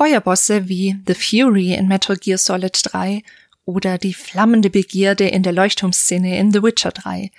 [0.00, 3.22] Feuerbosse wie The Fury in Metal Gear Solid 3
[3.66, 7.30] oder die flammende Begierde in der Leuchtturmszene in The Witcher 3.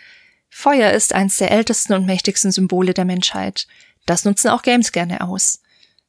[0.47, 3.65] Feuer ist eines der ältesten und mächtigsten Symbole der Menschheit.
[4.05, 5.63] Das nutzen auch Games gerne aus.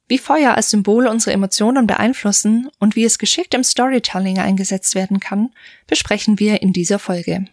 [0.07, 5.19] Wie Feuer als Symbol unsere Emotionen beeinflussen und wie es geschickt im Storytelling eingesetzt werden
[5.19, 5.49] kann,
[5.87, 7.47] besprechen wir in dieser Folge.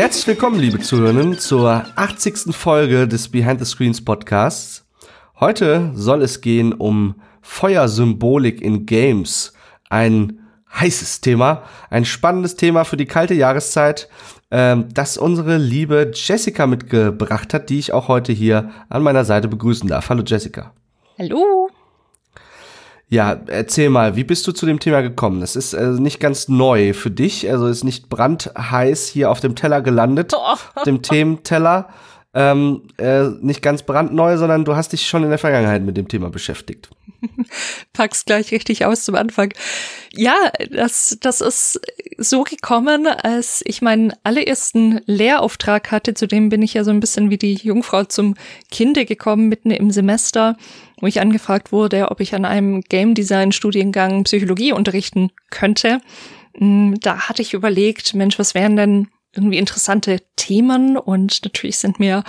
[0.00, 2.56] Herzlich willkommen, liebe Zuhörerinnen, zur 80.
[2.56, 4.86] Folge des Behind the Screens Podcasts.
[5.38, 9.52] Heute soll es gehen um Feuersymbolik in Games.
[9.90, 10.40] Ein
[10.72, 14.08] heißes Thema, ein spannendes Thema für die kalte Jahreszeit,
[14.50, 19.48] ähm, das unsere liebe Jessica mitgebracht hat, die ich auch heute hier an meiner Seite
[19.48, 20.08] begrüßen darf.
[20.08, 20.72] Hallo Jessica.
[21.18, 21.68] Hallo.
[23.12, 25.40] Ja, erzähl mal, wie bist du zu dem Thema gekommen?
[25.40, 29.56] Das ist also nicht ganz neu für dich, also ist nicht brandheiß hier auf dem
[29.56, 30.40] Teller gelandet, oh.
[30.40, 31.88] auf dem Thementeller.
[32.32, 36.06] Ähm, äh, nicht ganz brandneu, sondern du hast dich schon in der Vergangenheit mit dem
[36.06, 36.88] Thema beschäftigt.
[37.92, 39.52] Pack's gleich richtig aus zum Anfang.
[40.12, 40.36] Ja,
[40.70, 41.80] das, das ist
[42.18, 46.14] so gekommen, als ich meinen allerersten Lehrauftrag hatte.
[46.14, 48.36] Zudem bin ich ja so ein bisschen wie die Jungfrau zum
[48.70, 50.56] Kinde gekommen, mitten im Semester,
[51.00, 56.00] wo ich angefragt wurde, ob ich an einem Game Design Studiengang Psychologie unterrichten könnte.
[56.58, 60.96] Mm, da hatte ich überlegt, Mensch, was wären denn irgendwie interessante Themen?
[60.96, 62.24] Und natürlich sind mir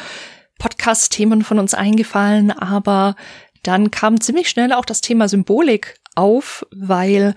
[0.59, 3.15] Podcast-Themen von uns eingefallen, aber
[3.63, 7.35] dann kam ziemlich schnell auch das Thema Symbolik auf, weil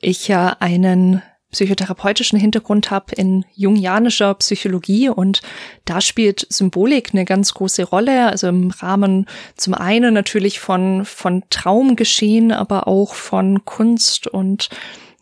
[0.00, 1.22] ich ja einen
[1.52, 5.40] psychotherapeutischen Hintergrund habe in jungianischer Psychologie und
[5.84, 11.44] da spielt Symbolik eine ganz große Rolle, also im Rahmen zum einen natürlich von, von
[11.48, 14.68] Traumgeschehen, aber auch von Kunst und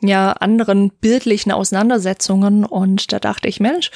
[0.07, 3.91] ja, anderen bildlichen Auseinandersetzungen und da dachte ich, Mensch,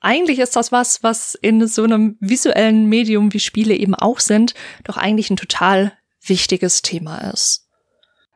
[0.00, 4.54] eigentlich ist das was, was in so einem visuellen Medium wie Spiele eben auch sind,
[4.84, 5.92] doch eigentlich ein total
[6.24, 7.68] wichtiges Thema ist.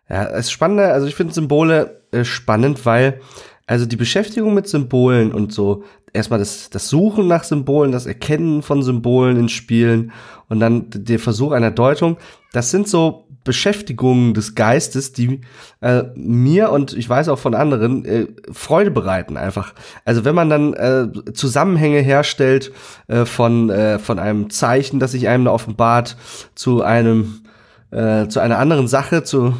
[0.08, 3.20] Ja, es ist spannend, also ich finde Symbole äh, spannend, weil
[3.66, 8.62] also die Beschäftigung mit Symbolen und so erstmal das, das Suchen nach Symbolen, das Erkennen
[8.62, 10.12] von Symbolen in Spielen
[10.48, 12.18] und dann der Versuch einer Deutung,
[12.52, 15.42] das sind so Beschäftigungen des Geistes, die
[15.80, 19.74] äh, mir und ich weiß auch von anderen äh, Freude bereiten einfach.
[20.06, 22.72] Also wenn man dann äh, Zusammenhänge herstellt
[23.06, 26.16] äh, von äh, von einem Zeichen, das sich einem offenbart,
[26.54, 27.42] zu einem
[27.90, 29.54] äh, zu einer anderen Sache, zu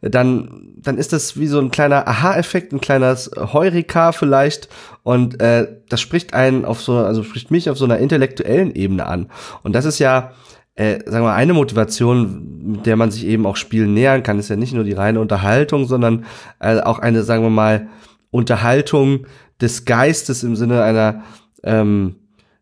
[0.00, 4.68] dann dann ist das wie so ein kleiner Aha-Effekt, ein kleines Heureka vielleicht
[5.02, 9.06] und äh, das spricht einen auf so also spricht mich auf so einer intellektuellen Ebene
[9.06, 9.28] an
[9.64, 10.32] und das ist ja
[10.76, 14.48] äh, sagen wir eine Motivation, mit der man sich eben auch Spielen nähern kann, ist
[14.48, 16.24] ja nicht nur die reine Unterhaltung, sondern
[16.58, 17.88] äh, auch eine sagen wir mal
[18.30, 19.26] Unterhaltung
[19.60, 21.22] des Geistes im Sinne einer
[21.62, 22.16] ähm,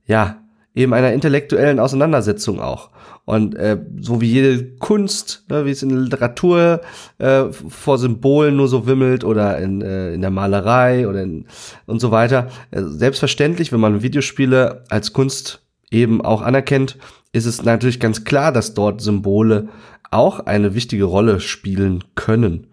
[0.04, 0.42] ja
[0.74, 2.90] eben einer intellektuellen Auseinandersetzung auch.
[3.24, 6.80] Und äh, so wie jede Kunst, ne, wie es in der Literatur
[7.18, 11.46] äh, vor Symbolen nur so wimmelt oder in, äh, in der Malerei oder in,
[11.86, 16.98] und so weiter, äh, selbstverständlich, wenn man Videospiele als Kunst eben auch anerkennt,
[17.32, 19.68] ist es natürlich ganz klar, dass dort Symbole
[20.10, 22.66] auch eine wichtige Rolle spielen können.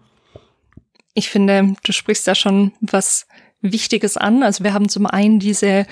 [1.14, 3.26] Ich finde, du sprichst da schon was
[3.62, 4.42] Wichtiges an.
[4.42, 5.86] Also wir haben zum einen diese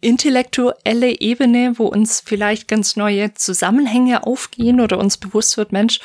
[0.00, 6.00] intellektuelle Ebene, wo uns vielleicht ganz neue Zusammenhänge aufgehen oder uns bewusst wird, Mensch,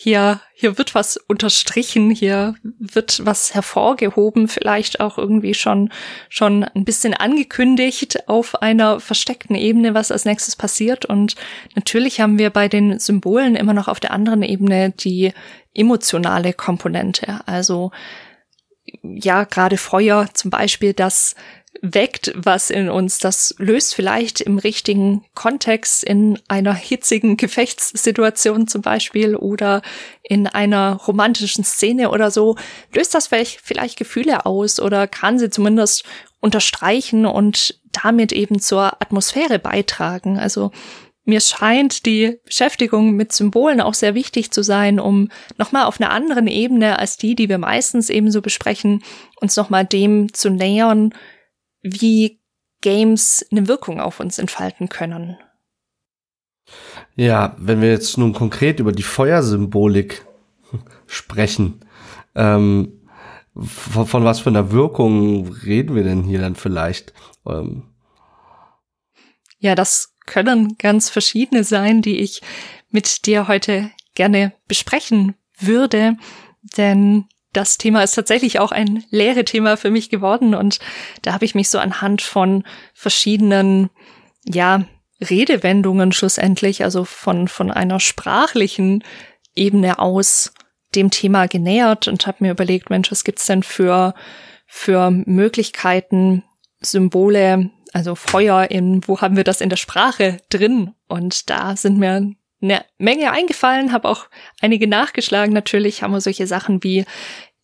[0.00, 5.90] hier, hier wird was unterstrichen, hier wird was hervorgehoben, vielleicht auch irgendwie schon,
[6.28, 11.04] schon ein bisschen angekündigt auf einer versteckten Ebene, was als nächstes passiert.
[11.04, 11.34] Und
[11.74, 15.32] natürlich haben wir bei den Symbolen immer noch auf der anderen Ebene die
[15.74, 17.40] emotionale Komponente.
[17.46, 17.90] Also,
[19.02, 21.34] ja, gerade Feuer zum Beispiel, das
[21.82, 23.18] weckt was in uns.
[23.18, 29.82] Das löst vielleicht im richtigen Kontext in einer hitzigen Gefechtssituation zum Beispiel oder
[30.22, 32.56] in einer romantischen Szene oder so,
[32.92, 36.04] löst das vielleicht, vielleicht Gefühle aus oder kann sie zumindest
[36.40, 40.38] unterstreichen und damit eben zur Atmosphäre beitragen.
[40.38, 40.70] Also
[41.24, 45.28] mir scheint die Beschäftigung mit Symbolen auch sehr wichtig zu sein, um
[45.58, 49.02] nochmal auf einer anderen Ebene als die, die wir meistens eben so besprechen,
[49.40, 51.12] uns nochmal dem zu nähern,
[51.82, 52.40] wie
[52.80, 55.36] Games eine Wirkung auf uns entfalten können.
[57.16, 60.24] Ja, wenn wir jetzt nun konkret über die Feuersymbolik
[61.06, 61.80] sprechen,
[62.34, 62.92] ähm,
[63.56, 67.12] von, von, was für einer Wirkung reden wir denn hier dann vielleicht?
[67.44, 67.82] Ähm
[69.58, 72.40] ja, das können ganz verschiedene sein, die ich
[72.90, 76.16] mit dir heute gerne besprechen würde,
[76.76, 77.24] denn
[77.58, 80.78] das Thema ist tatsächlich auch ein Lehre-Thema für mich geworden und
[81.22, 82.62] da habe ich mich so anhand von
[82.94, 83.90] verschiedenen,
[84.44, 84.84] ja,
[85.20, 89.02] Redewendungen schlussendlich, also von, von einer sprachlichen
[89.56, 90.52] Ebene aus
[90.94, 94.14] dem Thema genähert und habe mir überlegt, Mensch, was gibt's denn für,
[94.68, 96.44] für Möglichkeiten,
[96.80, 100.94] Symbole, also Feuer in, wo haben wir das in der Sprache drin?
[101.08, 102.32] Und da sind mir
[102.62, 104.26] eine Menge eingefallen, habe auch
[104.60, 105.52] einige nachgeschlagen.
[105.52, 107.04] Natürlich haben wir solche Sachen wie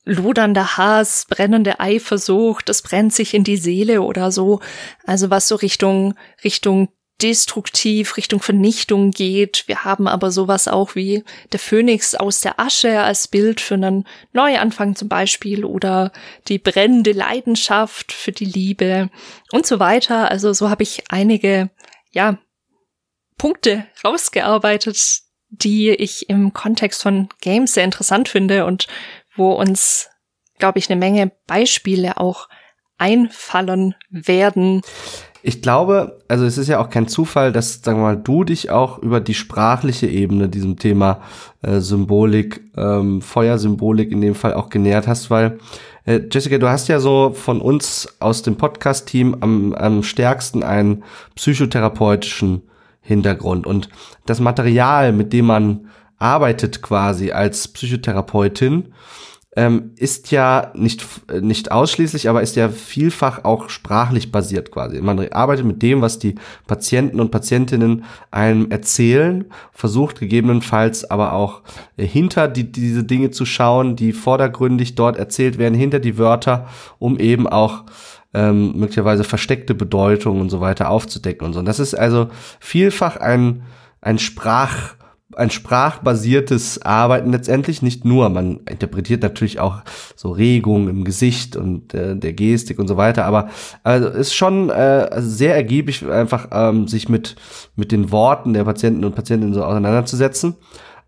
[0.04, 4.60] lodernder Hass, brennende Eifersucht, es brennt sich in die Seele oder so.
[5.06, 6.88] Also was so Richtung, Richtung
[7.22, 9.64] destruktiv, Richtung Vernichtung geht.
[9.66, 14.04] Wir haben aber sowas auch wie der Phönix aus der Asche als Bild für einen
[14.32, 16.12] Neuanfang zum Beispiel oder
[16.48, 19.10] die brennende Leidenschaft für die Liebe
[19.52, 20.30] und so weiter.
[20.30, 21.70] Also so habe ich einige,
[22.10, 22.38] ja,
[23.38, 28.86] Punkte rausgearbeitet, die ich im Kontext von Games sehr interessant finde und
[29.36, 30.08] wo uns,
[30.58, 32.48] glaube ich, eine Menge Beispiele auch
[32.98, 34.82] einfallen werden.
[35.42, 38.70] Ich glaube, also es ist ja auch kein Zufall, dass, sagen wir mal, du dich
[38.70, 41.20] auch über die sprachliche Ebene diesem Thema
[41.60, 45.58] äh, Symbolik, ähm, Feuersymbolik in dem Fall auch genähert hast, weil
[46.06, 51.04] äh, Jessica, du hast ja so von uns aus dem Podcast-Team am, am stärksten einen
[51.34, 52.62] psychotherapeutischen
[53.02, 53.66] Hintergrund.
[53.66, 53.90] Und
[54.24, 55.90] das Material, mit dem man
[56.24, 58.94] arbeitet quasi als Psychotherapeutin,
[59.56, 61.04] ähm, ist ja nicht,
[61.40, 65.00] nicht ausschließlich, aber ist ja vielfach auch sprachlich basiert quasi.
[65.00, 66.34] Man arbeitet mit dem, was die
[66.66, 71.60] Patienten und Patientinnen einem erzählen, versucht gegebenenfalls aber auch
[71.98, 76.66] äh, hinter die, diese Dinge zu schauen, die vordergründig dort erzählt werden, hinter die Wörter,
[76.98, 77.84] um eben auch
[78.32, 81.60] ähm, möglicherweise versteckte Bedeutung und so weiter aufzudecken und so.
[81.60, 82.30] Und das ist also
[82.60, 83.62] vielfach ein,
[84.00, 84.94] ein Sprach,
[85.36, 88.28] ein sprachbasiertes Arbeiten letztendlich nicht nur.
[88.28, 89.82] Man interpretiert natürlich auch
[90.16, 93.48] so Regungen im Gesicht und äh, der Gestik und so weiter, aber
[93.82, 97.36] also ist schon äh, sehr ergiebig, einfach ähm, sich mit
[97.76, 100.56] mit den Worten der Patienten und Patientinnen so auseinanderzusetzen.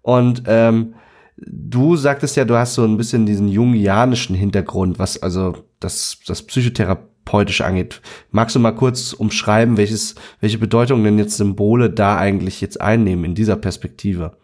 [0.03, 0.95] Und ähm,
[1.37, 6.43] du sagtest ja, du hast so ein bisschen diesen jungianischen Hintergrund, was also das das
[6.43, 8.01] Psychotherapie therapeutisch angeht.
[8.31, 13.25] Magst du mal kurz umschreiben, welches, welche Bedeutung denn jetzt Symbole da eigentlich jetzt einnehmen
[13.25, 14.37] in dieser Perspektive?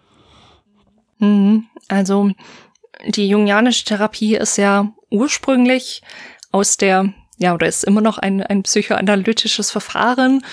[1.19, 1.64] Mhm.
[1.88, 2.32] Also
[3.06, 6.02] die jungianische Therapie ist ja ursprünglich
[6.50, 10.44] aus der, ja, oder ist immer noch ein, ein psychoanalytisches Verfahren.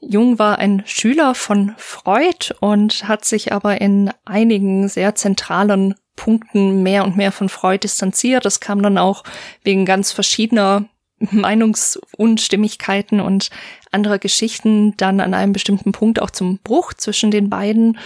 [0.00, 6.82] Jung war ein Schüler von Freud und hat sich aber in einigen sehr zentralen Punkten
[6.82, 8.44] mehr und mehr von Freud distanziert.
[8.44, 9.24] Das kam dann auch
[9.62, 10.88] wegen ganz verschiedener
[11.18, 13.50] Meinungsunstimmigkeiten und
[13.90, 17.98] anderer Geschichten dann an einem bestimmten Punkt auch zum Bruch zwischen den beiden.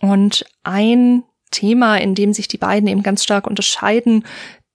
[0.00, 4.24] Und ein Thema, in dem sich die beiden eben ganz stark unterscheiden,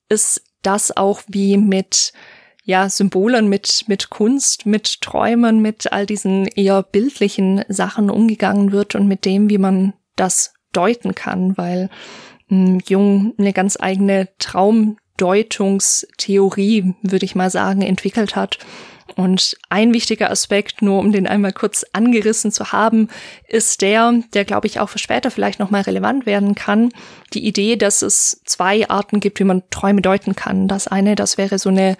[0.09, 2.13] ist das auch wie mit
[2.63, 8.95] ja, Symbolen, mit, mit Kunst, mit Träumen, mit all diesen eher bildlichen Sachen umgegangen wird
[8.95, 11.89] und mit dem, wie man das deuten kann, weil
[12.47, 18.57] hm, Jung eine ganz eigene Traum Deutungstheorie, würde ich mal sagen, entwickelt hat.
[19.15, 23.09] Und ein wichtiger Aspekt, nur um den einmal kurz angerissen zu haben,
[23.47, 26.91] ist der, der glaube ich auch für später vielleicht nochmal relevant werden kann,
[27.33, 30.67] die Idee, dass es zwei Arten gibt, wie man Träume deuten kann.
[30.67, 31.97] Das eine, das wäre so eine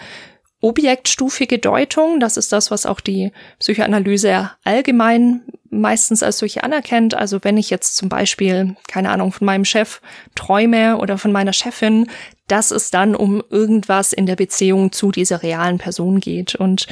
[0.61, 2.19] objektstufige Deutung.
[2.19, 5.41] Das ist das, was auch die Psychoanalyse allgemein
[5.71, 7.13] meistens als solche anerkennt.
[7.15, 10.01] Also wenn ich jetzt zum Beispiel, keine Ahnung, von meinem Chef
[10.35, 12.07] träume oder von meiner Chefin,
[12.47, 16.55] dass es dann um irgendwas in der Beziehung zu dieser realen Person geht.
[16.55, 16.87] Und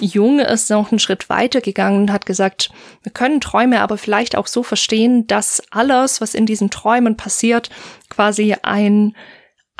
[0.00, 2.70] Jung ist noch einen Schritt weiter gegangen und hat gesagt,
[3.02, 7.68] wir können Träume aber vielleicht auch so verstehen, dass alles, was in diesen Träumen passiert,
[8.08, 9.14] quasi ein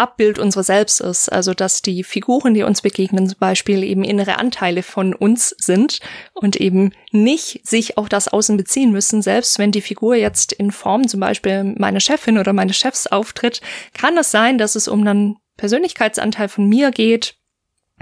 [0.03, 1.31] Abbild unserer selbst ist.
[1.31, 6.01] Also dass die Figuren, die uns begegnen, zum Beispiel eben innere Anteile von uns sind
[6.35, 9.23] und eben nicht sich auf das Außen beziehen müssen.
[9.23, 13.61] Selbst wenn die Figur jetzt in Form zum Beispiel meiner Chefin oder meines Chefs auftritt,
[13.95, 17.37] kann es sein, dass es um einen Persönlichkeitsanteil von mir geht,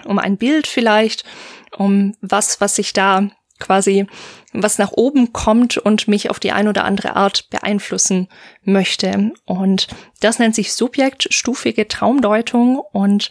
[0.05, 1.25] um ein Bild vielleicht,
[1.77, 3.31] um was, was sich da
[3.61, 4.07] quasi
[4.53, 8.29] was nach oben kommt und mich auf die ein oder andere Art beeinflussen
[8.65, 9.33] möchte.
[9.45, 9.87] Und
[10.21, 13.31] das nennt sich subjektstufige Traumdeutung und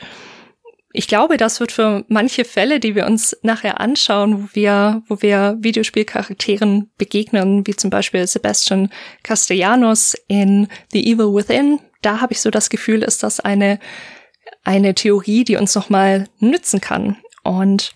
[0.91, 5.21] ich glaube, das wird für manche Fälle, die wir uns nachher anschauen, wo wir, wo
[5.21, 8.89] wir Videospielcharakteren begegnen, wie zum Beispiel Sebastian
[9.21, 13.79] Castellanos in The Evil Within, da habe ich so das Gefühl, ist das eine,
[14.63, 17.17] eine Theorie, die uns nochmal nützen kann.
[17.43, 17.93] Und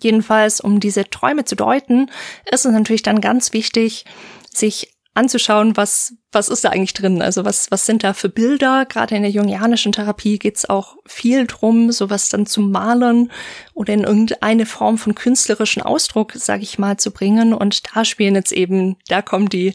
[0.00, 2.10] Jedenfalls, um diese Träume zu deuten,
[2.50, 4.04] ist es natürlich dann ganz wichtig,
[4.52, 7.22] sich anzuschauen, was, was ist da eigentlich drin?
[7.22, 8.84] Also was, was sind da für Bilder?
[8.84, 13.32] Gerade in der jungianischen Therapie geht's auch viel drum, sowas dann zu malen
[13.72, 17.54] oder in irgendeine Form von künstlerischen Ausdruck, sage ich mal, zu bringen.
[17.54, 19.72] Und da spielen jetzt eben, da kommen die,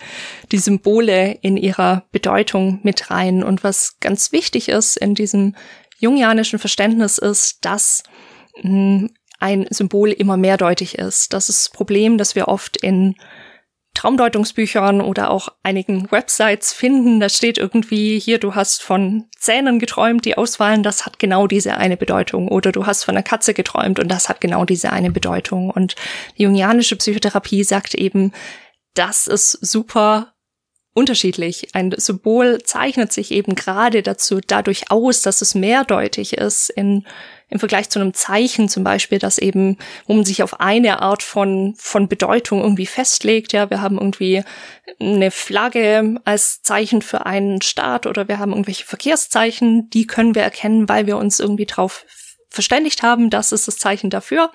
[0.52, 3.44] die Symbole in ihrer Bedeutung mit rein.
[3.44, 5.56] Und was ganz wichtig ist in diesem
[5.98, 8.04] jungianischen Verständnis ist, dass
[8.62, 9.10] mh, hm,
[9.42, 11.34] ein Symbol immer mehrdeutig ist.
[11.34, 13.16] Das ist das Problem, dass wir oft in
[13.94, 17.20] Traumdeutungsbüchern oder auch einigen Websites finden.
[17.20, 21.76] Da steht irgendwie hier, du hast von Zähnen geträumt, die ausfallen, das hat genau diese
[21.76, 22.48] eine Bedeutung.
[22.48, 25.70] Oder du hast von einer Katze geträumt und das hat genau diese eine Bedeutung.
[25.70, 25.96] Und
[26.38, 28.32] die jungianische Psychotherapie sagt eben,
[28.94, 30.34] das ist super
[30.94, 31.74] unterschiedlich.
[31.74, 37.06] Ein Symbol zeichnet sich eben gerade dazu dadurch aus, dass es mehrdeutig ist in
[37.52, 39.78] im Vergleich zu einem Zeichen zum Beispiel, das eben,
[40.08, 43.52] wo man sich auf eine Art von, von Bedeutung irgendwie festlegt.
[43.52, 44.44] Ja, wir haben irgendwie
[45.00, 50.44] eine Flagge als Zeichen für einen Staat oder wir haben irgendwelche Verkehrszeichen, die können wir
[50.44, 52.06] erkennen, weil wir uns irgendwie drauf
[52.50, 54.52] verständigt haben, das ist das Zeichen dafür.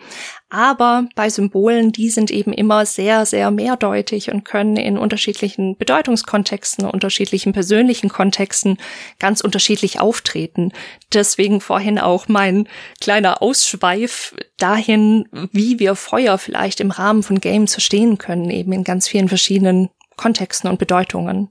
[0.48, 6.88] Aber bei Symbolen, die sind eben immer sehr, sehr mehrdeutig und können in unterschiedlichen Bedeutungskontexten,
[6.88, 8.78] unterschiedlichen persönlichen Kontexten
[9.18, 10.72] ganz unterschiedlich auftreten.
[11.12, 12.68] Deswegen vorhin auch mein
[13.00, 18.84] kleiner Ausschweif dahin, wie wir Feuer vielleicht im Rahmen von Games verstehen können, eben in
[18.84, 21.48] ganz vielen verschiedenen Kontexten und Bedeutungen.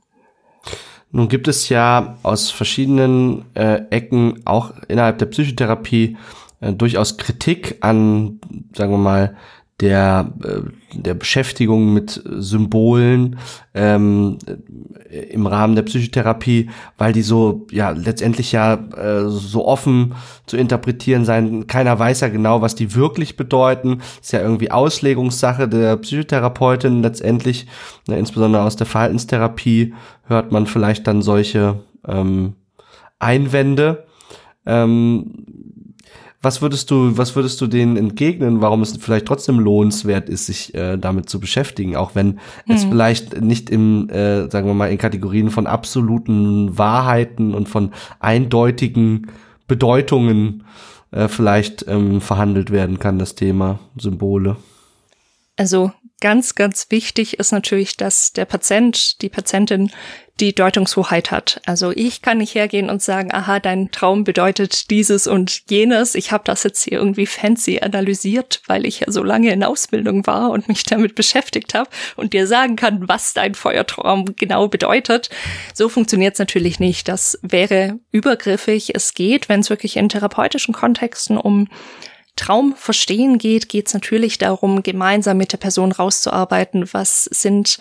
[1.12, 6.18] Nun gibt es ja aus verschiedenen äh, Ecken auch innerhalb der Psychotherapie
[6.66, 8.40] äh, durchaus Kritik an,
[8.74, 9.36] sagen wir mal,
[9.82, 10.62] der, äh,
[10.94, 13.38] der Beschäftigung mit Symbolen
[13.74, 14.38] ähm,
[15.10, 21.26] im Rahmen der Psychotherapie, weil die so ja letztendlich ja äh, so offen zu interpretieren
[21.26, 21.68] sein.
[21.68, 24.02] Keiner weiß ja genau, was die wirklich bedeuten.
[24.22, 27.68] Ist ja irgendwie Auslegungssache der Psychotherapeutin letztendlich.
[28.08, 29.94] Ne, insbesondere aus der Verhaltenstherapie
[30.24, 32.54] hört man vielleicht dann solche ähm,
[33.20, 34.06] Einwände.
[34.66, 35.65] Ähm,
[36.46, 40.74] was würdest du, was würdest du denen entgegnen, warum es vielleicht trotzdem lohnenswert ist, sich
[40.76, 42.76] äh, damit zu beschäftigen, auch wenn hm.
[42.76, 47.92] es vielleicht nicht im, äh, sagen wir mal, in Kategorien von absoluten Wahrheiten und von
[48.20, 49.28] eindeutigen
[49.68, 50.64] Bedeutungen
[51.12, 54.56] äh, vielleicht ähm, verhandelt werden kann, das Thema Symbole.
[55.58, 55.92] Also
[56.22, 59.92] ganz, ganz wichtig ist natürlich, dass der Patient, die Patientin
[60.40, 61.62] die Deutungshoheit hat.
[61.66, 66.14] Also ich kann nicht hergehen und sagen, aha, dein Traum bedeutet dieses und jenes.
[66.14, 70.28] Ich habe das jetzt hier irgendwie fancy analysiert, weil ich ja so lange in Ausbildung
[70.28, 75.30] war und mich damit beschäftigt habe und dir sagen kann, was dein Feuertraum genau bedeutet.
[75.74, 77.08] So funktioniert es natürlich nicht.
[77.08, 78.94] Das wäre übergriffig.
[78.94, 81.70] Es geht, wenn es wirklich in therapeutischen Kontexten um
[82.36, 87.78] Traumverstehen geht, geht es natürlich darum, gemeinsam mit der Person rauszuarbeiten, was sind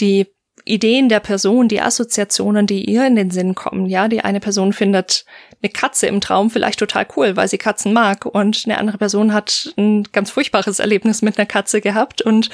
[0.00, 0.26] die
[0.64, 3.86] Ideen der Person, die Assoziationen, die ihr in den Sinn kommen.
[3.86, 5.24] Ja, die eine Person findet
[5.60, 9.32] eine Katze im Traum vielleicht total cool, weil sie Katzen mag und eine andere Person
[9.32, 12.50] hat ein ganz furchtbares Erlebnis mit einer Katze gehabt und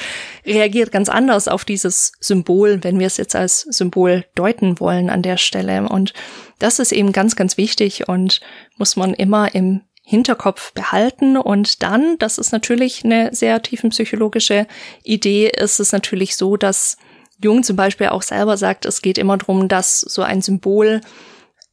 [0.46, 5.22] reagiert ganz anders auf dieses Symbol, wenn wir es jetzt als Symbol deuten wollen an
[5.22, 5.88] der Stelle.
[5.88, 6.14] Und
[6.58, 8.40] das ist eben ganz, ganz wichtig und
[8.78, 14.66] muss man immer im Hinterkopf behalten und dann, das ist natürlich eine sehr tiefenpsychologische
[15.04, 16.96] Idee, ist es natürlich so, dass
[17.42, 21.02] Jung zum Beispiel auch selber sagt, es geht immer darum, dass so ein Symbol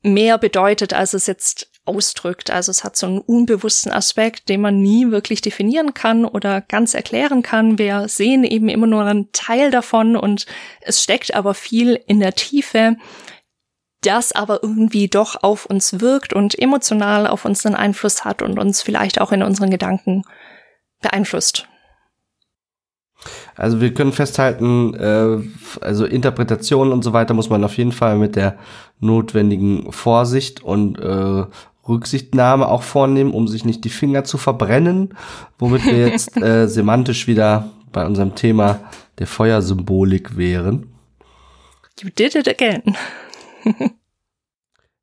[0.04, 2.52] mehr bedeutet, als es jetzt ausdrückt.
[2.52, 6.94] Also es hat so einen unbewussten Aspekt, den man nie wirklich definieren kann oder ganz
[6.94, 7.80] erklären kann.
[7.80, 10.46] Wir sehen eben immer nur einen Teil davon und
[10.82, 12.98] es steckt aber viel in der Tiefe,
[14.06, 18.60] das aber irgendwie doch auf uns wirkt und emotional auf uns einen Einfluss hat und
[18.60, 20.24] uns vielleicht auch in unseren Gedanken
[21.02, 21.68] beeinflusst.
[23.56, 25.40] Also wir können festhalten, äh,
[25.82, 28.58] also Interpretation und so weiter muss man auf jeden Fall mit der
[29.00, 31.46] notwendigen Vorsicht und äh,
[31.88, 35.16] Rücksichtnahme auch vornehmen, um sich nicht die Finger zu verbrennen,
[35.58, 38.80] womit wir jetzt äh, semantisch wieder bei unserem Thema
[39.20, 40.92] der Feuersymbolik wären.
[42.02, 42.98] You did it again.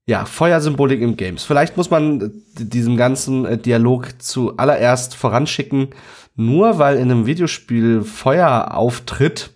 [0.06, 1.44] Ja, Feuersymbolik im Games.
[1.44, 5.88] Vielleicht muss man diesem ganzen äh, Dialog zuallererst voranschicken,
[6.34, 9.52] nur weil in einem Videospiel Feuer auftritt,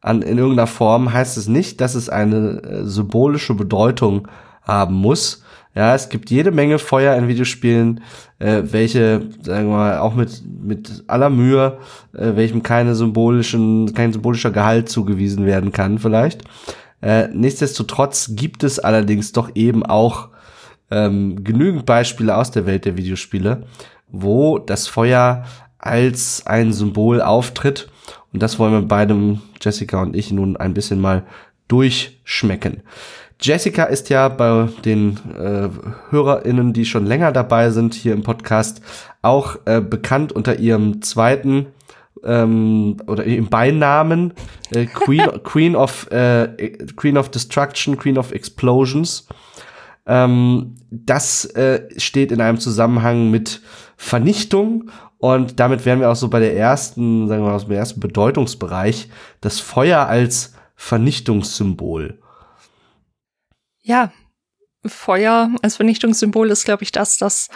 [0.00, 4.28] an, in irgendeiner Form, heißt es nicht, dass es eine äh, symbolische Bedeutung
[4.62, 5.42] haben muss.
[5.74, 8.00] Ja, es gibt jede Menge Feuer in Videospielen,
[8.38, 11.78] äh, welche, sagen wir mal, auch mit, mit aller Mühe,
[12.12, 16.42] äh, welchem keine symbolischen, kein symbolischer Gehalt zugewiesen werden kann, vielleicht.
[17.02, 20.28] Äh, nichtsdestotrotz gibt es allerdings doch eben auch
[20.90, 23.64] ähm, genügend Beispiele aus der Welt der Videospiele,
[24.08, 25.44] wo das Feuer
[25.78, 27.88] als ein Symbol auftritt.
[28.32, 31.24] Und das wollen wir beidem, Jessica und ich, nun ein bisschen mal
[31.68, 32.82] durchschmecken.
[33.40, 35.70] Jessica ist ja bei den äh,
[36.10, 38.82] HörerInnen, die schon länger dabei sind hier im Podcast,
[39.22, 41.68] auch äh, bekannt unter ihrem zweiten
[42.24, 44.34] ähm, oder im Beinamen
[44.70, 46.48] äh, Queen, Queen of äh,
[46.96, 49.26] Queen of Destruction, Queen of Explosions.
[50.06, 53.62] Ähm, das äh, steht in einem Zusammenhang mit
[53.96, 57.74] Vernichtung und damit wären wir auch so bei der ersten, sagen wir mal, aus dem
[57.74, 59.10] ersten Bedeutungsbereich,
[59.42, 62.18] das Feuer als Vernichtungssymbol.
[63.82, 64.12] Ja,
[64.86, 67.50] Feuer als Vernichtungssymbol ist, glaube ich, das, das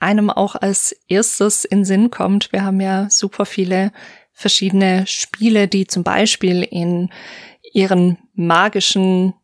[0.00, 2.52] einem auch als erstes in Sinn kommt.
[2.52, 3.92] Wir haben ja super viele
[4.32, 7.10] verschiedene Spiele, die zum Beispiel in
[7.72, 9.34] ihren magischen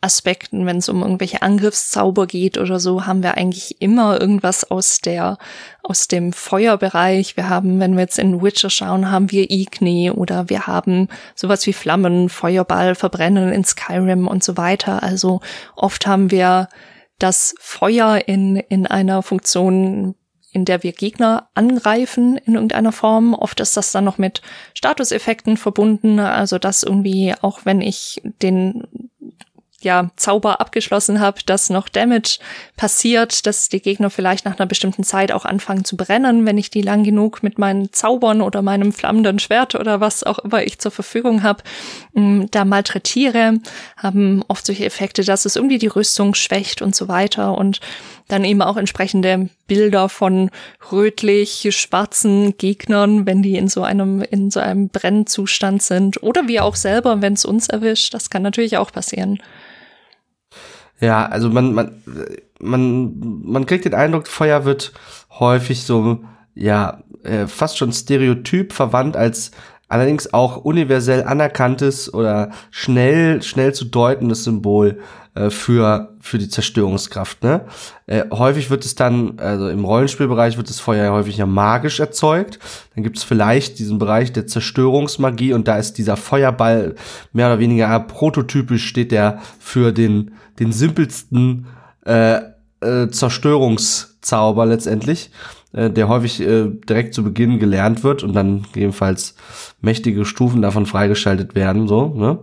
[0.00, 5.00] Aspekten, wenn es um irgendwelche Angriffszauber geht oder so, haben wir eigentlich immer irgendwas aus
[5.00, 5.38] der,
[5.82, 7.36] aus dem Feuerbereich.
[7.36, 11.66] Wir haben, wenn wir jetzt in Witcher schauen, haben wir Igni oder wir haben sowas
[11.66, 15.02] wie Flammen, Feuerball, Verbrennen in Skyrim und so weiter.
[15.02, 15.40] Also
[15.74, 16.68] oft haben wir
[17.18, 20.14] das Feuer in, in einer Funktion,
[20.52, 23.34] in der wir Gegner angreifen in irgendeiner Form.
[23.34, 24.42] Oft ist das dann noch mit
[24.74, 26.20] Statuseffekten verbunden.
[26.20, 28.84] Also dass irgendwie, auch wenn ich den
[29.80, 32.38] ja, Zauber abgeschlossen habe, dass noch Damage
[32.76, 36.70] passiert, dass die Gegner vielleicht nach einer bestimmten Zeit auch anfangen zu brennen, wenn ich
[36.70, 40.80] die lang genug mit meinen Zaubern oder meinem flammenden Schwert oder was auch immer ich
[40.80, 41.62] zur Verfügung habe,
[42.14, 43.60] mm, da malträtiere,
[43.96, 47.80] haben oft solche Effekte, dass es irgendwie die Rüstung schwächt und so weiter und
[48.26, 50.50] dann eben auch entsprechende Bilder von
[50.90, 56.64] rötlich schwarzen Gegnern, wenn die in so einem in so einem Brennzustand sind oder wir
[56.64, 59.38] auch selber, wenn es uns erwischt, das kann natürlich auch passieren.
[61.00, 62.02] Ja, also man, man,
[62.60, 64.92] man, man kriegt den Eindruck, Feuer wird
[65.30, 66.24] häufig so,
[66.54, 69.52] ja, äh, fast schon stereotyp verwandt als
[69.88, 75.00] allerdings auch universell anerkanntes oder schnell, schnell zu deutendes Symbol
[75.34, 77.42] äh, für, für die Zerstörungskraft.
[77.42, 77.62] Ne?
[78.06, 82.00] Äh, häufig wird es dann, also im Rollenspielbereich wird das Feuer ja häufig ja magisch
[82.00, 82.58] erzeugt.
[82.94, 86.94] Dann gibt es vielleicht diesen Bereich der Zerstörungsmagie und da ist dieser Feuerball
[87.32, 91.66] mehr oder weniger prototypisch steht der für den, den simpelsten
[92.04, 92.40] äh,
[92.80, 95.30] äh, Zerstörungszauber letztendlich,
[95.72, 99.34] äh, der häufig äh, direkt zu Beginn gelernt wird und dann gegebenenfalls
[99.80, 102.38] mächtige Stufen davon freigeschaltet werden, so, ne?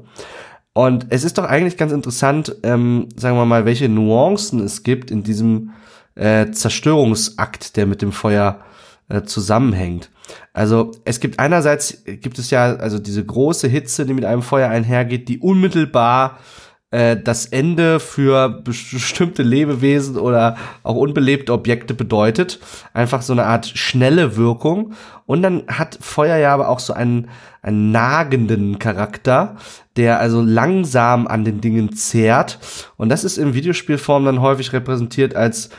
[0.77, 5.09] Und es ist doch eigentlich ganz interessant, ähm, sagen wir mal, welche Nuancen es gibt
[5.09, 5.71] in diesem
[6.15, 8.59] äh, Zerstörungsakt, der mit dem Feuer
[9.07, 10.09] äh, zusammenhängt.
[10.51, 14.69] Also es gibt einerseits gibt es ja also diese große Hitze, die mit einem Feuer
[14.69, 16.39] einhergeht, die unmittelbar
[16.91, 22.59] äh, das Ende für bestimmte Lebewesen oder auch unbelebte Objekte bedeutet.
[22.93, 24.93] Einfach so eine Art schnelle Wirkung.
[25.25, 27.29] Und dann hat Feuer ja aber auch so einen,
[27.61, 29.55] einen nagenden Charakter,
[29.97, 32.59] der also langsam an den Dingen zehrt.
[32.97, 35.69] Und das ist in Videospielform dann häufig repräsentiert als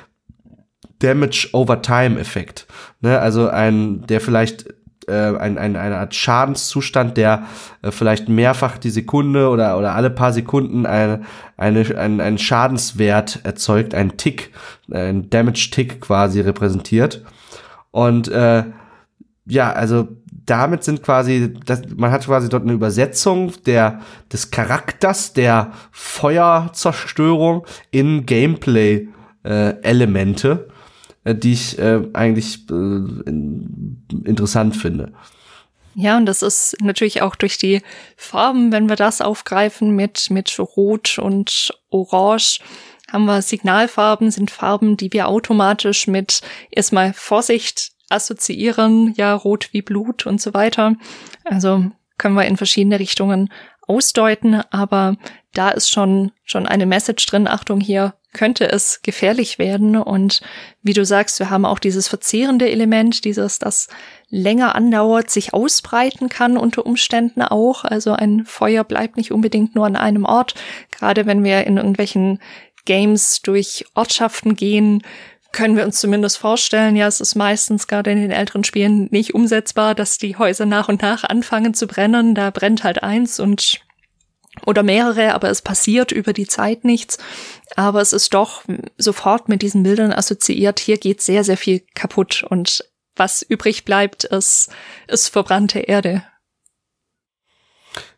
[0.99, 2.67] Damage over Time Effekt.
[3.01, 4.67] Ne, also ein, der vielleicht
[5.09, 7.45] äh, ein, ein, eine Art Schadenszustand, der
[7.83, 11.23] äh, vielleicht mehrfach die Sekunde oder, oder alle paar Sekunden eine,
[11.57, 14.53] eine, ein, einen Schadenswert erzeugt, ein Tick,
[14.91, 17.25] ein Damage-Tick quasi repräsentiert.
[17.91, 18.65] Und äh,
[19.47, 20.09] ja, also
[20.47, 24.01] damit sind quasi, das, man hat quasi dort eine Übersetzung der,
[24.33, 30.69] des Charakters der Feuerzerstörung in Gameplay-Elemente.
[31.27, 35.13] Äh, die ich äh, eigentlich äh, in, interessant finde.
[35.95, 37.83] Ja, und das ist natürlich auch durch die
[38.17, 42.61] Farben, wenn wir das aufgreifen mit, mit Rot und Orange,
[43.11, 49.83] haben wir Signalfarben, sind Farben, die wir automatisch mit erstmal Vorsicht assoziieren, ja, rot wie
[49.83, 50.97] Blut und so weiter.
[51.45, 51.87] Also
[52.19, 53.51] können wir in verschiedene Richtungen
[53.87, 55.17] ausdeuten, aber
[55.55, 57.49] da ist schon, schon eine Message drin.
[57.49, 59.97] Achtung, hier könnte es gefährlich werden.
[59.97, 60.43] Und
[60.83, 63.89] wie du sagst, wir haben auch dieses verzehrende Element, dieses, das
[64.29, 67.85] länger andauert, sich ausbreiten kann unter Umständen auch.
[67.85, 70.55] Also ein Feuer bleibt nicht unbedingt nur an einem Ort.
[70.91, 72.41] Gerade wenn wir in irgendwelchen
[72.85, 75.03] Games durch Ortschaften gehen,
[75.53, 79.35] können wir uns zumindest vorstellen, ja, es ist meistens gerade in den älteren Spielen nicht
[79.35, 82.35] umsetzbar, dass die Häuser nach und nach anfangen zu brennen.
[82.35, 83.81] Da brennt halt eins und
[84.67, 87.19] oder mehrere, aber es passiert über die Zeit nichts.
[87.77, 88.63] Aber es ist doch
[88.99, 90.79] sofort mit diesen Bildern assoziiert.
[90.79, 94.71] Hier geht sehr, sehr viel kaputt und was übrig bleibt, ist,
[95.09, 96.23] ist verbrannte Erde.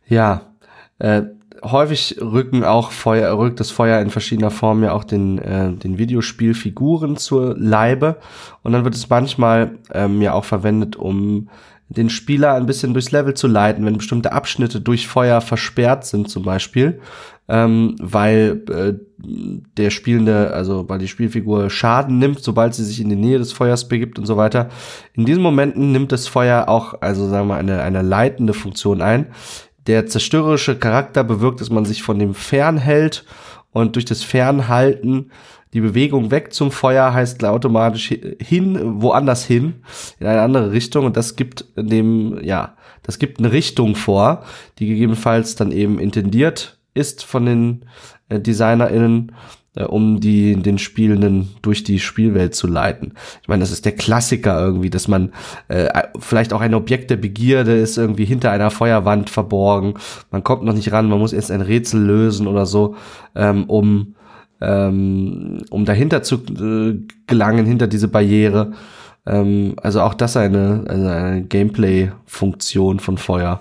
[0.09, 0.55] Ja,
[0.99, 1.23] äh,
[1.63, 5.99] häufig rücken auch Feuer, rückt das Feuer in verschiedener Form ja auch den, äh, den
[5.99, 8.17] Videospielfiguren zur Leibe.
[8.63, 11.49] Und dann wird es manchmal ähm, ja auch verwendet, um
[11.89, 16.29] den Spieler ein bisschen durchs Level zu leiten, wenn bestimmte Abschnitte durch Feuer versperrt sind
[16.29, 17.01] zum Beispiel,
[17.49, 18.95] ähm, weil äh,
[19.77, 23.53] der Spielende, also weil die Spielfigur Schaden nimmt, sobald sie sich in die Nähe des
[23.53, 24.69] Feuers begibt und so weiter.
[25.15, 29.29] In diesen Momenten nimmt das Feuer auch, also sagen wir eine, eine leitende Funktion ein.
[29.87, 33.25] Der zerstörerische Charakter bewirkt, dass man sich von dem fernhält
[33.73, 35.31] und durch das Fernhalten
[35.75, 39.83] die Bewegung weg zum Feuer heißt automatisch hin, woanders hin,
[40.19, 41.05] in eine andere Richtung.
[41.05, 44.45] Und das gibt dem, ja, das gibt eine Richtung vor,
[44.79, 47.85] die gegebenenfalls dann eben intendiert ist von den
[48.29, 49.33] äh, DesignerInnen,
[49.79, 53.15] äh, um die, den Spielenden durch die Spielwelt zu leiten.
[53.43, 55.33] Ich meine, das ist der Klassiker irgendwie, dass man
[55.69, 55.89] äh,
[56.19, 59.95] vielleicht auch ein Objekt der Begierde ist irgendwie hinter einer Feuerwand verborgen.
[60.31, 62.97] Man kommt noch nicht ran, man muss erst ein Rätsel lösen oder so,
[63.35, 64.15] ähm, um
[64.61, 68.73] ähm, um dahinter zu äh, gelangen, hinter diese Barriere.
[69.25, 73.61] Ähm, also auch das eine, also eine Gameplay-Funktion von Feuer.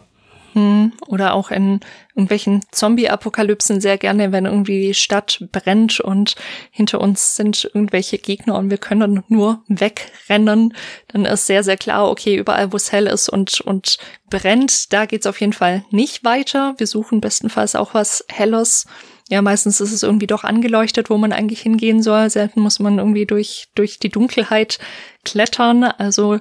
[0.54, 1.82] Hm, oder auch in
[2.16, 6.36] irgendwelchen Zombie-Apokalypsen sehr gerne, wenn irgendwie die Stadt brennt und
[6.72, 10.74] hinter uns sind irgendwelche Gegner und wir können nur wegrennen,
[11.10, 13.98] dann ist sehr, sehr klar, okay, überall wo es hell ist und, und
[14.30, 16.74] brennt, da geht's auf jeden Fall nicht weiter.
[16.78, 18.88] Wir suchen bestenfalls auch was Helles
[19.30, 22.30] ja, meistens ist es irgendwie doch angeleuchtet, wo man eigentlich hingehen soll.
[22.30, 24.80] Selten muss man irgendwie durch, durch die Dunkelheit
[25.26, 25.84] klettern.
[25.84, 26.40] Also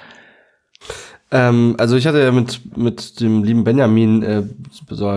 [1.34, 4.44] Ähm, also ich hatte ja mit, mit dem lieben Benjamin, äh,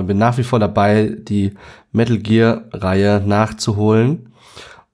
[0.02, 1.52] bin nach wie vor dabei, die
[1.92, 4.32] Metal Gear-Reihe nachzuholen.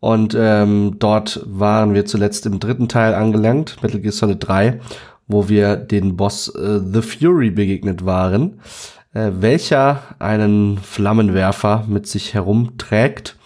[0.00, 4.80] Und ähm, dort waren wir zuletzt im dritten Teil angelangt, Metal Gear Solid 3,
[5.28, 8.58] wo wir den Boss äh, The Fury begegnet waren,
[9.14, 13.36] äh, welcher einen Flammenwerfer mit sich herumträgt.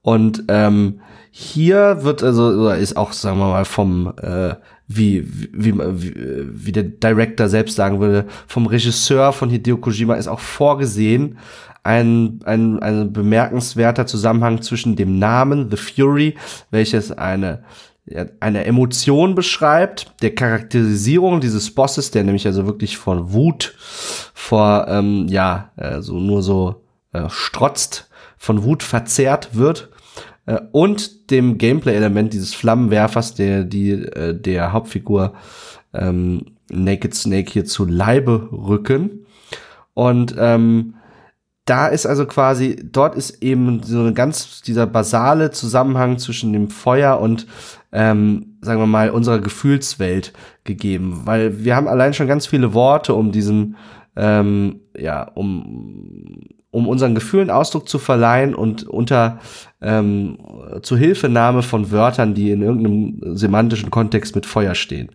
[0.00, 1.00] Und ähm,
[1.32, 4.54] hier wird also, ist auch, sagen wir mal, vom äh,
[4.92, 6.14] wie, wie, wie,
[6.66, 11.38] wie der Director selbst sagen würde, vom Regisseur von Hideo Kojima ist auch vorgesehen,
[11.84, 16.34] ein, ein, ein bemerkenswerter Zusammenhang zwischen dem Namen The Fury,
[16.70, 17.62] welches eine
[18.40, 23.74] eine Emotion beschreibt, der Charakterisierung dieses Bosses, der nämlich also wirklich von Wut,
[24.34, 29.90] vor ähm, ja, äh, so nur so äh, strotzt, von Wut verzerrt wird
[30.46, 35.34] äh, und dem Gameplay-Element dieses Flammenwerfers, der die äh, der Hauptfigur
[35.92, 39.26] ähm, Naked Snake hier zu Leibe rücken.
[39.94, 40.94] Und ähm,
[41.64, 46.68] da ist also quasi, dort ist eben so ein ganz dieser basale Zusammenhang zwischen dem
[46.70, 47.46] Feuer und
[47.92, 50.32] ähm, sagen wir mal, unserer Gefühlswelt
[50.64, 51.22] gegeben.
[51.24, 53.76] Weil wir haben allein schon ganz viele Worte, um diesen,
[54.16, 56.40] ähm, ja, um
[56.72, 59.40] um unseren Gefühlen Ausdruck zu verleihen und unter
[59.82, 60.38] ähm,
[60.82, 65.10] Zuhilfenahme von Wörtern, die in irgendeinem semantischen Kontext mit Feuer stehen.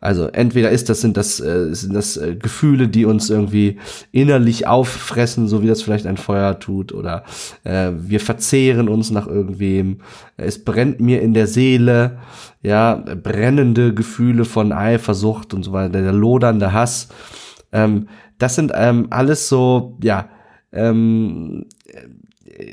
[0.00, 3.78] Also entweder ist das sind das äh, sind das äh, Gefühle, die uns irgendwie
[4.10, 7.24] innerlich auffressen, so wie das vielleicht ein Feuer tut, oder
[7.62, 9.98] äh, wir verzehren uns nach irgendwem.
[10.36, 12.18] Es brennt mir in der Seele,
[12.62, 17.08] ja brennende Gefühle von Eifersucht und so weiter, der lodernde Hass.
[17.70, 20.30] Ähm, das sind ähm, alles so ja
[20.72, 21.66] ähm,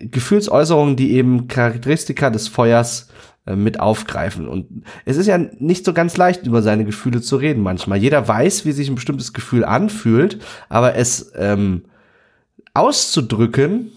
[0.04, 3.10] Gefühlsäußerungen, die eben Charakteristika des Feuers
[3.46, 4.48] äh, mit aufgreifen.
[4.48, 7.98] Und es ist ja nicht so ganz leicht, über seine Gefühle zu reden manchmal.
[7.98, 11.84] Jeder weiß, wie sich ein bestimmtes Gefühl anfühlt, aber es ähm,
[12.74, 13.92] auszudrücken,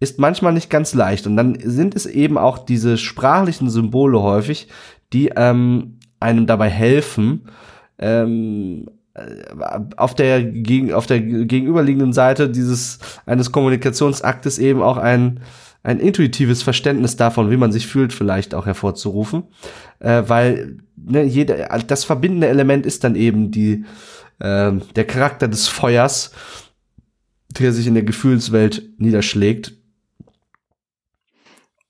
[0.00, 1.26] ist manchmal nicht ganz leicht.
[1.26, 4.68] Und dann sind es eben auch diese sprachlichen Symbole häufig,
[5.12, 7.48] die ähm, einem dabei helfen,
[7.98, 8.90] ähm,
[9.96, 15.40] auf der, gegen, auf der gegenüberliegenden Seite dieses eines Kommunikationsaktes eben auch ein
[15.82, 19.44] ein intuitives Verständnis davon, wie man sich fühlt, vielleicht auch hervorzurufen,
[19.98, 23.84] äh, weil ne, jeder, das verbindende Element ist dann eben die
[24.40, 26.32] äh, der Charakter des Feuers,
[27.58, 29.72] der sich in der Gefühlswelt niederschlägt.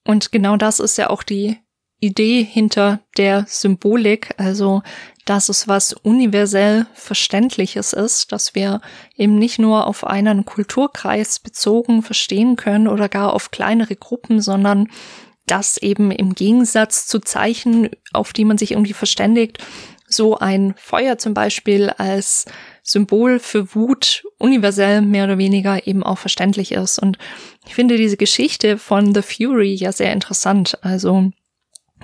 [0.06, 1.59] Und genau das ist ja auch die
[2.00, 4.83] Idee hinter der Symbolik, also
[5.26, 8.80] dass es was universell Verständliches ist, dass wir
[9.16, 14.88] eben nicht nur auf einen Kulturkreis bezogen verstehen können oder gar auf kleinere Gruppen, sondern
[15.46, 19.59] dass eben im Gegensatz zu Zeichen, auf die man sich irgendwie verständigt,
[20.06, 22.46] so ein Feuer zum Beispiel als
[22.83, 26.98] Symbol für Wut universell mehr oder weniger eben auch verständlich ist.
[26.98, 27.18] Und
[27.66, 30.78] ich finde diese Geschichte von The Fury ja sehr interessant.
[30.83, 31.30] Also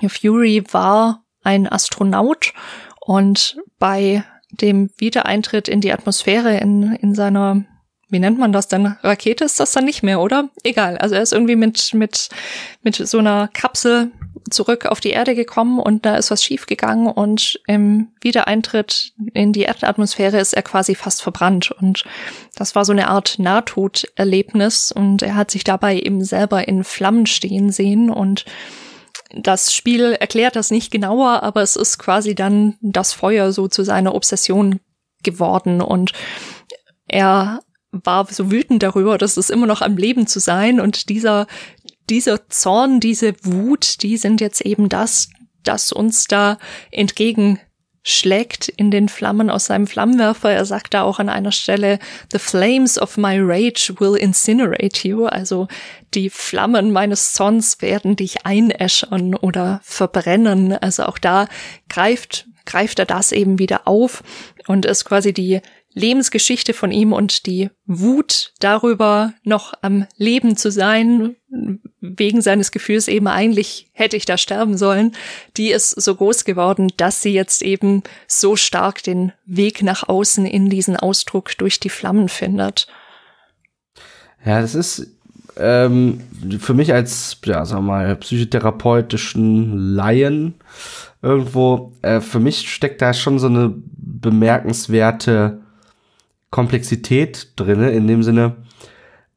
[0.07, 2.53] Fury war ein Astronaut
[3.07, 7.63] und bei dem Wiedereintritt in die Atmosphäre in, in seiner,
[8.09, 8.97] wie nennt man das denn?
[9.01, 10.49] Rakete ist das dann nicht mehr, oder?
[10.63, 10.97] Egal.
[10.97, 12.27] Also er ist irgendwie mit, mit,
[12.83, 14.11] mit so einer Kapsel
[14.49, 19.63] zurück auf die Erde gekommen und da ist was schiefgegangen und im Wiedereintritt in die
[19.63, 22.03] Erdatmosphäre ist er quasi fast verbrannt und
[22.55, 27.25] das war so eine Art Nahtoderlebnis und er hat sich dabei eben selber in Flammen
[27.25, 28.45] stehen sehen und
[29.33, 33.83] das Spiel erklärt das nicht genauer, aber es ist quasi dann das Feuer so zu
[33.83, 34.79] seiner Obsession
[35.23, 35.81] geworden.
[35.81, 36.13] Und
[37.07, 37.59] er
[37.91, 40.79] war so wütend darüber, dass es immer noch am Leben zu sein.
[40.79, 41.47] Und dieser,
[42.09, 45.29] dieser Zorn, diese Wut, die sind jetzt eben das,
[45.63, 46.57] das uns da
[46.91, 47.59] entgegen
[48.09, 50.49] schlägt in den Flammen aus seinem Flammenwerfer.
[50.49, 51.99] Er sagt da auch an einer Stelle,
[52.31, 55.25] The flames of my rage will incinerate you.
[55.25, 55.67] Also
[56.13, 60.71] die Flammen meines Zorns werden dich einäschern oder verbrennen.
[60.71, 61.49] Also auch da
[61.89, 64.23] greift, greift er das eben wieder auf
[64.67, 65.59] und ist quasi die
[65.97, 71.35] Lebensgeschichte von ihm und die Wut darüber, noch am Leben zu sein,
[71.99, 75.13] wegen seines Gefühls eben eigentlich hätte ich da sterben sollen,
[75.57, 80.45] die ist so groß geworden, dass sie jetzt eben so stark den Weg nach außen
[80.45, 82.87] in diesen Ausdruck durch die Flammen findet.
[84.45, 85.07] Ja, das ist
[85.57, 86.21] ähm,
[86.59, 90.55] für mich als, ja, sag mal, psychotherapeutischen Laien
[91.23, 95.61] irgendwo, äh, für mich steckt da schon so eine bemerkenswerte
[96.49, 98.57] Komplexität drinne, in dem Sinne,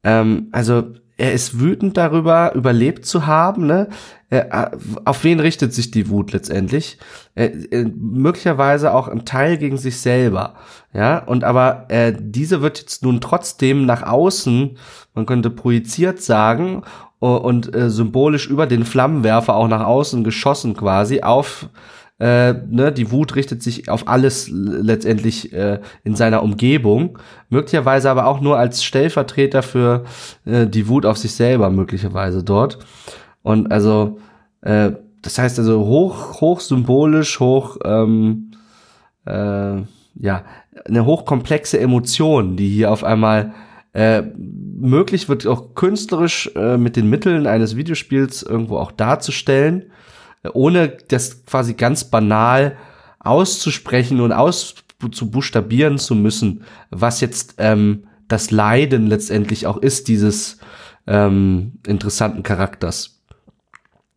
[0.03, 3.89] ähm, also er ist wütend darüber, überlebt zu haben, ne?
[4.29, 4.71] Er,
[5.05, 6.97] auf wen richtet sich die Wut letztendlich?
[7.35, 10.55] Er, er, möglicherweise auch ein Teil gegen sich selber,
[10.93, 11.19] ja.
[11.19, 14.77] Und aber äh, diese wird jetzt nun trotzdem nach außen,
[15.13, 16.83] man könnte projiziert sagen,
[17.19, 21.69] und äh, symbolisch über den Flammenwerfer auch nach außen geschossen quasi auf
[22.21, 27.17] äh, ne, die Wut richtet sich auf alles letztendlich äh, in seiner Umgebung,
[27.49, 30.03] möglicherweise aber auch nur als Stellvertreter für
[30.45, 32.77] äh, die Wut auf sich selber, möglicherweise dort.
[33.41, 34.19] Und also,
[34.61, 34.91] äh,
[35.23, 38.51] das heißt also hoch, hoch symbolisch, hoch, ähm,
[39.25, 39.77] äh,
[40.13, 40.43] ja,
[40.85, 43.53] eine hochkomplexe Emotion, die hier auf einmal
[43.93, 44.21] äh,
[44.79, 49.85] möglich wird, auch künstlerisch äh, mit den Mitteln eines Videospiels irgendwo auch darzustellen
[50.53, 52.77] ohne das quasi ganz banal
[53.19, 60.57] auszusprechen und auszubuchstabieren zu müssen, was jetzt ähm, das Leiden letztendlich auch ist, dieses
[61.07, 63.21] ähm, interessanten Charakters.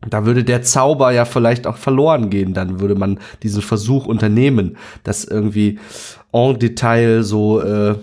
[0.08, 4.76] Da würde der Zauber ja vielleicht auch verloren gehen, dann würde man diesen Versuch unternehmen,
[5.02, 5.78] das irgendwie
[6.32, 7.96] en Detail so äh,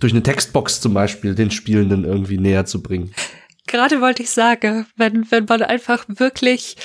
[0.00, 3.12] durch eine Textbox zum Beispiel den Spielenden irgendwie näher zu bringen.
[3.68, 6.76] Gerade wollte ich sagen, wenn, wenn man einfach wirklich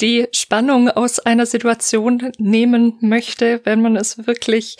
[0.00, 4.76] die Spannung aus einer Situation nehmen möchte, wenn man es wirklich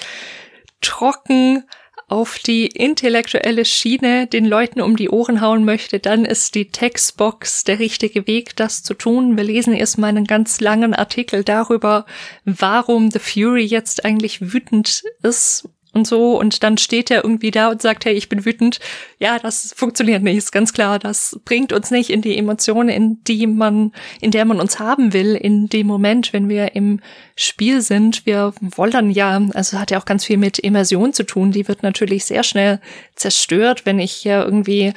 [0.81, 1.64] trocken
[2.09, 7.64] auf die intellektuelle Schiene den Leuten um die Ohren hauen möchte, dann ist die Textbox
[7.64, 9.37] der richtige Weg, das zu tun.
[9.37, 12.05] Wir lesen erstmal einen ganz langen Artikel darüber,
[12.44, 17.70] warum The Fury jetzt eigentlich wütend ist und so und dann steht er irgendwie da
[17.70, 18.81] und sagt, hey, ich bin wütend.
[19.18, 20.98] Ja, das funktioniert nicht, ist ganz klar.
[20.98, 25.12] Das bringt uns nicht in die Emotionen, in die man, in der man uns haben
[25.12, 27.00] will, in dem Moment, wenn wir im
[27.36, 28.26] Spiel sind.
[28.26, 31.52] Wir wollen ja, also hat ja auch ganz viel mit Immersion zu tun.
[31.52, 32.80] Die wird natürlich sehr schnell
[33.14, 34.92] zerstört, wenn ich ja irgendwie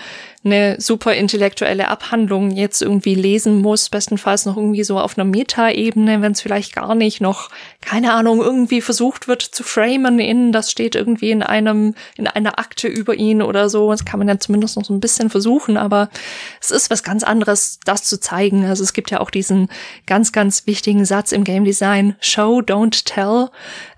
[0.45, 6.21] eine super intellektuelle Abhandlung jetzt irgendwie lesen muss, bestenfalls noch irgendwie so auf einer Meta-Ebene,
[6.21, 7.49] wenn es vielleicht gar nicht noch,
[7.81, 12.59] keine Ahnung, irgendwie versucht wird zu framen in, das steht irgendwie in einem, in einer
[12.59, 13.89] Akte über ihn oder so.
[13.89, 16.09] Das kann man ja zumindest noch so ein bisschen versuchen, aber
[16.61, 18.65] es ist was ganz anderes, das zu zeigen.
[18.65, 19.69] Also es gibt ja auch diesen
[20.05, 23.49] ganz, ganz wichtigen Satz im Game Design, Show, don't tell.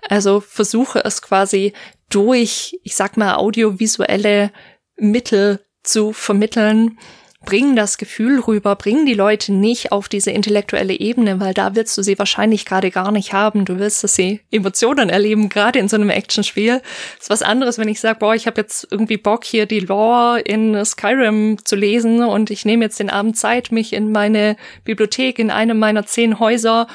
[0.08, 1.72] Also versuche es quasi
[2.10, 4.50] durch, ich sag mal, audiovisuelle
[4.96, 6.98] Mittel zu vermitteln,
[7.44, 11.96] bringen das Gefühl rüber, bringen die Leute nicht auf diese intellektuelle Ebene, weil da willst
[11.96, 13.64] du sie wahrscheinlich gerade gar nicht haben.
[13.64, 16.82] Du willst, dass sie Emotionen erleben, gerade in so einem Actionspiel.
[17.18, 20.40] Ist was anderes, wenn ich sage, boah, ich habe jetzt irgendwie Bock, hier die Lore
[20.40, 25.38] in Skyrim zu lesen und ich nehme jetzt den Abend Zeit, mich in meine Bibliothek
[25.38, 26.88] in einem meiner zehn Häuser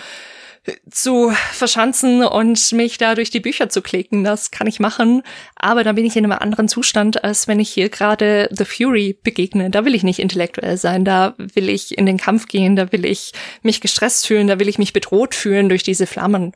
[0.90, 4.24] zu verschanzen und mich da durch die Bücher zu klicken.
[4.24, 5.24] Das kann ich machen,
[5.56, 9.18] aber da bin ich in einem anderen Zustand, als wenn ich hier gerade The Fury
[9.24, 9.70] begegne.
[9.70, 13.04] Da will ich nicht intellektuell sein, da will ich in den Kampf gehen, da will
[13.04, 16.54] ich mich gestresst fühlen, da will ich mich bedroht fühlen durch diese Flammen.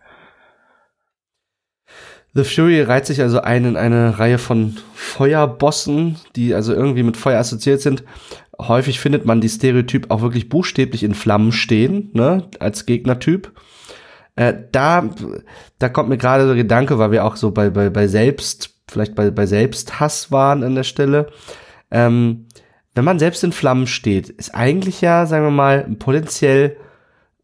[2.34, 7.18] The Fury reiht sich also ein in eine Reihe von Feuerbossen, die also irgendwie mit
[7.18, 8.04] Feuer assoziiert sind.
[8.60, 13.52] Häufig findet man die Stereotyp auch wirklich buchstäblich in Flammen stehen, ne, als Gegnertyp.
[14.38, 15.10] Äh, da,
[15.80, 19.16] da kommt mir gerade der Gedanke, weil wir auch so bei, bei, bei Selbst, vielleicht
[19.16, 21.28] bei, bei Selbsthass waren an der Stelle.
[21.92, 22.46] Ähm,
[22.94, 26.78] wenn man selbst in Flammen steht, ist eigentlich ja, sagen wir mal, ein potenziell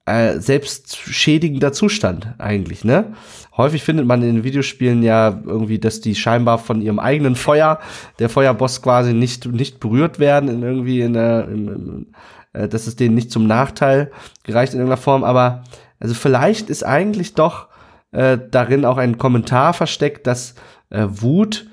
[0.06, 3.14] äh, selbstschädigender Zustand eigentlich, ne?
[3.56, 7.80] Häufig findet man in Videospielen ja irgendwie, dass die scheinbar von ihrem eigenen Feuer,
[8.20, 12.08] der Feuerboss quasi nicht, nicht berührt werden in irgendwie in der, in, in,
[12.54, 14.12] äh, dass es denen nicht zum Nachteil
[14.44, 15.64] gereicht in irgendeiner Form, aber
[16.04, 17.70] also vielleicht ist eigentlich doch
[18.12, 20.56] äh, darin auch ein Kommentar versteckt, dass
[20.90, 21.66] äh, Wut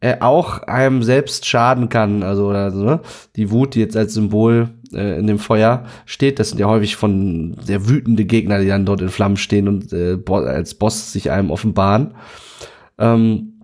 [0.00, 2.22] äh, auch einem selbst schaden kann.
[2.22, 3.00] Also oder so, ne?
[3.34, 6.96] die Wut, die jetzt als Symbol äh, in dem Feuer steht, das sind ja häufig
[6.96, 11.30] von sehr wütende Gegner, die dann dort in Flammen stehen und äh, als Boss sich
[11.30, 12.14] einem offenbaren.
[12.98, 13.62] Ähm,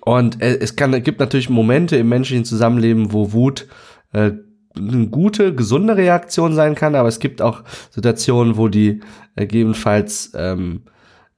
[0.00, 3.68] und äh, es kann, gibt natürlich Momente im menschlichen Zusammenleben, wo Wut
[4.12, 4.32] äh,
[4.76, 9.00] eine gute, gesunde Reaktion sein kann, aber es gibt auch Situationen, wo die
[9.36, 10.82] gegebenenfalls ähm,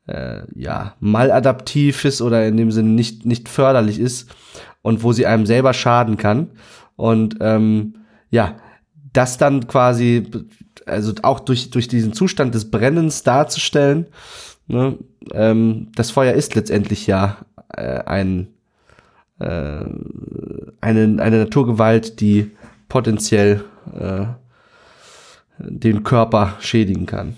[0.07, 4.31] äh, ja maladaptiv ist oder in dem Sinne nicht nicht förderlich ist
[4.83, 6.51] und wo sie einem selber schaden kann.
[6.97, 7.95] Und ähm,
[8.31, 8.57] ja
[9.13, 10.27] das dann quasi
[10.87, 14.07] also auch durch durch diesen Zustand des Brennens darzustellen
[14.67, 14.99] ne,
[15.33, 17.39] ähm, das Feuer ist letztendlich ja
[17.75, 18.49] äh, ein
[19.39, 19.85] äh,
[20.81, 22.51] eine eine Naturgewalt die
[22.89, 23.65] potenziell
[23.99, 24.27] äh,
[25.59, 27.37] den Körper schädigen kann.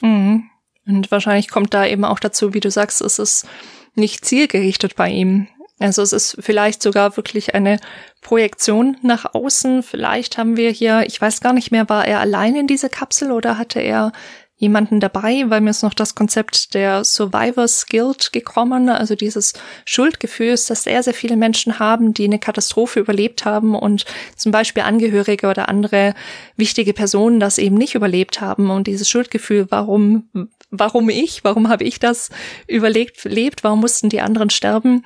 [0.00, 0.44] Mhm.
[0.86, 3.46] Und wahrscheinlich kommt da eben auch dazu, wie du sagst, es ist
[3.94, 5.48] nicht zielgerichtet bei ihm.
[5.78, 7.78] Also es ist vielleicht sogar wirklich eine
[8.20, 9.82] Projektion nach außen.
[9.82, 13.32] Vielleicht haben wir hier, ich weiß gar nicht mehr, war er allein in diese Kapsel
[13.32, 14.12] oder hatte er
[14.60, 19.54] jemanden dabei, weil mir ist noch das Konzept der Survivor's Guild gekommen, also dieses
[19.86, 24.04] Schuldgefühls, das sehr, sehr viele Menschen haben, die eine Katastrophe überlebt haben und
[24.36, 26.14] zum Beispiel Angehörige oder andere
[26.56, 28.70] wichtige Personen das eben nicht überlebt haben.
[28.70, 30.28] Und dieses Schuldgefühl, warum,
[30.70, 32.28] warum ich, warum habe ich das
[32.66, 35.04] überlegt, lebt, warum mussten die anderen sterben,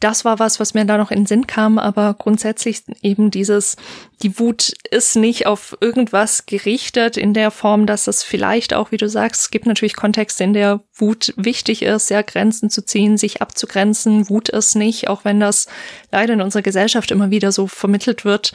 [0.00, 3.76] das war was, was mir da noch in den Sinn kam, aber grundsätzlich eben dieses,
[4.22, 8.96] die Wut ist nicht auf irgendwas gerichtet in der Form, dass es vielleicht auch, wie
[8.96, 13.16] du sagst, es gibt natürlich Kontexte, in der Wut wichtig ist, ja, Grenzen zu ziehen,
[13.16, 14.28] sich abzugrenzen.
[14.28, 15.68] Wut ist nicht, auch wenn das
[16.12, 18.52] leider in unserer Gesellschaft immer wieder so vermittelt wird,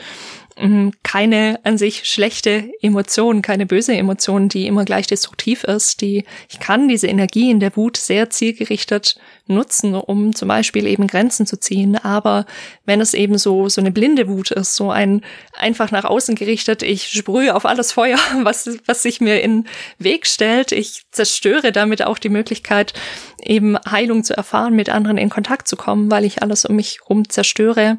[1.04, 6.02] keine an sich schlechte Emotion, keine böse Emotion, die immer gleich destruktiv ist.
[6.02, 9.18] Die ich kann diese Energie in der Wut sehr zielgerichtet
[9.48, 11.96] nutzen, um zum Beispiel eben Grenzen zu ziehen.
[11.96, 12.46] Aber
[12.86, 15.22] wenn es eben so so eine blinde Wut ist, so ein
[15.54, 19.66] einfach nach außen gerichtet, ich sprühe auf alles Feuer, was was sich mir in
[19.98, 22.94] Weg stellt, ich zerstöre damit auch die Möglichkeit,
[23.42, 27.00] eben Heilung zu erfahren, mit anderen in Kontakt zu kommen, weil ich alles um mich
[27.08, 27.98] rum zerstöre.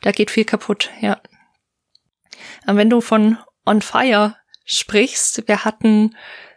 [0.00, 1.20] Da geht viel kaputt, ja.
[2.76, 6.14] Wenn du von On Fire sprichst, wir hatten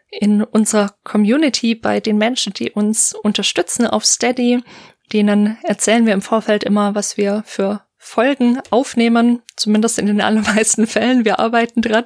[0.10, 4.62] in unserer Community bei den Menschen, die uns unterstützen auf Steady,
[5.13, 10.88] denen erzählen wir im Vorfeld immer, was wir für Folgen aufnehmen, zumindest in den allermeisten
[10.88, 11.24] Fällen.
[11.24, 12.06] Wir arbeiten dran.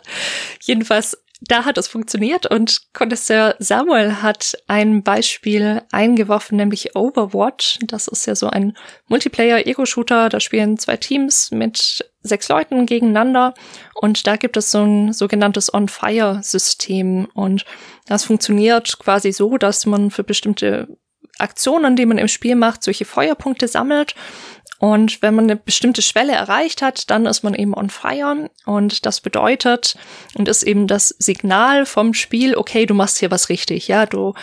[0.61, 7.79] Jedenfalls da hat es funktioniert und Connoisseur Samuel hat ein Beispiel eingeworfen, nämlich Overwatch.
[7.83, 8.75] Das ist ja so ein
[9.07, 10.29] Multiplayer-Ego-Shooter.
[10.29, 13.53] Da spielen zwei Teams mit sechs Leuten gegeneinander
[13.95, 17.65] und da gibt es so ein sogenanntes On-Fire-System und
[18.07, 20.87] das funktioniert quasi so, dass man für bestimmte
[21.37, 24.15] Aktionen, die man im Spiel macht, solche Feuerpunkte sammelt
[24.77, 28.49] und wenn man eine bestimmte Schwelle erreicht hat, dann ist man eben on fire.
[28.65, 29.97] Und das bedeutet
[30.35, 33.87] und ist eben das Signal vom Spiel, okay, du machst hier was richtig.
[33.87, 34.33] Ja, du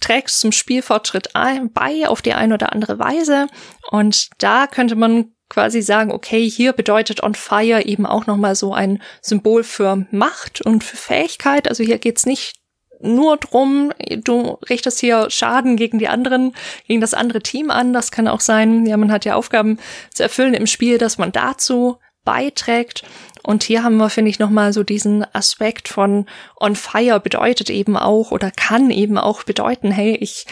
[0.00, 3.46] trägst zum Spielfortschritt bei auf die eine oder andere Weise.
[3.90, 8.74] Und da könnte man quasi sagen, okay, hier bedeutet on fire eben auch nochmal so
[8.74, 11.68] ein Symbol für Macht und für Fähigkeit.
[11.68, 12.56] Also hier geht's nicht
[13.00, 13.92] nur drum,
[14.24, 16.54] du richtest hier Schaden gegen die anderen,
[16.86, 17.92] gegen das andere Team an.
[17.92, 19.78] Das kann auch sein, ja, man hat ja Aufgaben
[20.12, 23.04] zu erfüllen im Spiel, dass man dazu beiträgt.
[23.42, 26.26] Und hier haben wir, finde ich, nochmal so diesen Aspekt von
[26.58, 30.46] on fire bedeutet eben auch oder kann eben auch bedeuten, hey, ich,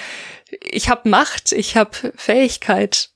[0.63, 3.11] ich habe Macht, ich habe Fähigkeit.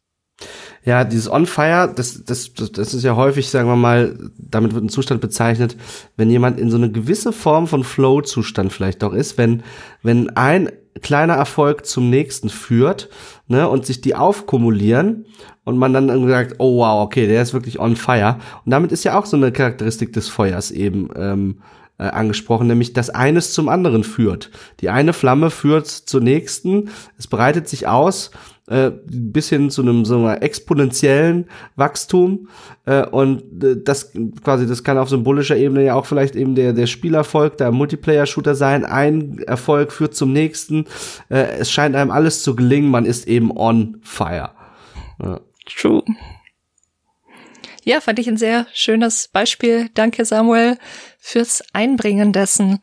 [0.85, 4.85] Ja, dieses On Fire, das, das, das ist ja häufig, sagen wir mal, damit wird
[4.85, 5.77] ein Zustand bezeichnet,
[6.17, 9.63] wenn jemand in so eine gewisse Form von Flow-Zustand vielleicht auch ist, wenn,
[10.03, 10.71] wenn ein
[11.03, 13.09] kleiner Erfolg zum nächsten führt,
[13.49, 15.27] ne, und sich die aufkumulieren
[15.65, 18.39] und man dann irgendwie sagt, oh wow, okay, der ist wirklich on fire.
[18.65, 21.61] Und damit ist ja auch so eine Charakteristik des Feuers eben ähm,
[21.99, 24.51] äh, angesprochen, nämlich dass eines zum anderen führt.
[24.81, 28.31] Die eine Flamme führt zur nächsten, es breitet sich aus
[28.69, 31.47] äh, bis hin zu einem so einer exponentiellen
[31.77, 32.49] Wachstum
[32.87, 34.13] äh, und äh, das
[34.43, 38.27] quasi das kann auf symbolischer Ebene ja auch vielleicht eben der der Spielerfolg der Multiplayer
[38.27, 40.87] Shooter sein ein Erfolg führt zum nächsten
[41.29, 44.51] äh, es scheint einem alles zu gelingen man ist eben on fire
[45.23, 45.41] ja.
[45.67, 46.03] true
[47.85, 49.89] ja, fand ich ein sehr schönes Beispiel.
[49.95, 50.77] Danke, Samuel,
[51.19, 52.81] fürs Einbringen dessen.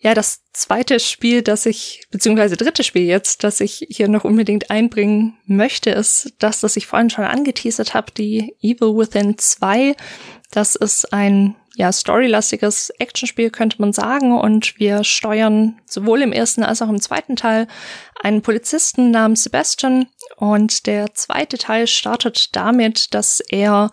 [0.00, 4.70] Ja, das zweite Spiel, das ich, beziehungsweise dritte Spiel jetzt, das ich hier noch unbedingt
[4.70, 9.96] einbringen möchte, ist das, das ich vorhin schon angeteasert habe, die Evil Within 2.
[10.52, 14.38] Das ist ein ja, storylastiges Actionspiel, könnte man sagen.
[14.38, 17.66] Und wir steuern sowohl im ersten als auch im zweiten Teil
[18.20, 20.06] einen Polizisten namens Sebastian.
[20.36, 23.90] Und der zweite Teil startet damit, dass er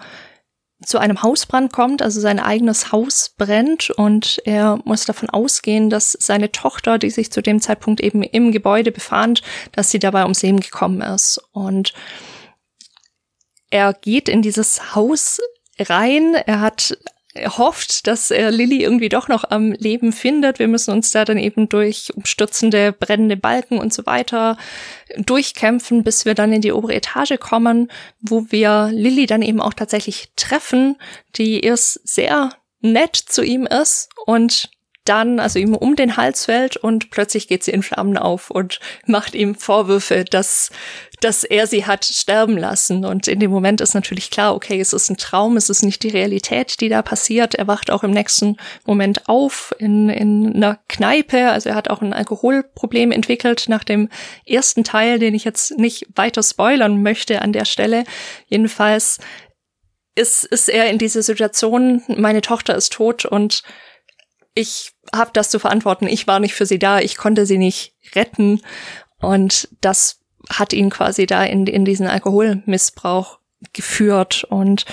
[0.84, 6.12] zu einem Hausbrand kommt, also sein eigenes Haus brennt und er muss davon ausgehen, dass
[6.20, 10.42] seine Tochter, die sich zu dem Zeitpunkt eben im Gebäude befand, dass sie dabei ums
[10.42, 11.42] Leben gekommen ist.
[11.54, 11.94] Und
[13.70, 15.40] er geht in dieses Haus
[15.80, 16.98] rein, er hat
[17.36, 20.60] hofft, dass er Lilly irgendwie doch noch am Leben findet.
[20.60, 24.58] Wir müssen uns da dann eben durch umstürzende, brennende Balken und so weiter
[25.18, 29.74] durchkämpfen, bis wir dann in die obere Etage kommen, wo wir Lilly dann eben auch
[29.74, 30.98] tatsächlich treffen,
[31.36, 34.70] die erst sehr nett zu ihm ist und
[35.06, 38.80] dann also ihm um den Hals fällt und plötzlich geht sie in Flammen auf und
[39.06, 40.72] macht ihm Vorwürfe, dass,
[41.22, 43.06] dass er sie hat sterben lassen.
[43.06, 46.04] Und in dem Moment ist natürlich klar, okay, es ist ein Traum, es ist nicht
[46.04, 47.56] die Realität, die da passiert.
[47.56, 51.52] Er wacht auch im nächsten Moment auf in, in einer Kneipe.
[51.52, 54.10] Also er hat auch ein Alkoholproblem entwickelt nach dem
[54.46, 58.06] ersten Teil, den ich jetzt nicht weiter spoilern möchte an der Stelle.
[58.48, 59.20] Jedenfalls
[60.16, 63.64] ist, ist er in dieser Situation, meine Tochter ist tot und
[64.56, 66.08] ich habe das zu verantworten.
[66.08, 68.62] Ich war nicht für sie da, ich konnte sie nicht retten.
[69.20, 73.40] Und das hat ihn quasi da in, in diesen Alkoholmissbrauch
[73.74, 74.46] geführt.
[74.46, 74.86] Und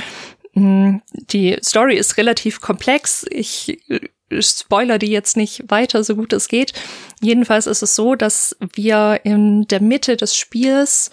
[0.55, 3.25] mh, mm, die Story ist relativ komplex.
[3.31, 3.79] Ich
[4.41, 6.73] spoiler die jetzt nicht weiter, so gut es geht.
[7.21, 11.11] Jedenfalls ist es so, dass wir in der Mitte des Spiels,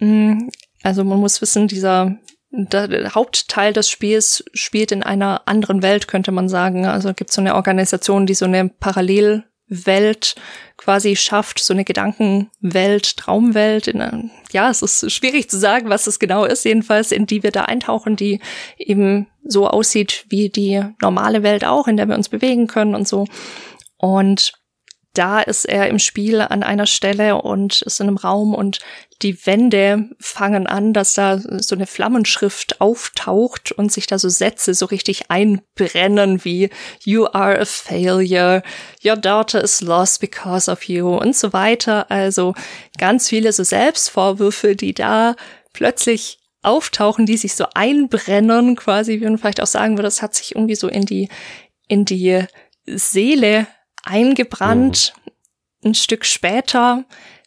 [0.00, 0.50] mh, mm,
[0.82, 2.16] also man muss wissen, dieser
[2.56, 6.86] der Hauptteil des Spiels spielt in einer anderen Welt, könnte man sagen.
[6.86, 10.36] Also gibt es so eine Organisation, die so eine Parallelwelt
[10.76, 13.88] quasi schafft, so eine Gedankenwelt, Traumwelt.
[13.88, 17.50] In, ja, es ist schwierig zu sagen, was es genau ist, jedenfalls, in die wir
[17.50, 18.40] da eintauchen, die
[18.78, 23.08] eben so aussieht wie die normale Welt auch, in der wir uns bewegen können und
[23.08, 23.26] so.
[23.96, 24.52] Und
[25.14, 28.80] da ist er im Spiel an einer Stelle und ist in einem Raum und
[29.24, 34.74] die Wände fangen an, dass da so eine Flammenschrift auftaucht und sich da so Sätze
[34.74, 36.68] so richtig einbrennen wie
[37.02, 38.62] You are a failure,
[39.02, 42.10] your daughter is lost because of you und so weiter.
[42.10, 42.54] Also
[42.98, 45.36] ganz viele so Selbstvorwürfe, die da
[45.72, 50.34] plötzlich auftauchen, die sich so einbrennen, quasi, wie man vielleicht auch sagen würde, das hat
[50.34, 51.30] sich irgendwie so in die,
[51.88, 52.44] in die
[52.86, 53.66] Seele
[54.02, 55.14] eingebrannt.
[55.16, 55.90] Mhm.
[55.90, 57.04] Ein Stück später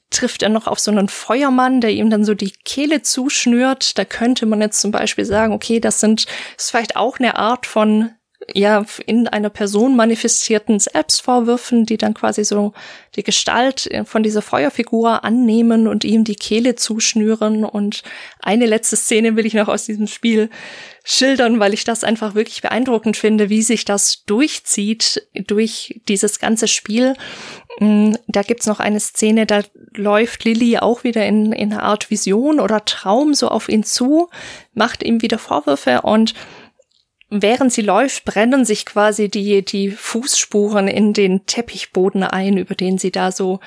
[0.10, 3.98] trifft er noch auf so einen Feuermann, der ihm dann so die Kehle zuschnürt.
[3.98, 6.26] Da könnte man jetzt zum Beispiel sagen, okay, das sind,
[6.58, 8.12] ist vielleicht auch eine Art von
[8.54, 12.74] ja in einer Person manifestierten Selbstvorwürfen, die dann quasi so
[13.16, 17.66] die Gestalt von dieser Feuerfigur annehmen und ihm die Kehle zuschnüren.
[17.66, 18.04] Und
[18.40, 20.50] eine letzte Szene will ich noch aus diesem Spiel
[21.04, 26.68] schildern, weil ich das einfach wirklich beeindruckend finde, wie sich das durchzieht durch dieses ganze
[26.68, 27.16] Spiel.
[27.80, 29.62] Mm, da gibt's noch eine Szene, da
[29.96, 34.30] läuft Lilly auch wieder in, in einer Art Vision oder Traum so auf ihn zu,
[34.74, 36.34] macht ihm wieder Vorwürfe und
[37.30, 42.98] während sie läuft, brennen sich quasi die, die Fußspuren in den Teppichboden ein, über den
[42.98, 43.60] sie da so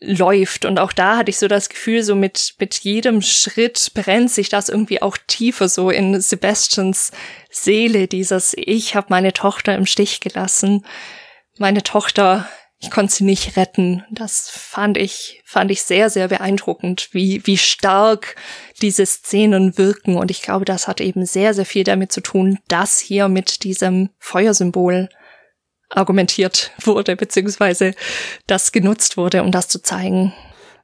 [0.00, 0.64] läuft.
[0.64, 4.48] Und auch da hatte ich so das Gefühl, so mit, mit jedem Schritt brennt sich
[4.48, 7.12] das irgendwie auch tiefer so in Sebastians
[7.50, 10.84] Seele, dieses Ich habe meine Tochter im Stich gelassen.
[11.58, 12.48] Meine Tochter
[12.84, 14.04] ich konnte sie nicht retten.
[14.10, 18.36] Das fand ich, fand ich sehr, sehr beeindruckend, wie, wie stark
[18.82, 20.16] diese Szenen wirken.
[20.16, 23.64] Und ich glaube, das hat eben sehr, sehr viel damit zu tun, dass hier mit
[23.64, 25.08] diesem Feuersymbol
[25.90, 27.94] argumentiert wurde, beziehungsweise
[28.46, 30.32] das genutzt wurde, um das zu zeigen.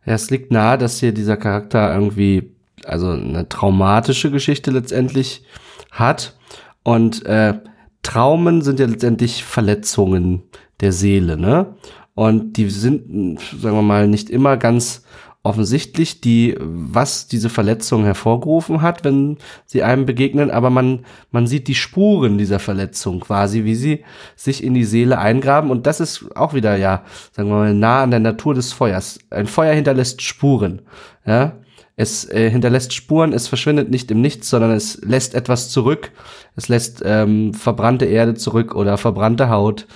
[0.07, 5.45] Ja, es liegt nahe, dass hier dieser Charakter irgendwie, also eine traumatische Geschichte letztendlich
[5.91, 6.39] hat.
[6.83, 7.55] Und äh,
[8.03, 10.45] Traumen sind ja letztendlich Verletzungen,
[10.81, 11.75] der Seele, ne?
[12.15, 15.05] Und die sind, sagen wir mal, nicht immer ganz
[15.43, 21.67] offensichtlich, die, was diese Verletzung hervorgerufen hat, wenn sie einem begegnen, aber man, man sieht
[21.69, 24.05] die Spuren dieser Verletzung quasi, wie sie
[24.37, 25.71] sich in die Seele eingraben.
[25.71, 29.19] Und das ist auch wieder, ja, sagen wir mal, nah an der Natur des Feuers.
[29.31, 30.83] Ein Feuer hinterlässt Spuren,
[31.25, 31.57] ja.
[31.97, 36.13] Es äh, hinterlässt Spuren, es verschwindet nicht im Nichts, sondern es lässt etwas zurück.
[36.57, 39.87] Es lässt ähm, verbrannte Erde zurück oder verbrannte Haut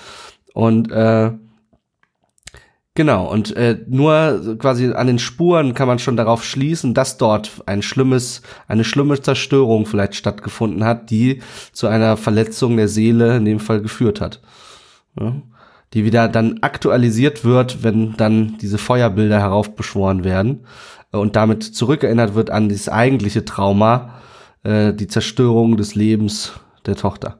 [0.52, 1.32] und äh,
[2.94, 7.62] genau, und äh, nur quasi an den Spuren kann man schon darauf schließen, dass dort
[7.66, 11.42] ein schlimmes, eine schlimme Zerstörung vielleicht stattgefunden hat, die
[11.72, 14.40] zu einer Verletzung der Seele in dem Fall geführt hat.
[15.18, 15.34] Ja?
[15.92, 20.66] Die wieder dann aktualisiert wird, wenn dann diese Feuerbilder heraufbeschworen werden
[21.12, 24.20] und damit zurückerinnert wird an das eigentliche Trauma,
[24.64, 26.52] äh, die Zerstörung des Lebens
[26.86, 27.38] der Tochter.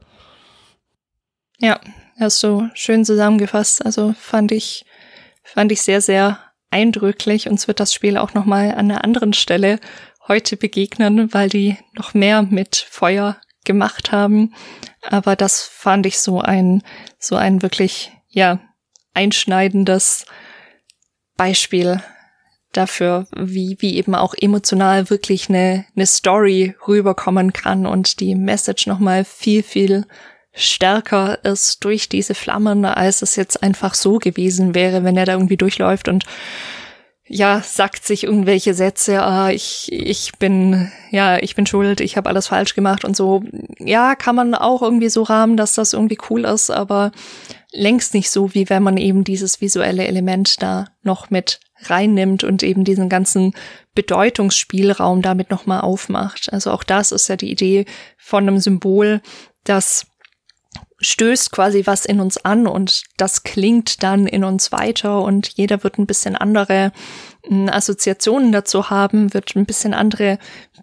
[1.59, 1.80] Ja,
[2.18, 3.84] hast du schön zusammengefasst.
[3.84, 4.84] Also fand ich,
[5.55, 6.40] fand ich sehr, sehr
[6.70, 7.48] eindrücklich.
[7.48, 9.78] Uns wird das Spiel auch nochmal an einer anderen Stelle
[10.26, 14.55] heute begegnen, weil die noch mehr mit Feuer gemacht haben.
[15.02, 16.82] Aber das fand ich so ein,
[17.18, 18.59] so ein wirklich, ja,
[19.14, 20.26] einschneidendes
[21.36, 22.02] Beispiel
[22.72, 28.88] dafür, wie, wie eben auch emotional wirklich eine, eine Story rüberkommen kann und die Message
[28.88, 30.07] nochmal viel, viel
[30.55, 35.32] stärker ist durch diese Flammen, als es jetzt einfach so gewesen wäre, wenn er da
[35.32, 36.24] irgendwie durchläuft und
[37.26, 42.28] ja, sagt sich irgendwelche Sätze, ah, ich, ich bin, ja, ich bin schuld, ich habe
[42.28, 43.42] alles falsch gemacht und so.
[43.78, 47.12] Ja, kann man auch irgendwie so rahmen, dass das irgendwie cool ist, aber
[47.72, 52.62] längst nicht so, wie wenn man eben dieses visuelle Element da noch mit reinnimmt und
[52.62, 53.55] eben diesen ganzen
[53.94, 56.52] Bedeutungsspielraum damit nochmal aufmacht.
[56.52, 57.86] Also auch das ist ja die Idee
[58.18, 59.22] von einem Symbol,
[59.64, 60.07] das
[61.05, 65.84] stößt quasi was in uns an und das klingt dann in uns weiter und jeder
[65.84, 66.92] wird ein bisschen andere
[67.46, 70.38] hm, Assoziationen dazu haben, wird ein bisschen andere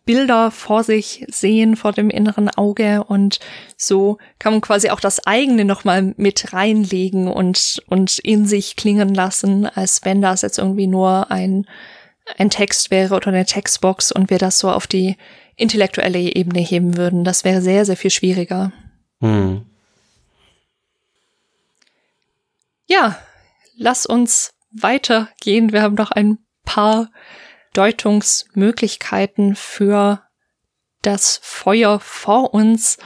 [0.06, 3.40] Bilder vor sich sehen, vor dem inneren Auge und
[3.78, 9.14] so kann man quasi auch das eigene nochmal mit reinlegen und, und in sich klingen
[9.14, 11.66] lassen, als wenn das jetzt irgendwie nur ein,
[12.38, 15.18] ein Text wäre oder eine Textbox und wir das so auf die
[15.56, 17.24] intellektuelle Ebene heben würden.
[17.24, 18.72] Das wäre sehr, sehr viel schwieriger.
[19.22, 19.66] Hm.
[22.92, 23.18] Ja,
[23.78, 25.72] lass uns weitergehen.
[25.72, 27.10] Wir haben noch ein paar
[27.74, 30.22] Deutungsmöglichkeiten für
[31.02, 32.98] das Feuer vor uns.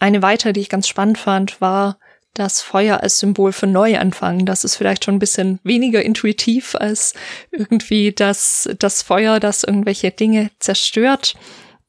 [0.00, 1.98] Eine weitere, die ich ganz spannend fand, war
[2.32, 4.46] das Feuer als Symbol für Neuanfang.
[4.46, 7.12] Das ist vielleicht schon ein bisschen weniger intuitiv als
[7.50, 11.34] irgendwie das, das Feuer, das irgendwelche Dinge zerstört.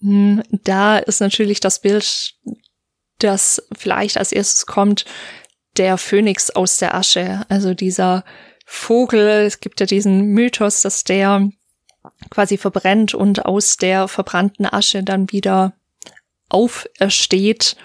[0.02, 2.34] Hm, da ist natürlich das Bild,
[3.20, 5.06] das vielleicht als erstes kommt,
[5.78, 8.24] der Phönix aus der Asche, also dieser
[8.66, 11.50] Vogel, es gibt ja diesen Mythos, dass der
[12.30, 15.74] quasi verbrennt und aus der verbrannten Asche dann wieder
[16.50, 17.76] aufersteht.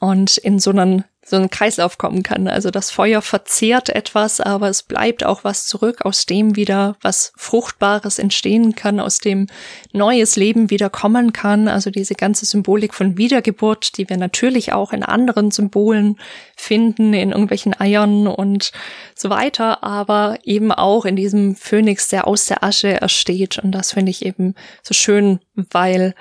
[0.00, 2.48] Und in so einen so ein Kreislauf kommen kann.
[2.48, 7.32] Also das Feuer verzehrt etwas, aber es bleibt auch was zurück, aus dem wieder was
[7.36, 9.46] Fruchtbares entstehen kann, aus dem
[9.92, 11.68] neues Leben wieder kommen kann.
[11.68, 16.16] Also diese ganze Symbolik von Wiedergeburt, die wir natürlich auch in anderen Symbolen
[16.56, 18.72] finden, in irgendwelchen Eiern und
[19.14, 23.58] so weiter, aber eben auch in diesem Phönix, der aus der Asche ersteht.
[23.58, 26.14] Und das finde ich eben so schön, weil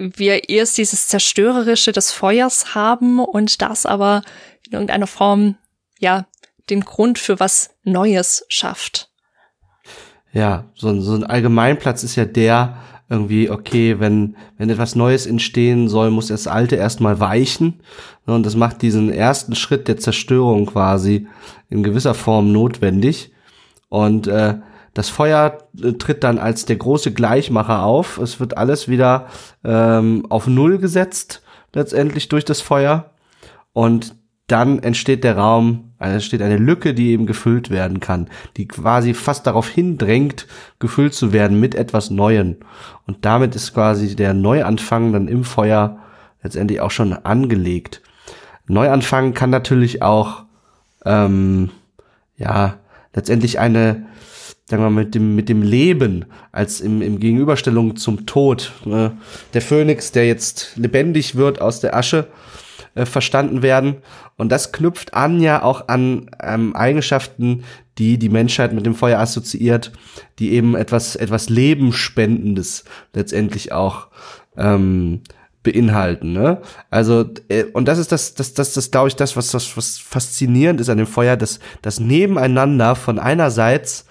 [0.00, 4.22] wir erst dieses Zerstörerische des Feuers haben und das aber
[4.66, 5.56] in irgendeiner Form,
[5.98, 6.26] ja,
[6.70, 9.10] den Grund für was Neues schafft.
[10.32, 12.78] Ja, so, so ein Allgemeinplatz ist ja der,
[13.10, 17.80] irgendwie, okay, wenn, wenn etwas Neues entstehen soll, muss das Alte erstmal weichen.
[18.24, 21.26] Und das macht diesen ersten Schritt der Zerstörung quasi
[21.68, 23.32] in gewisser Form notwendig.
[23.88, 24.58] Und äh,
[24.94, 28.18] das Feuer äh, tritt dann als der große Gleichmacher auf.
[28.18, 29.26] Es wird alles wieder
[29.64, 33.10] ähm, auf Null gesetzt, letztendlich durch das Feuer.
[33.72, 34.14] Und
[34.50, 39.14] dann entsteht der Raum, also entsteht eine Lücke, die eben gefüllt werden kann, die quasi
[39.14, 40.48] fast darauf hindrängt,
[40.80, 42.56] gefüllt zu werden mit etwas Neuem.
[43.06, 45.98] Und damit ist quasi der Neuanfang dann im Feuer
[46.42, 48.02] letztendlich auch schon angelegt.
[48.66, 50.44] Neuanfang kann natürlich auch,
[51.04, 51.70] ähm,
[52.36, 52.74] ja,
[53.14, 54.06] letztendlich eine,
[54.70, 58.72] sagen wir mal, mit dem, mit dem Leben als im, im Gegenüberstellung zum Tod.
[58.86, 59.10] Äh,
[59.52, 62.28] der Phönix, der jetzt lebendig wird aus der Asche,
[62.94, 63.96] äh, verstanden werden.
[64.36, 67.64] Und das knüpft an ja auch an ähm, Eigenschaften,
[67.98, 69.92] die die Menschheit mit dem Feuer assoziiert,
[70.38, 74.08] die eben etwas, etwas Lebensspendendes letztendlich auch
[74.56, 75.22] ähm,
[75.62, 76.32] beinhalten.
[76.32, 76.62] Ne?
[76.90, 79.98] Also äh, und das ist das, das, das, das glaube ich, das was, was was
[79.98, 84.06] faszinierend ist an dem Feuer, dass das Nebeneinander von einerseits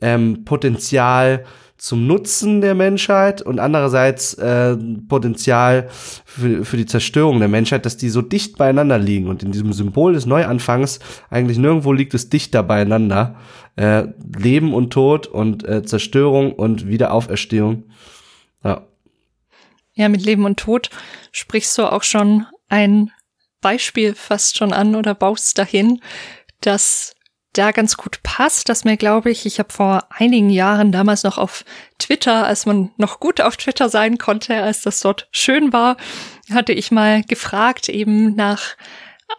[0.00, 1.44] ähm, Potenzial
[1.78, 4.76] zum Nutzen der Menschheit und andererseits äh,
[5.08, 5.88] Potenzial
[6.24, 9.72] für, für die Zerstörung der Menschheit, dass die so dicht beieinander liegen und in diesem
[9.72, 10.98] Symbol des Neuanfangs
[11.30, 13.36] eigentlich nirgendwo liegt es dichter beieinander.
[13.76, 17.84] Äh, Leben und Tod und äh, Zerstörung und Wiederauferstehung.
[18.64, 18.82] Ja.
[19.94, 20.90] Ja, mit Leben und Tod
[21.30, 23.12] sprichst du auch schon ein
[23.60, 26.00] Beispiel fast schon an oder baust dahin,
[26.60, 27.14] dass
[27.58, 31.38] da ganz gut passt, dass mir, glaube ich, ich habe vor einigen Jahren damals noch
[31.38, 31.64] auf
[31.98, 35.96] Twitter, als man noch gut auf Twitter sein konnte, als das dort schön war,
[36.52, 38.76] hatte ich mal gefragt eben nach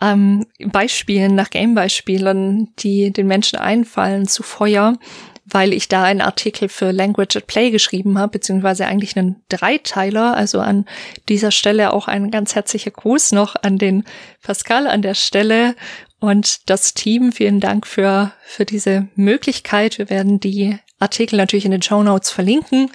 [0.02, 4.98] ähm, Beispielen, nach Game-Beispielen, die den Menschen einfallen zu Feuer,
[5.46, 10.36] weil ich da einen Artikel für Language at Play geschrieben habe, beziehungsweise eigentlich einen Dreiteiler.
[10.36, 10.86] Also an
[11.28, 14.04] dieser Stelle auch ein ganz herzlicher Gruß noch an den
[14.44, 15.76] Pascal an der Stelle
[16.20, 19.98] und das Team, vielen Dank für, für diese Möglichkeit.
[19.98, 22.92] Wir werden die Artikel natürlich in den Show Notes verlinken.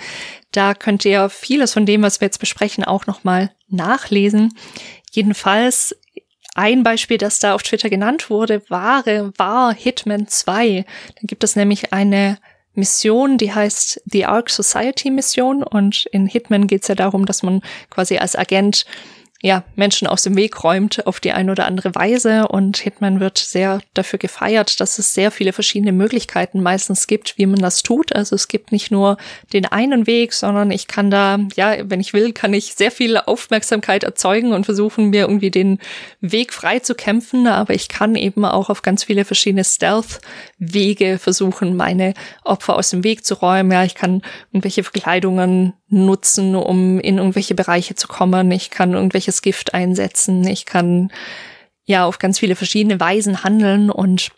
[0.53, 4.55] Da könnt ihr vieles von dem, was wir jetzt besprechen, auch nochmal nachlesen.
[5.11, 5.97] Jedenfalls
[6.55, 9.05] ein Beispiel, das da auf Twitter genannt wurde, war,
[9.37, 10.85] war Hitman 2.
[11.15, 12.39] Da gibt es nämlich eine
[12.75, 17.43] Mission, die heißt The Arc Society Mission und in Hitman geht es ja darum, dass
[17.43, 18.85] man quasi als Agent
[19.45, 22.49] ja, Menschen aus dem Weg räumt auf die eine oder andere Weise.
[22.49, 27.45] Und Hitman wird sehr dafür gefeiert, dass es sehr viele verschiedene Möglichkeiten meistens gibt, wie
[27.45, 28.15] man das tut.
[28.15, 29.19] Also es gibt nicht nur
[29.53, 33.19] den einen Weg, sondern ich kann da, ja, wenn ich will, kann ich sehr viel
[33.19, 35.79] Aufmerksamkeit erzeugen und versuchen, mir irgendwie den
[36.23, 37.47] Weg frei zu kämpfen.
[37.47, 42.15] Aber ich kann eben auch auf ganz viele verschiedene Stealth-Wege versuchen, meine
[42.45, 43.73] Opfer aus dem Weg zu räumen.
[43.73, 44.23] Ja, ich kann
[44.53, 48.51] irgendwelche Verkleidungen nutzen, um in irgendwelche Bereiche zu kommen.
[48.51, 50.47] Ich kann irgendwelches Gift einsetzen.
[50.47, 51.11] Ich kann
[51.85, 54.31] ja auf ganz viele verschiedene Weisen handeln und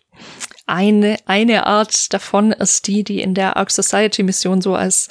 [0.65, 5.07] eine, eine Art davon ist die, die in der Arc Society Mission so als,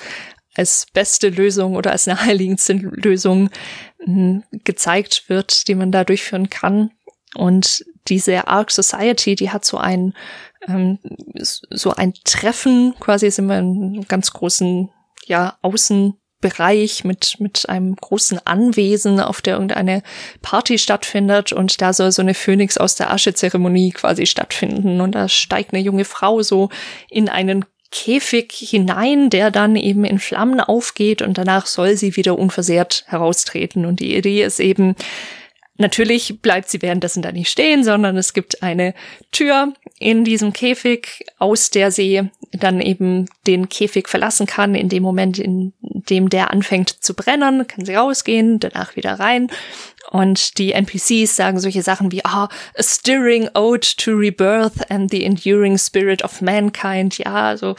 [0.54, 3.50] als beste Lösung oder als naheliegendste Lösung
[4.04, 6.90] hm, gezeigt wird, die man da durchführen kann.
[7.34, 10.14] Und diese Arc Society, die hat so ein,
[10.68, 10.98] ähm,
[11.34, 14.90] so ein Treffen, quasi sind wir in einem ganz großen,
[15.26, 20.02] ja, Außen, Bereich mit, mit einem großen Anwesen, auf der irgendeine
[20.42, 25.00] Party stattfindet und da soll so eine Phönix aus der Asche-Zeremonie quasi stattfinden.
[25.00, 26.68] Und da steigt eine junge Frau so
[27.08, 32.38] in einen Käfig hinein, der dann eben in Flammen aufgeht und danach soll sie wieder
[32.38, 33.86] unversehrt heraustreten.
[33.86, 34.96] Und die Idee ist eben,
[35.78, 38.94] Natürlich bleibt sie währenddessen da nicht stehen, sondern es gibt eine
[39.30, 44.74] Tür in diesem Käfig, aus der sie dann eben den Käfig verlassen kann.
[44.74, 49.48] In dem Moment, in dem der anfängt zu brennen, kann sie rausgehen, danach wieder rein.
[50.10, 55.24] Und die NPCs sagen solche Sachen wie, ah, a stirring ode to rebirth and the
[55.24, 57.18] enduring spirit of mankind.
[57.18, 57.74] Ja, also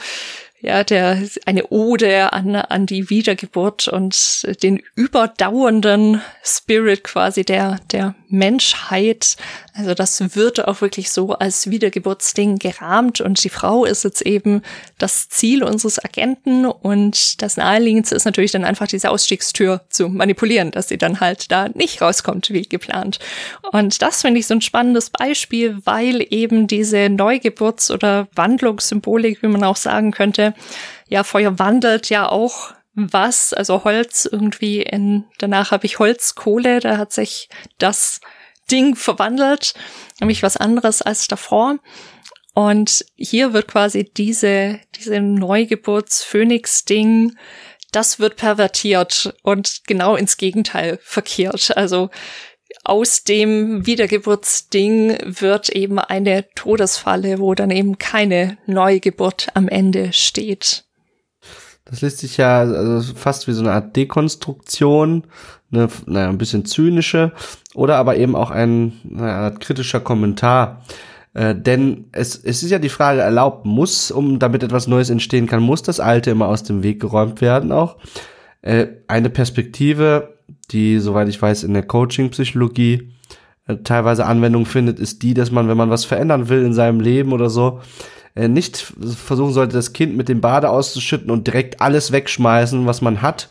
[0.60, 8.14] ja, der, eine Ode an, an die Wiedergeburt und den überdauernden Spirit quasi der, der
[8.28, 9.36] Menschheit.
[9.78, 14.62] Also das wird auch wirklich so als Wiedergeburtsding gerahmt und die Frau ist jetzt eben
[14.98, 20.72] das Ziel unseres Agenten und das naheliegendste ist natürlich dann einfach diese Ausstiegstür zu manipulieren,
[20.72, 23.20] dass sie dann halt da nicht rauskommt wie geplant.
[23.70, 29.48] Und das finde ich so ein spannendes Beispiel, weil eben diese Neugeburts- oder Wandlungssymbolik, wie
[29.48, 30.54] man auch sagen könnte,
[31.06, 36.98] ja, Feuer wandelt ja auch was, also Holz irgendwie in, danach habe ich Holzkohle, da
[36.98, 37.48] hat sich
[37.78, 38.20] das
[38.70, 39.74] Ding verwandelt,
[40.20, 41.76] nämlich was anderes als davor.
[42.54, 47.36] Und hier wird quasi diese, diese Neugeburts-Phönix-Ding,
[47.92, 51.76] das wird pervertiert und genau ins Gegenteil verkehrt.
[51.76, 52.10] Also
[52.84, 60.84] aus dem Wiedergeburtsding wird eben eine Todesfalle, wo dann eben keine Neugeburt am Ende steht.
[61.84, 65.26] Das lässt sich ja also fast wie so eine Art Dekonstruktion,
[65.70, 67.32] eine, naja, ein bisschen zynische
[67.78, 70.82] oder aber eben auch ein naja, kritischer Kommentar.
[71.32, 75.46] Äh, denn es, es ist ja die Frage erlaubt, muss, um damit etwas Neues entstehen
[75.46, 77.96] kann, muss das Alte immer aus dem Weg geräumt werden auch.
[78.62, 80.38] Äh, eine Perspektive,
[80.72, 83.12] die, soweit ich weiß, in der Coaching-Psychologie
[83.68, 86.98] äh, teilweise Anwendung findet, ist die, dass man, wenn man was verändern will in seinem
[86.98, 87.80] Leben oder so,
[88.34, 93.02] äh, nicht versuchen sollte, das Kind mit dem Bade auszuschütten und direkt alles wegschmeißen, was
[93.02, 93.48] man hat,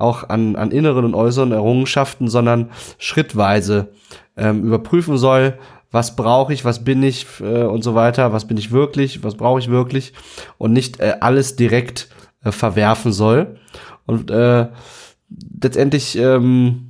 [0.00, 3.92] auch an, an inneren und äußeren Errungenschaften, sondern schrittweise
[4.36, 5.58] ähm, überprüfen soll,
[5.90, 9.34] was brauche ich, was bin ich äh, und so weiter, was bin ich wirklich, was
[9.34, 10.12] brauche ich wirklich
[10.58, 12.08] und nicht äh, alles direkt
[12.44, 13.56] äh, verwerfen soll.
[14.06, 14.68] Und äh,
[15.62, 16.89] letztendlich ähm,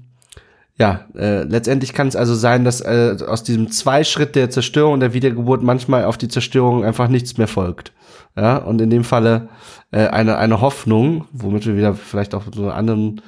[0.80, 5.00] ja, äh, letztendlich kann es also sein, dass äh, aus diesem Zweischritt der Zerstörung und
[5.00, 7.92] der Wiedergeburt manchmal auf die Zerstörung einfach nichts mehr folgt.
[8.34, 9.50] Ja, und in dem Falle
[9.90, 13.20] äh, eine, eine Hoffnung, womit wir wieder vielleicht auch so einen anderen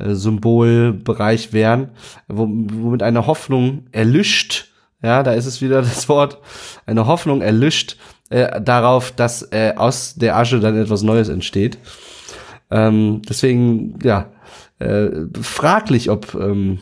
[0.00, 1.90] äh, Symbolbereich wären,
[2.26, 6.38] wo, womit eine Hoffnung erlischt, ja, da ist es wieder das Wort,
[6.86, 7.98] eine Hoffnung erlischt
[8.30, 11.78] äh, darauf, dass äh, aus der Asche dann etwas Neues entsteht.
[12.68, 14.32] Ähm, deswegen, ja,
[14.80, 15.08] äh,
[15.40, 16.80] fraglich, ob ähm,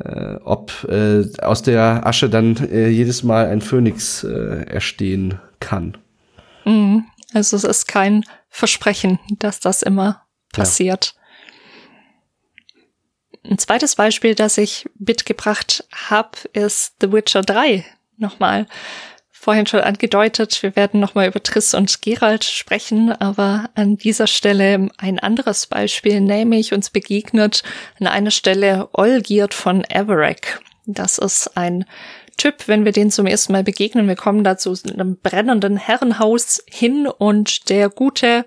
[0.00, 5.96] äh, ob äh, aus der Asche dann äh, jedes Mal ein Phönix äh, erstehen kann.
[6.64, 7.04] Mhm.
[7.32, 10.22] Also es ist kein Versprechen, dass das immer
[10.52, 11.14] passiert.
[11.14, 11.20] Ja.
[13.50, 17.84] Ein zweites Beispiel, das ich mitgebracht habe, ist The Witcher 3.
[18.16, 18.66] Nochmal
[19.44, 24.88] vorhin schon angedeutet, wir werden nochmal über Triss und Gerald sprechen, aber an dieser Stelle
[24.96, 27.62] ein anderes Beispiel, nämlich uns begegnet
[28.00, 30.60] an einer Stelle Olgierd von Everek.
[30.86, 31.84] Das ist ein
[32.38, 34.08] Typ, wenn wir den zum ersten Mal begegnen.
[34.08, 38.46] Wir kommen da zu einem brennenden Herrenhaus hin und der Gute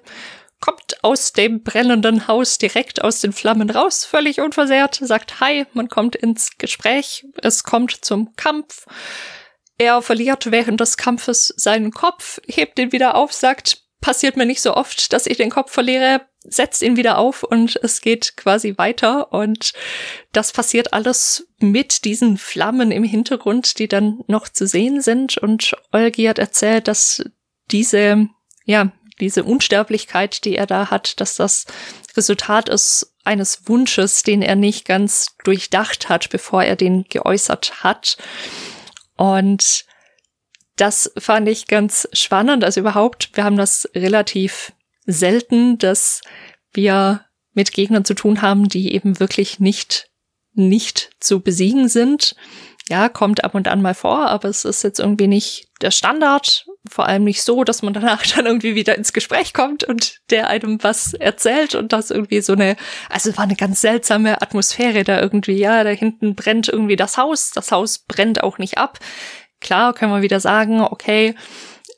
[0.59, 5.89] kommt aus dem brennenden Haus direkt aus den Flammen raus, völlig unversehrt, sagt Hi, man
[5.89, 8.87] kommt ins Gespräch, es kommt zum Kampf.
[9.77, 14.61] Er verliert während des Kampfes seinen Kopf, hebt ihn wieder auf, sagt, passiert mir nicht
[14.61, 18.77] so oft, dass ich den Kopf verliere, setzt ihn wieder auf und es geht quasi
[18.77, 19.33] weiter.
[19.33, 19.73] Und
[20.31, 25.37] das passiert alles mit diesen Flammen im Hintergrund, die dann noch zu sehen sind.
[25.37, 27.23] Und Olgi hat erzählt, dass
[27.69, 28.27] diese,
[28.63, 31.65] ja, diese Unsterblichkeit, die er da hat, dass das
[32.15, 38.17] Resultat ist eines Wunsches, den er nicht ganz durchdacht hat, bevor er den geäußert hat.
[39.17, 39.85] Und
[40.77, 42.63] das fand ich ganz spannend.
[42.63, 44.73] Also überhaupt, wir haben das relativ
[45.05, 46.21] selten, dass
[46.71, 50.09] wir mit Gegnern zu tun haben, die eben wirklich nicht,
[50.53, 52.35] nicht zu besiegen sind.
[52.89, 56.65] Ja, kommt ab und an mal vor, aber es ist jetzt irgendwie nicht der Standard.
[56.89, 60.47] Vor allem nicht so, dass man danach dann irgendwie wieder ins Gespräch kommt und der
[60.47, 62.77] einem was erzählt und das irgendwie so eine,
[63.09, 65.57] also war eine ganz seltsame Atmosphäre da irgendwie.
[65.57, 67.51] Ja, da hinten brennt irgendwie das Haus.
[67.51, 68.99] Das Haus brennt auch nicht ab.
[69.59, 71.35] Klar können wir wieder sagen, okay,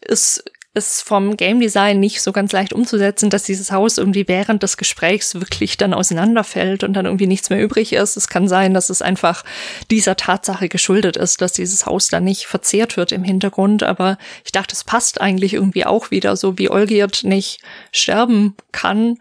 [0.02, 0.44] es
[0.80, 4.78] ist vom Game Design nicht so ganz leicht umzusetzen, dass dieses Haus irgendwie während des
[4.78, 8.16] Gesprächs wirklich dann auseinanderfällt und dann irgendwie nichts mehr übrig ist.
[8.16, 9.44] Es kann sein, dass es einfach
[9.92, 13.84] dieser Tatsache geschuldet ist, dass dieses Haus dann nicht verzehrt wird im Hintergrund.
[13.84, 17.62] Aber ich dachte, es passt eigentlich irgendwie auch wieder, so wie Olgierd nicht
[17.92, 19.18] sterben kann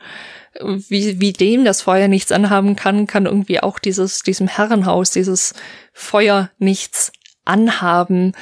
[0.61, 5.55] wie, wie dem das Feuer nichts anhaben kann, kann irgendwie auch dieses, diesem Herrenhaus, dieses
[5.93, 7.13] Feuer nichts
[7.45, 8.33] anhaben.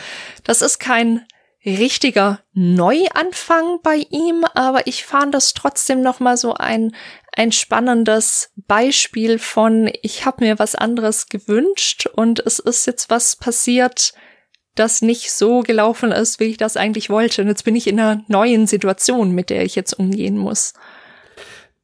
[0.45, 1.23] Das ist kein
[1.67, 6.93] richtiger Neuanfang bei ihm, aber ich fand das trotzdem noch mal so ein
[7.37, 13.37] ein spannendes Beispiel von ich habe mir was anderes gewünscht und es ist jetzt was
[13.37, 14.15] passiert,
[14.75, 18.01] das nicht so gelaufen ist, wie ich das eigentlich wollte und jetzt bin ich in
[18.01, 20.73] einer neuen Situation, mit der ich jetzt umgehen muss.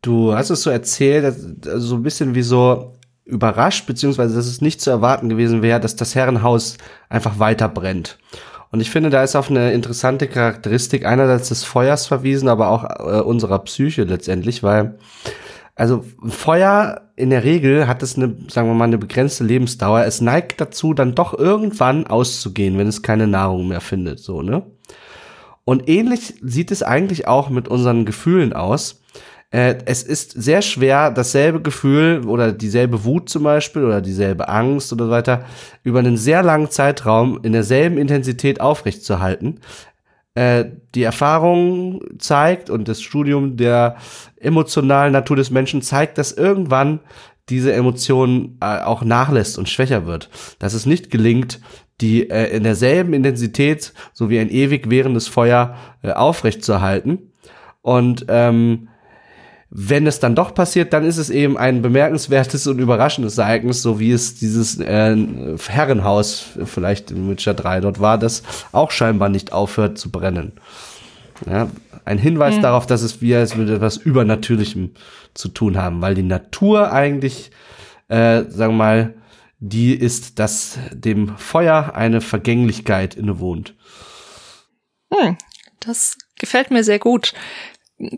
[0.00, 4.80] Du hast es so erzählt, so ein bisschen wie so überrascht, beziehungsweise dass es nicht
[4.80, 6.76] zu erwarten gewesen wäre, dass das Herrenhaus
[7.08, 8.18] einfach weiter brennt.
[8.72, 12.84] Und ich finde, da ist auf eine interessante Charakteristik einerseits des Feuers verwiesen, aber auch
[12.84, 14.98] äh, unserer Psyche letztendlich, weil
[15.74, 20.04] also Feuer in der Regel hat es eine, sagen wir mal, eine begrenzte Lebensdauer.
[20.04, 24.62] Es neigt dazu, dann doch irgendwann auszugehen, wenn es keine Nahrung mehr findet, so, ne?
[25.64, 29.01] Und ähnlich sieht es eigentlich auch mit unseren Gefühlen aus.
[29.52, 34.92] Äh, es ist sehr schwer, dasselbe Gefühl oder dieselbe Wut zum Beispiel oder dieselbe Angst
[34.92, 35.44] oder so weiter
[35.84, 39.60] über einen sehr langen Zeitraum in derselben Intensität aufrechtzuerhalten.
[40.34, 43.96] Äh, die Erfahrung zeigt und das Studium der
[44.36, 47.00] emotionalen Natur des Menschen zeigt, dass irgendwann
[47.50, 50.30] diese Emotion äh, auch nachlässt und schwächer wird.
[50.60, 51.60] Dass es nicht gelingt,
[52.00, 57.32] die äh, in derselben Intensität, so wie ein ewig währendes Feuer, äh, aufrechtzuerhalten.
[57.82, 58.88] Und ähm,
[59.74, 63.98] wenn es dann doch passiert, dann ist es eben ein bemerkenswertes und überraschendes Ereignis, so
[63.98, 65.16] wie es dieses äh,
[65.66, 68.42] Herrenhaus vielleicht in Witcher 3 dort war, das
[68.72, 70.52] auch scheinbar nicht aufhört zu brennen.
[71.46, 71.70] Ja,
[72.04, 72.62] ein Hinweis mhm.
[72.62, 74.90] darauf, dass es wie es mit etwas Übernatürlichem
[75.32, 77.50] zu tun haben, weil die Natur eigentlich,
[78.08, 79.14] äh, sagen wir mal,
[79.58, 83.74] die ist, dass dem Feuer eine Vergänglichkeit innewohnt.
[85.10, 85.38] Hm,
[85.80, 87.32] das gefällt mir sehr gut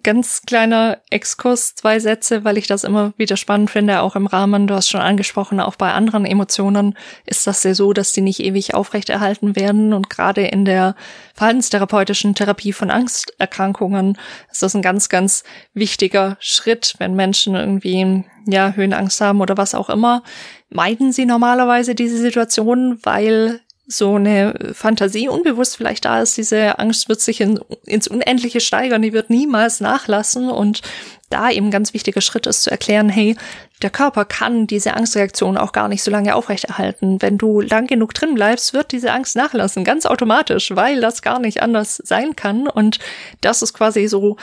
[0.03, 4.67] ganz kleiner Exkurs, zwei Sätze, weil ich das immer wieder spannend finde, auch im Rahmen,
[4.67, 8.41] du hast schon angesprochen, auch bei anderen Emotionen ist das ja so, dass die nicht
[8.41, 9.93] ewig aufrechterhalten werden.
[9.93, 10.95] Und gerade in der
[11.35, 14.19] verhaltenstherapeutischen Therapie von Angsterkrankungen
[14.51, 19.75] ist das ein ganz, ganz wichtiger Schritt, wenn Menschen irgendwie, ja, Höhenangst haben oder was
[19.75, 20.23] auch immer,
[20.71, 27.09] meiden sie normalerweise diese Situation, weil so eine Fantasie unbewusst vielleicht da ist, diese Angst
[27.09, 30.81] wird sich in, ins Unendliche steigern, die wird niemals nachlassen und
[31.29, 33.37] da eben ganz wichtiger Schritt ist zu erklären, hey,
[33.83, 37.21] der Körper kann diese Angstreaktion auch gar nicht so lange aufrechterhalten.
[37.21, 41.39] Wenn du lang genug drin bleibst, wird diese Angst nachlassen, ganz automatisch, weil das gar
[41.39, 42.99] nicht anders sein kann und
[43.41, 44.37] das ist quasi so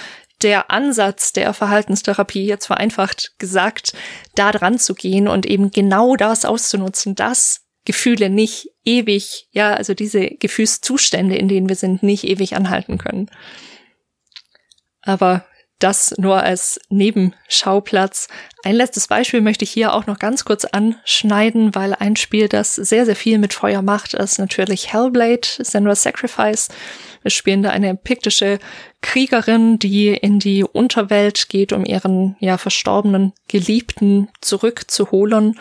[0.43, 3.93] der Ansatz der Verhaltenstherapie, jetzt vereinfacht gesagt,
[4.35, 9.93] da dran zu gehen und eben genau das auszunutzen, dass Gefühle nicht ewig, ja, also
[9.93, 13.29] diese Gefühlszustände, in denen wir sind, nicht ewig anhalten können.
[15.01, 15.45] Aber
[15.83, 18.27] das nur als Nebenschauplatz.
[18.63, 22.75] Ein letztes Beispiel möchte ich hier auch noch ganz kurz anschneiden, weil ein Spiel, das
[22.75, 26.69] sehr, sehr viel mit Feuer macht, ist natürlich Hellblade, Senua's Sacrifice.
[27.23, 28.59] Wir spielen da eine piktische
[29.01, 35.57] Kriegerin, die in die Unterwelt geht, um ihren ja verstorbenen Geliebten zurückzuholen.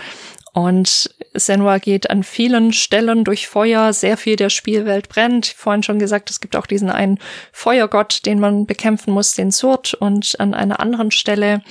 [0.52, 5.46] Und Senua geht an vielen Stellen durch Feuer, sehr viel der Spielwelt brennt.
[5.46, 7.18] Vorhin schon gesagt, es gibt auch diesen einen
[7.52, 9.94] Feuergott, den man bekämpfen muss, den Surt.
[9.94, 11.62] Und an einer anderen Stelle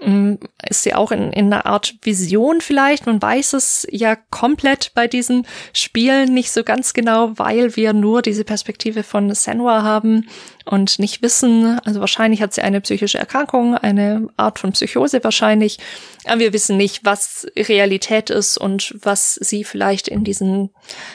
[0.00, 3.06] ist sie auch in, in einer Art Vision vielleicht.
[3.06, 8.22] Man weiß es ja komplett bei diesen Spielen nicht so ganz genau, weil wir nur
[8.22, 10.28] diese Perspektive von Senua haben
[10.64, 11.80] und nicht wissen.
[11.84, 15.78] Also wahrscheinlich hat sie eine psychische Erkrankung, eine Art von Psychose wahrscheinlich.
[16.26, 20.70] Aber wir wissen nicht, was Realität ist und was sie vielleicht in diesen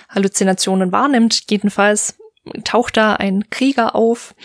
[0.10, 1.44] Halluzinationen wahrnimmt.
[1.50, 2.18] Jedenfalls
[2.66, 4.36] taucht da ein Krieger auf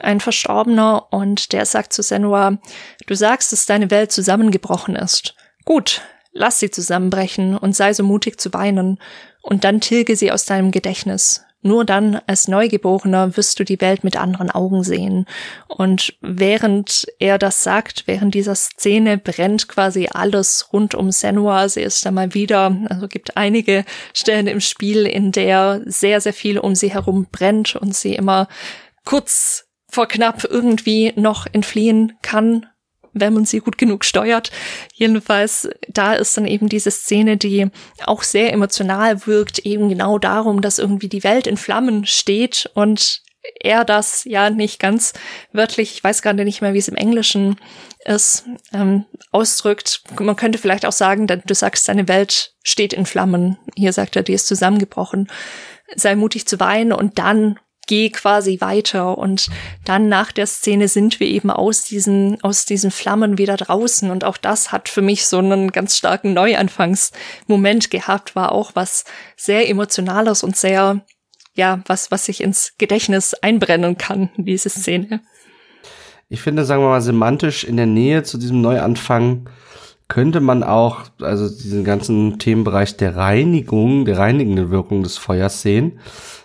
[0.00, 2.58] ein Verstorbener, und der sagt zu Senua,
[3.06, 5.34] du sagst, dass deine Welt zusammengebrochen ist.
[5.64, 8.98] Gut, lass sie zusammenbrechen und sei so mutig zu weinen,
[9.42, 11.44] und dann tilge sie aus deinem Gedächtnis.
[11.66, 15.24] Nur dann als Neugeborener wirst du die Welt mit anderen Augen sehen.
[15.66, 21.70] Und während er das sagt, während dieser Szene brennt quasi alles rund um Senua.
[21.70, 26.34] Sie ist da mal wieder, also gibt einige Stellen im Spiel, in der sehr, sehr
[26.34, 28.46] viel um sie herum brennt und sie immer
[29.06, 29.63] kurz
[29.94, 32.66] vor knapp irgendwie noch entfliehen kann,
[33.12, 34.50] wenn man sie gut genug steuert.
[34.92, 37.68] Jedenfalls, da ist dann eben diese Szene, die
[38.04, 43.22] auch sehr emotional wirkt, eben genau darum, dass irgendwie die Welt in Flammen steht und
[43.60, 45.12] er das ja nicht ganz
[45.52, 47.56] wörtlich, ich weiß gerade nicht mehr, wie es im Englischen
[48.04, 50.02] ist, ähm, ausdrückt.
[50.18, 53.58] Man könnte vielleicht auch sagen, du sagst, deine Welt steht in Flammen.
[53.76, 55.28] Hier sagt er, die ist zusammengebrochen.
[55.94, 59.18] Sei mutig zu weinen und dann geh quasi weiter.
[59.18, 59.48] Und
[59.84, 64.10] dann nach der Szene sind wir eben aus diesen aus diesen Flammen wieder draußen.
[64.10, 69.04] Und auch das hat für mich so einen ganz starken Neuanfangsmoment gehabt, war auch was
[69.36, 71.04] sehr emotionales und sehr
[71.54, 75.20] ja, was was sich ins Gedächtnis einbrennen kann, diese Szene.
[76.28, 79.48] Ich finde, sagen wir mal semantisch in der Nähe zu diesem Neuanfang
[80.08, 85.98] könnte man auch also diesen ganzen Themenbereich der Reinigung, der reinigenden Wirkung des Feuers sehen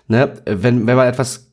[0.10, 1.48] ne, wenn, wenn man etwas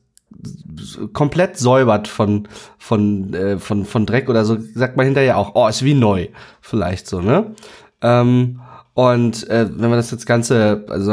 [1.13, 2.47] komplett säubert von,
[2.77, 6.27] von, äh, von, von Dreck oder so, sagt man hinterher auch, oh, ist wie neu.
[6.61, 7.55] Vielleicht so, ne?
[8.01, 8.59] Ähm,
[8.93, 11.11] und äh, wenn man das jetzt Ganze, also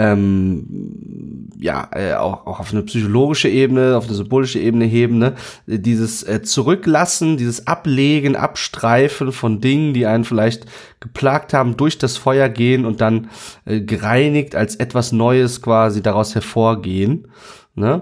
[0.00, 5.34] ähm, ja, äh, auch, auch auf eine psychologische Ebene, auf eine symbolische Ebene heben, ne?
[5.66, 10.64] dieses äh, Zurücklassen, dieses Ablegen, Abstreifen von Dingen, die einen vielleicht
[11.00, 13.28] geplagt haben, durch das Feuer gehen und dann
[13.66, 17.28] äh, gereinigt als etwas Neues quasi daraus hervorgehen.
[17.74, 18.00] Ne?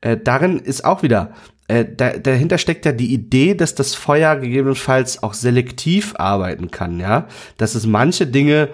[0.00, 1.32] Äh, darin ist auch wieder
[1.66, 7.00] äh, da, dahinter steckt ja die Idee, dass das Feuer gegebenenfalls auch selektiv arbeiten kann,
[7.00, 7.26] ja,
[7.56, 8.68] dass es manche Dinge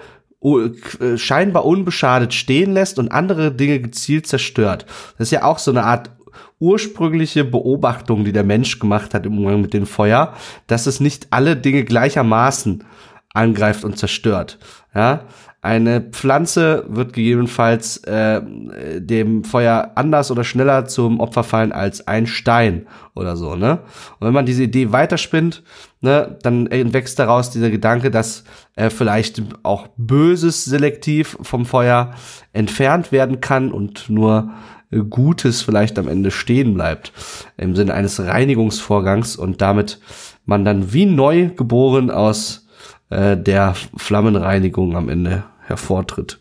[1.15, 4.85] scheinbar unbeschadet stehen lässt und andere Dinge gezielt zerstört.
[5.17, 6.11] Das ist ja auch so eine Art
[6.59, 10.33] ursprüngliche Beobachtung, die der Mensch gemacht hat im Umgang mit dem Feuer,
[10.67, 12.83] dass es nicht alle Dinge gleichermaßen
[13.33, 14.57] angreift und zerstört.
[14.93, 15.25] Ja,
[15.61, 18.41] eine Pflanze wird gegebenenfalls äh,
[18.99, 23.79] dem Feuer anders oder schneller zum Opfer fallen als ein Stein oder so, ne?
[24.19, 25.63] Und wenn man diese Idee weiterspinnt,
[26.01, 28.43] ne, dann wächst daraus dieser Gedanke, dass
[28.75, 32.13] äh, vielleicht auch Böses selektiv vom Feuer
[32.53, 34.51] entfernt werden kann und nur
[34.91, 37.11] äh, Gutes vielleicht am Ende stehen bleibt.
[37.57, 39.99] Im Sinne eines Reinigungsvorgangs und damit
[40.45, 42.67] man dann wie neu geboren aus
[43.09, 46.39] äh, der Flammenreinigung am Ende hervortritt.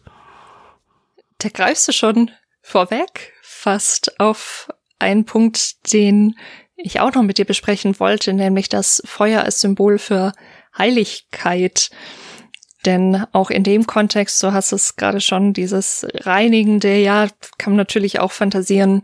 [1.38, 2.30] Da greifst du schon
[2.62, 6.34] vorweg fast auf einen Punkt, den
[6.78, 10.32] ich auch noch mit dir besprechen wollte, nämlich das Feuer als Symbol für
[10.76, 11.90] Heiligkeit.
[12.86, 17.26] Denn auch in dem Kontext, so hast es gerade schon, dieses reinigende, ja,
[17.58, 19.02] kann man natürlich auch fantasieren,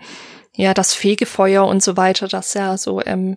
[0.56, 3.36] ja, das Fegefeuer und so weiter, das ja so im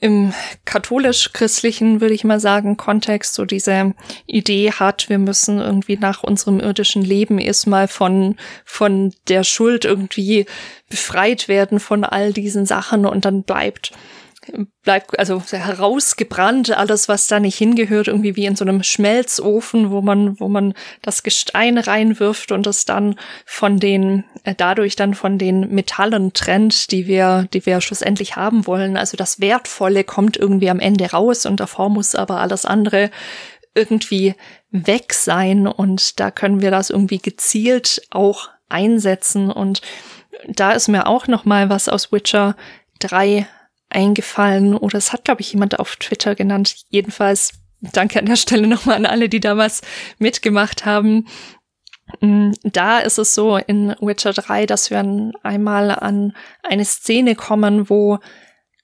[0.00, 0.32] im
[0.64, 3.94] katholisch-christlichen, würde ich mal sagen, Kontext so diese
[4.26, 10.46] Idee hat, wir müssen irgendwie nach unserem irdischen Leben erstmal von, von der Schuld irgendwie
[10.88, 13.92] befreit werden von all diesen Sachen und dann bleibt
[14.82, 20.00] bleibt also herausgebrannt, alles, was da nicht hingehört, irgendwie wie in so einem Schmelzofen, wo
[20.00, 25.38] man, wo man das Gestein reinwirft und es dann von den, äh, dadurch dann von
[25.38, 28.96] den Metallen trennt, die wir, die wir schlussendlich haben wollen.
[28.96, 33.10] Also das Wertvolle kommt irgendwie am Ende raus und davor muss aber alles andere
[33.74, 34.34] irgendwie
[34.70, 39.80] weg sein und da können wir das irgendwie gezielt auch einsetzen und
[40.46, 42.56] da ist mir auch noch mal was aus Witcher
[43.00, 43.46] 3
[43.90, 46.76] eingefallen oder es hat, glaube ich, jemand auf Twitter genannt.
[46.90, 49.82] Jedenfalls danke an der Stelle nochmal an alle, die damals
[50.18, 51.26] mitgemacht haben.
[52.20, 57.88] Mm, da ist es so in Witcher 3, dass wir einmal an eine Szene kommen,
[57.90, 58.18] wo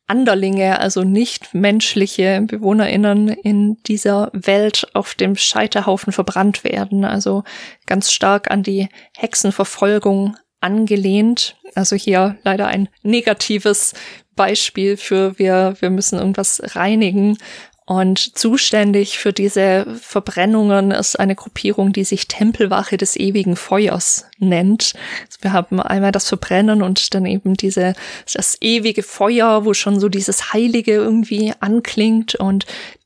[0.07, 7.07] Anderlinge, also nicht menschliche BewohnerInnen in dieser Welt auf dem Scheiterhaufen verbrannt werden.
[7.07, 7.43] Also
[7.87, 11.57] ganz stark an die Hexenverfolgung angelehnt.
[11.75, 13.95] Also hier leider ein negatives
[14.35, 17.39] Beispiel für wir, wir müssen irgendwas reinigen.
[17.87, 24.95] Und zuständig für diese Verbrennungen ist eine Gruppierung, die sich Tempelwache des ewigen Feuers nennt.
[25.27, 27.93] Also wir haben einmal das Verbrennen und dann eben diese,
[28.33, 32.65] das ewige Feuer, wo schon so dieses Heilige irgendwie anklingt und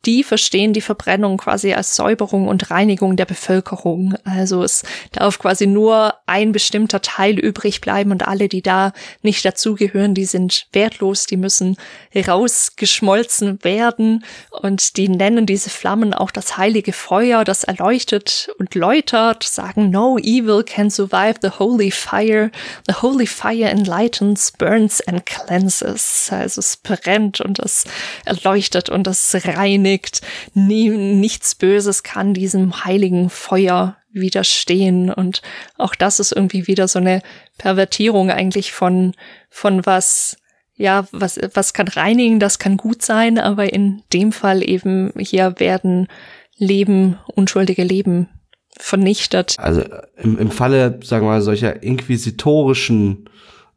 [0.08, 4.14] die verstehen die Verbrennung quasi als Säuberung und Reinigung der Bevölkerung.
[4.24, 4.82] Also es
[5.12, 10.24] darf quasi nur ein bestimmter Teil übrig bleiben und alle, die da nicht dazugehören, die
[10.24, 11.76] sind wertlos, die müssen
[12.16, 19.44] rausgeschmolzen werden und die nennen diese Flammen auch das heilige Feuer, das erleuchtet und läutert,
[19.44, 22.50] sagen no evil can survive the holy fire.
[22.86, 26.30] The holy fire enlightens, burns and cleanses.
[26.30, 27.84] Also es brennt und es
[28.24, 30.22] erleuchtet und es reinigt reinigt.
[30.54, 35.10] Nie, nichts Böses kann diesem heiligen Feuer widerstehen.
[35.10, 35.42] Und
[35.76, 37.22] auch das ist irgendwie wieder so eine
[37.58, 39.14] Pervertierung eigentlich von,
[39.50, 40.38] von was,
[40.76, 45.54] ja, was, was kann reinigen, das kann gut sein, aber in dem Fall eben hier
[45.58, 46.08] werden
[46.56, 48.28] Leben, unschuldige Leben
[48.76, 49.56] vernichtet.
[49.58, 49.82] Also
[50.16, 53.28] im, im Falle, sagen wir mal, solcher inquisitorischen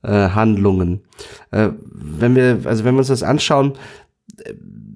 [0.03, 1.01] äh, Handlungen,
[1.51, 3.73] äh, wenn wir, also wenn wir uns das anschauen,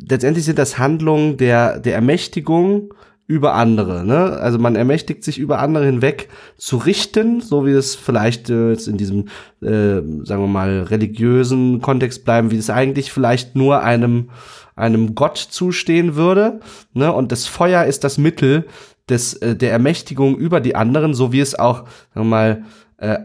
[0.08, 2.94] letztendlich sind das Handlungen der, der Ermächtigung
[3.28, 4.06] über andere.
[4.06, 4.18] Ne?
[4.18, 8.88] Also man ermächtigt sich über andere hinweg zu richten, so wie es vielleicht äh, jetzt
[8.88, 9.30] in diesem,
[9.62, 14.30] äh, sagen wir mal, religiösen Kontext bleiben, wie es eigentlich vielleicht nur einem
[14.76, 16.60] einem Gott zustehen würde.
[16.94, 17.12] Ne?
[17.12, 18.66] Und das Feuer ist das Mittel
[19.10, 22.64] des äh, der Ermächtigung über die anderen, so wie es auch, sagen wir mal,
[22.98, 23.18] äh,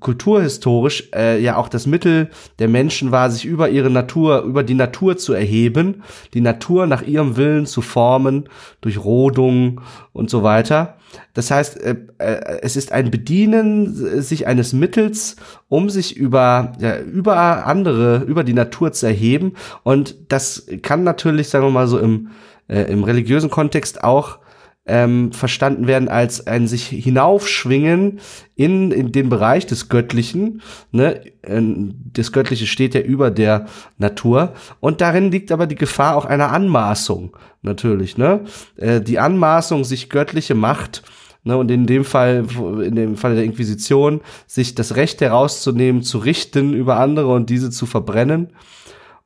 [0.00, 2.28] kulturhistorisch äh, ja auch das Mittel
[2.58, 6.02] der Menschen war, sich über ihre Natur, über die Natur zu erheben,
[6.34, 8.48] die Natur nach ihrem Willen zu formen,
[8.80, 9.80] durch Rodung
[10.12, 10.96] und so weiter.
[11.34, 15.36] Das heißt, äh, äh, es ist ein Bedienen sich eines Mittels,
[15.68, 19.52] um sich über, ja, über andere, über die Natur zu erheben.
[19.82, 22.30] Und das kann natürlich, sagen wir mal so im,
[22.68, 24.38] äh, im religiösen Kontext auch
[24.86, 28.20] ähm, verstanden werden als ein sich hinaufschwingen
[28.54, 30.62] in, in den Bereich des Göttlichen.
[30.92, 31.20] Ne?
[31.42, 33.66] Ähm, das Göttliche steht ja über der
[33.98, 34.54] Natur.
[34.80, 38.16] Und darin liegt aber die Gefahr auch einer Anmaßung, natürlich.
[38.16, 38.44] Ne?
[38.76, 41.02] Äh, die Anmaßung, sich göttliche Macht
[41.46, 42.44] Ne, und in dem Fall,
[42.82, 47.70] in dem Fall der Inquisition, sich das Recht herauszunehmen, zu richten über andere und diese
[47.70, 48.48] zu verbrennen.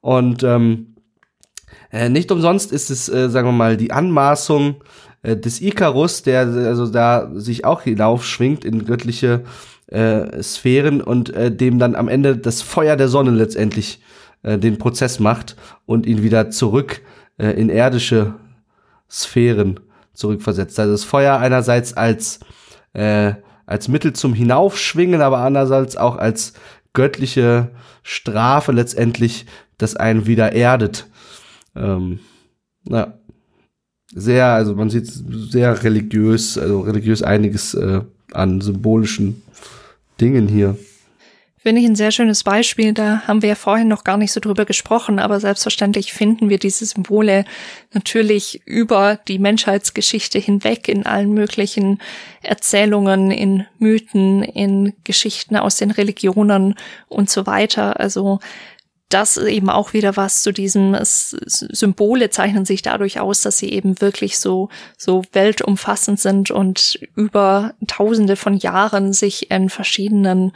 [0.02, 0.96] Und ähm,
[1.90, 4.82] äh, nicht umsonst ist es, äh, sagen wir mal, die Anmaßung
[5.22, 9.42] äh, des Icarus, der also da sich auch hinaufschwingt in göttliche
[9.86, 14.00] äh, Sphären und äh, dem dann am Ende das Feuer der Sonne letztendlich
[14.42, 15.56] äh, den Prozess macht
[15.86, 17.02] und ihn wieder zurück
[17.38, 18.34] äh, in irdische
[19.10, 19.80] Sphären
[20.14, 20.78] zurückversetzt.
[20.78, 22.40] Also das Feuer einerseits als
[22.92, 23.34] äh,
[23.70, 26.54] als Mittel zum Hinaufschwingen, aber andererseits auch als
[26.92, 27.70] göttliche
[28.02, 29.46] Strafe letztendlich,
[29.78, 31.06] das einen wieder erdet.
[31.76, 32.18] Ähm,
[32.84, 33.14] na,
[34.14, 38.00] sehr, also man sieht sehr religiös, also religiös einiges äh,
[38.32, 39.42] an symbolischen
[40.20, 40.76] Dingen hier.
[41.62, 42.94] Finde ich ein sehr schönes Beispiel.
[42.94, 46.58] Da haben wir ja vorhin noch gar nicht so drüber gesprochen, aber selbstverständlich finden wir
[46.58, 47.44] diese Symbole
[47.92, 52.00] natürlich über die Menschheitsgeschichte hinweg in allen möglichen
[52.40, 56.76] Erzählungen, in Mythen, in Geschichten aus den Religionen
[57.08, 58.00] und so weiter.
[58.00, 58.40] Also
[59.10, 64.00] das eben auch wieder was zu diesem Symbole zeichnen sich dadurch aus, dass sie eben
[64.00, 70.52] wirklich so so weltumfassend sind und über Tausende von Jahren sich in verschiedenen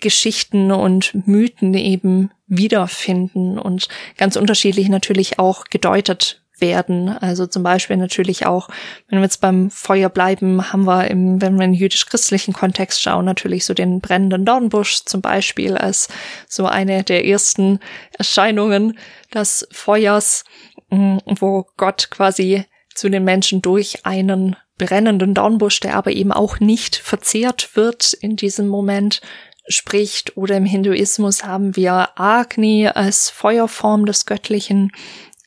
[0.00, 7.08] Geschichten und Mythen eben wiederfinden und ganz unterschiedlich natürlich auch gedeutet werden.
[7.08, 8.68] Also zum Beispiel natürlich auch,
[9.08, 13.24] wenn wir jetzt beim Feuer bleiben, haben wir im, wenn wir in jüdisch-christlichen Kontext schauen,
[13.24, 16.08] natürlich so den brennenden Dornbusch zum Beispiel als
[16.48, 17.80] so eine der ersten
[18.16, 18.98] Erscheinungen
[19.34, 20.44] des Feuers,
[20.90, 26.60] mm, wo Gott quasi zu den Menschen durch einen brennenden Dornbusch, der aber eben auch
[26.60, 29.20] nicht verzehrt wird in diesem Moment,
[29.68, 30.36] spricht.
[30.36, 34.92] Oder im Hinduismus haben wir Agni als Feuerform des Göttlichen.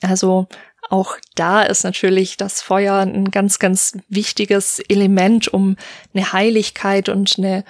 [0.02, 0.48] Also
[0.90, 5.76] auch da ist natürlich das Feuer ein ganz, ganz wichtiges Element, um
[6.14, 7.64] eine Heiligkeit und eine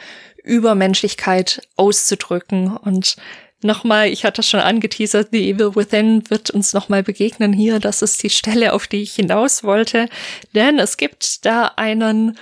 [0.44, 2.76] Übermenschlichkeit auszudrücken.
[2.78, 3.18] Und
[3.62, 7.80] nochmal, ich hatte schon angeteasert, The Evil Within wird uns nochmal begegnen hier.
[7.80, 10.08] Das ist die Stelle, auf die ich hinaus wollte.
[10.56, 12.38] Denn es gibt da einen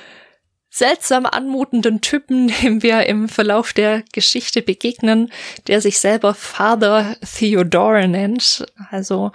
[0.69, 5.31] seltsam anmutenden Typen, dem wir im Verlauf der Geschichte begegnen,
[5.65, 8.65] der sich selber Father Theodore nennt.
[8.91, 9.31] Also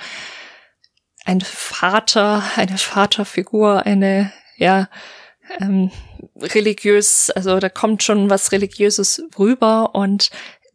[1.25, 4.89] ein Vater, eine Vaterfigur, eine, ja,
[5.61, 5.91] ähm,
[6.37, 10.31] religiös, also da kommt schon was Religiöses rüber und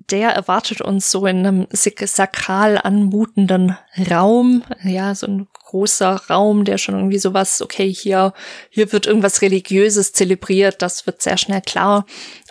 [0.09, 3.77] der erwartet uns so in einem sakral anmutenden
[4.09, 8.33] Raum, ja, so ein großer Raum, der schon irgendwie sowas, okay, hier,
[8.69, 12.05] hier wird irgendwas Religiöses zelebriert, das wird sehr schnell klar.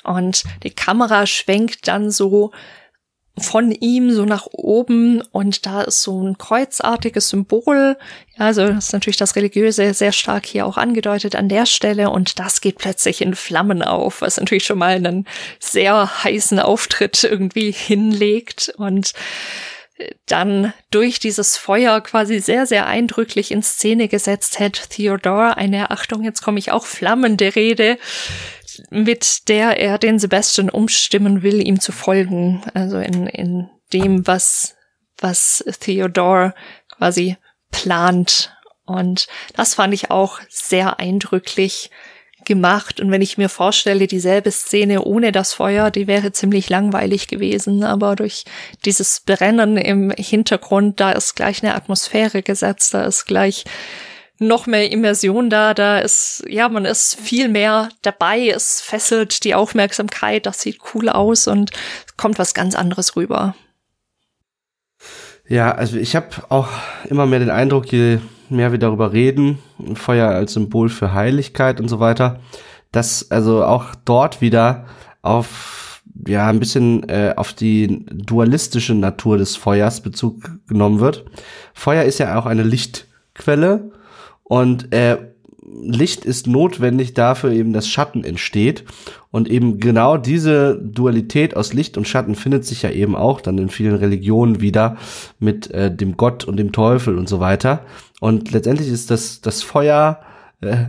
[0.04, 2.52] Und die Kamera schwenkt dann so
[3.38, 7.98] von ihm so nach oben und da ist so ein kreuzartiges Symbol.
[8.38, 12.38] Ja, also ist natürlich das Religiöse sehr stark hier auch angedeutet an der Stelle und
[12.38, 15.26] das geht plötzlich in Flammen auf, was natürlich schon mal einen
[15.60, 19.12] sehr heißen Auftritt irgendwie hinlegt und
[20.26, 26.22] dann durch dieses Feuer quasi sehr, sehr eindrücklich in Szene gesetzt hat Theodore eine, Achtung,
[26.22, 27.98] jetzt komme ich auch flammende Rede
[28.90, 32.62] mit der er den Sebastian umstimmen will, ihm zu folgen.
[32.74, 34.76] Also in, in dem, was,
[35.18, 36.54] was Theodore
[36.96, 37.36] quasi
[37.70, 38.52] plant.
[38.84, 41.90] Und das fand ich auch sehr eindrücklich
[42.46, 43.00] gemacht.
[43.00, 47.84] Und wenn ich mir vorstelle, dieselbe Szene ohne das Feuer, die wäre ziemlich langweilig gewesen.
[47.84, 48.44] Aber durch
[48.86, 53.64] dieses Brennen im Hintergrund, da ist gleich eine Atmosphäre gesetzt, da ist gleich
[54.38, 55.74] noch mehr Immersion da.
[55.74, 58.48] Da ist, ja, man ist viel mehr dabei.
[58.48, 60.46] Es fesselt die Aufmerksamkeit.
[60.46, 61.70] Das sieht cool aus und
[62.16, 63.54] kommt was ganz anderes rüber.
[65.48, 66.68] Ja, also ich habe auch
[67.08, 68.18] immer mehr den Eindruck, je
[68.48, 69.58] mehr wir darüber reden,
[69.94, 72.40] Feuer als Symbol für Heiligkeit und so weiter,
[72.90, 74.86] dass also auch dort wieder
[75.22, 81.24] auf ja ein bisschen äh, auf die dualistische Natur des Feuers Bezug genommen wird.
[81.74, 83.92] Feuer ist ja auch eine Lichtquelle
[84.48, 85.18] und äh,
[85.82, 88.84] Licht ist notwendig dafür eben, dass Schatten entsteht.
[89.30, 93.58] Und eben genau diese Dualität aus Licht und Schatten findet sich ja eben auch dann
[93.58, 94.96] in vielen Religionen wieder
[95.38, 97.84] mit äh, dem Gott und dem Teufel und so weiter.
[98.20, 100.20] Und letztendlich ist das, das Feuer
[100.60, 100.86] äh,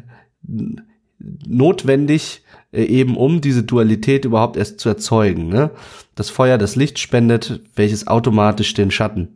[1.18, 5.50] notwendig, äh, eben um diese Dualität überhaupt erst zu erzeugen.
[5.50, 5.72] Ne?
[6.14, 9.36] Das Feuer das Licht spendet, welches automatisch den Schatten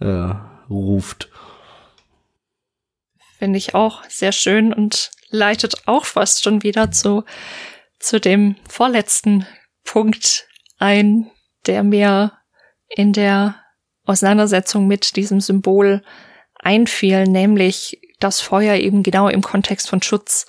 [0.00, 0.30] äh,
[0.70, 1.28] ruft.
[3.42, 7.24] Finde ich auch sehr schön und leitet auch fast schon wieder zu,
[7.98, 9.48] zu dem vorletzten
[9.82, 10.46] Punkt
[10.78, 11.28] ein,
[11.66, 12.38] der mir
[12.88, 13.56] in der
[14.04, 16.04] Auseinandersetzung mit diesem Symbol
[16.54, 20.46] einfiel, nämlich das Feuer eben genau im Kontext von Schutz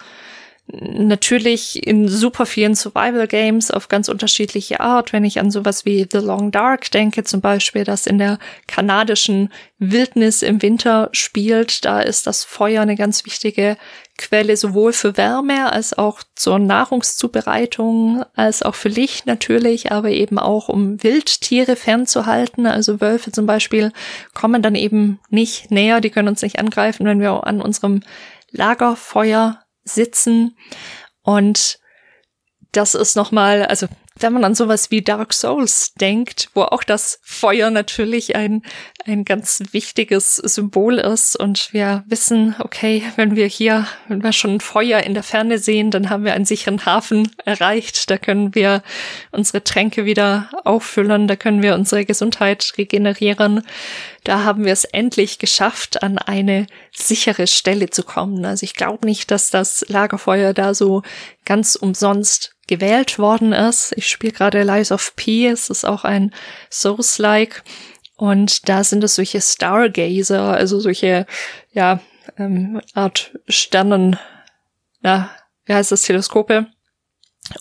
[0.67, 5.11] natürlich in super vielen Survival Games auf ganz unterschiedliche Art.
[5.11, 9.49] Wenn ich an sowas wie The Long Dark denke, zum Beispiel, das in der kanadischen
[9.77, 13.77] Wildnis im Winter spielt, da ist das Feuer eine ganz wichtige
[14.17, 20.39] Quelle sowohl für Wärme als auch zur Nahrungszubereitung, als auch für Licht natürlich, aber eben
[20.39, 22.67] auch um Wildtiere fernzuhalten.
[22.67, 23.91] Also Wölfe zum Beispiel
[24.33, 28.01] kommen dann eben nicht näher, die können uns nicht angreifen, wenn wir an unserem
[28.51, 30.57] Lagerfeuer sitzen.
[31.21, 31.79] Und
[32.71, 33.87] das ist nochmal, also
[34.19, 38.61] wenn man an sowas wie Dark Souls denkt, wo auch das Feuer natürlich ein,
[39.05, 44.59] ein ganz wichtiges Symbol ist und wir wissen, okay, wenn wir hier, wenn wir schon
[44.59, 48.83] Feuer in der Ferne sehen, dann haben wir einen sicheren Hafen erreicht, da können wir
[49.31, 53.63] unsere Tränke wieder auffüllen, da können wir unsere Gesundheit regenerieren,
[54.23, 58.45] da haben wir es endlich geschafft, an eine sichere Stelle zu kommen.
[58.45, 61.03] Also ich glaube nicht, dass das Lagerfeuer da so
[61.45, 63.93] ganz umsonst gewählt worden ist.
[63.97, 66.33] Ich spiele gerade Lies of P, es ist auch ein
[66.71, 67.63] Source-like.
[68.15, 71.25] Und da sind es solche Stargazer, also solche,
[71.71, 71.99] ja,
[72.37, 74.17] ähm, Art Sternen,
[75.01, 75.29] ja,
[75.65, 76.67] wie heißt das, Teleskope.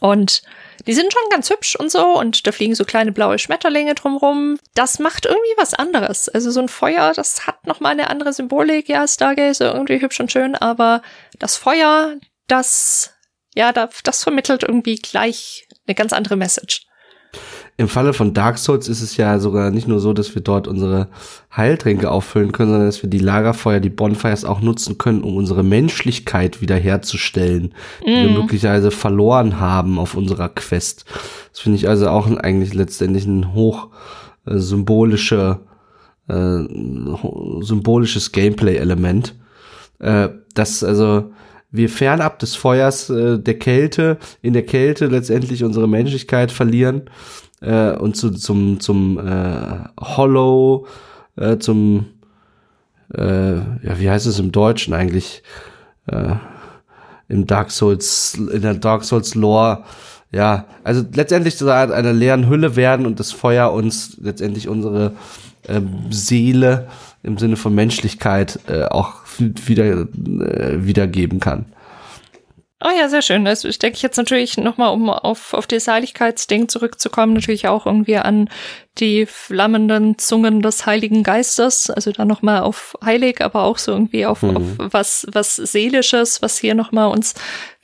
[0.01, 0.43] Und
[0.87, 4.59] die sind schon ganz hübsch und so und da fliegen so kleine blaue Schmetterlinge drumrum.
[4.75, 6.29] Das macht irgendwie was anderes.
[6.29, 8.89] Also so ein Feuer, das hat nochmal eine andere Symbolik.
[8.89, 11.03] Ja, Stargazer irgendwie hübsch und schön, aber
[11.39, 12.17] das Feuer,
[12.49, 13.15] das
[13.55, 16.87] ja, das vermittelt irgendwie gleich eine ganz andere Message.
[17.83, 20.69] Im Falle von Dark Souls ist es ja sogar nicht nur so, dass wir dort
[20.69, 21.09] unsere
[21.55, 25.65] Heiltränke auffüllen können, sondern dass wir die Lagerfeuer, die Bonfires auch nutzen können, um unsere
[25.65, 28.07] Menschlichkeit wiederherzustellen, mm.
[28.07, 28.35] die wir mm.
[28.35, 31.07] möglicherweise verloren haben auf unserer Quest.
[31.51, 33.89] Das finde ich also auch eigentlich letztendlich ein hoch
[34.47, 35.59] äh, symbolische,
[36.29, 36.59] äh,
[37.63, 39.35] symbolisches Gameplay-Element.
[39.99, 41.33] Äh, das also
[41.73, 47.11] wir fernab des Feuers äh, der Kälte, in der Kälte letztendlich unsere Menschlichkeit verlieren
[47.63, 50.87] äh, und zu, zum, zum äh, Hollow,
[51.37, 52.07] äh, zum,
[53.15, 55.43] äh, ja, wie heißt es im Deutschen eigentlich?
[56.07, 56.35] Äh,
[57.29, 59.85] Im Dark Souls, in der Dark Souls Lore,
[60.33, 65.13] ja, also letztendlich zu einer leeren Hülle werden und das Feuer uns letztendlich unsere
[65.67, 65.81] äh,
[66.11, 66.89] Seele
[67.23, 71.67] im Sinne von Menschlichkeit äh, auch wieder äh, wiedergeben kann.
[72.85, 73.47] Oh ja, sehr schön.
[73.47, 78.17] Also ich denke jetzt natürlich nochmal, um auf, auf das Heiligkeitsding zurückzukommen, natürlich auch irgendwie
[78.17, 78.51] an
[78.99, 81.91] die flammenden Zungen des Heiligen Geistes.
[81.91, 84.57] Also da nochmal auf heilig, aber auch so irgendwie auf, mhm.
[84.57, 87.35] auf was, was Seelisches, was hier nochmal uns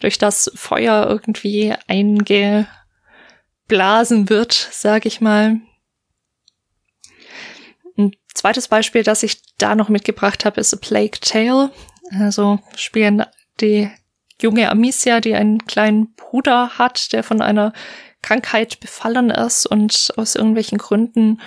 [0.00, 2.68] durch das Feuer irgendwie eingeblasen
[4.28, 5.60] wird, sag ich mal.
[7.96, 11.70] Ein zweites Beispiel, das ich da noch mitgebracht habe, ist A Plague Tale.
[12.18, 13.24] Also spielen
[13.60, 13.90] die
[14.40, 17.72] junge Amicia, die einen kleinen Bruder hat, der von einer
[18.22, 21.40] Krankheit befallen ist und aus irgendwelchen Gründen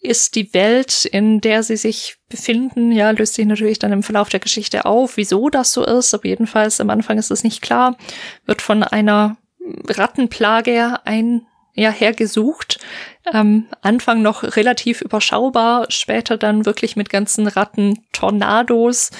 [0.00, 4.28] ist die Welt, in der sie sich befinden, ja, löst sich natürlich dann im Verlauf
[4.28, 7.96] der Geschichte auf, wieso das so ist, aber jedenfalls am Anfang ist es nicht klar,
[8.44, 9.36] wird von einer
[9.88, 12.78] Rattenplage ein ja, hergesucht.
[13.32, 19.10] Ähm, Anfang noch relativ überschaubar, später dann wirklich mit ganzen Ratten-Tornados,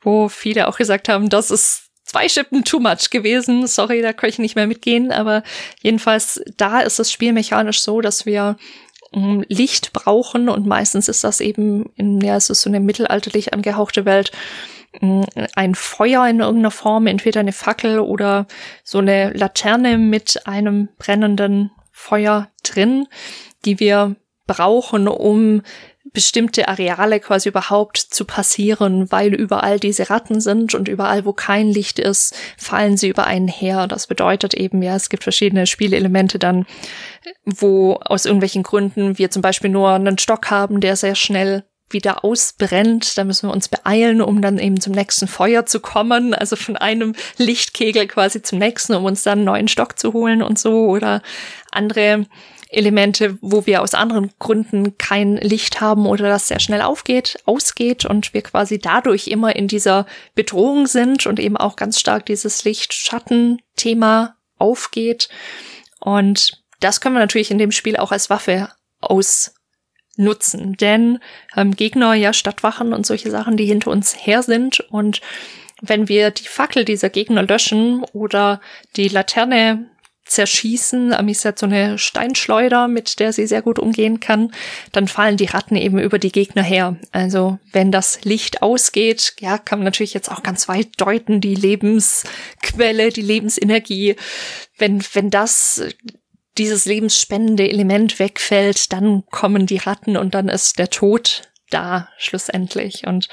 [0.00, 3.66] wo viele auch gesagt haben, das ist zwei Schippen too much gewesen.
[3.66, 5.12] Sorry, da kann ich nicht mehr mitgehen.
[5.12, 5.42] Aber
[5.82, 8.56] jedenfalls, da ist das Spiel mechanisch so, dass wir
[9.12, 13.52] ähm, Licht brauchen und meistens ist das eben in, ja, es ist so eine mittelalterlich
[13.52, 14.32] angehauchte Welt,
[15.00, 15.24] ähm,
[15.54, 18.46] ein Feuer in irgendeiner Form, entweder eine Fackel oder
[18.84, 23.06] so eine Laterne mit einem brennenden Feuer drin,
[23.64, 24.16] die wir
[24.46, 25.62] brauchen, um
[26.12, 31.68] bestimmte Areale quasi überhaupt zu passieren, weil überall diese Ratten sind und überall, wo kein
[31.68, 33.86] Licht ist, fallen sie über einen her.
[33.86, 36.66] Das bedeutet eben, ja, es gibt verschiedene Spielelemente dann,
[37.44, 42.24] wo aus irgendwelchen Gründen wir zum Beispiel nur einen Stock haben, der sehr schnell wieder
[42.24, 43.16] ausbrennt.
[43.16, 46.34] Da müssen wir uns beeilen, um dann eben zum nächsten Feuer zu kommen.
[46.34, 50.42] Also von einem Lichtkegel quasi zum nächsten, um uns dann einen neuen Stock zu holen
[50.42, 50.86] und so.
[50.86, 51.22] Oder
[51.72, 52.26] andere
[52.70, 58.04] Elemente, wo wir aus anderen Gründen kein Licht haben oder das sehr schnell aufgeht, ausgeht
[58.04, 62.64] und wir quasi dadurch immer in dieser Bedrohung sind und eben auch ganz stark dieses
[62.64, 65.28] Licht-Schatten-Thema aufgeht.
[66.00, 68.68] Und das können wir natürlich in dem Spiel auch als Waffe
[69.00, 71.20] ausnutzen, denn
[71.56, 75.20] ähm, Gegner ja Stadtwachen und solche Sachen, die hinter uns her sind und
[75.80, 78.60] wenn wir die Fackel dieser Gegner löschen oder
[78.96, 79.88] die Laterne
[80.28, 81.12] zerschießen.
[81.12, 84.52] Amis hat so eine Steinschleuder, mit der sie sehr gut umgehen kann.
[84.92, 86.96] Dann fallen die Ratten eben über die Gegner her.
[87.12, 91.54] Also wenn das Licht ausgeht, ja, kann man natürlich jetzt auch ganz weit deuten, die
[91.54, 94.16] Lebensquelle, die Lebensenergie.
[94.76, 95.82] Wenn, wenn das
[96.58, 103.06] dieses lebensspendende Element wegfällt, dann kommen die Ratten und dann ist der Tod da schlussendlich.
[103.06, 103.28] Und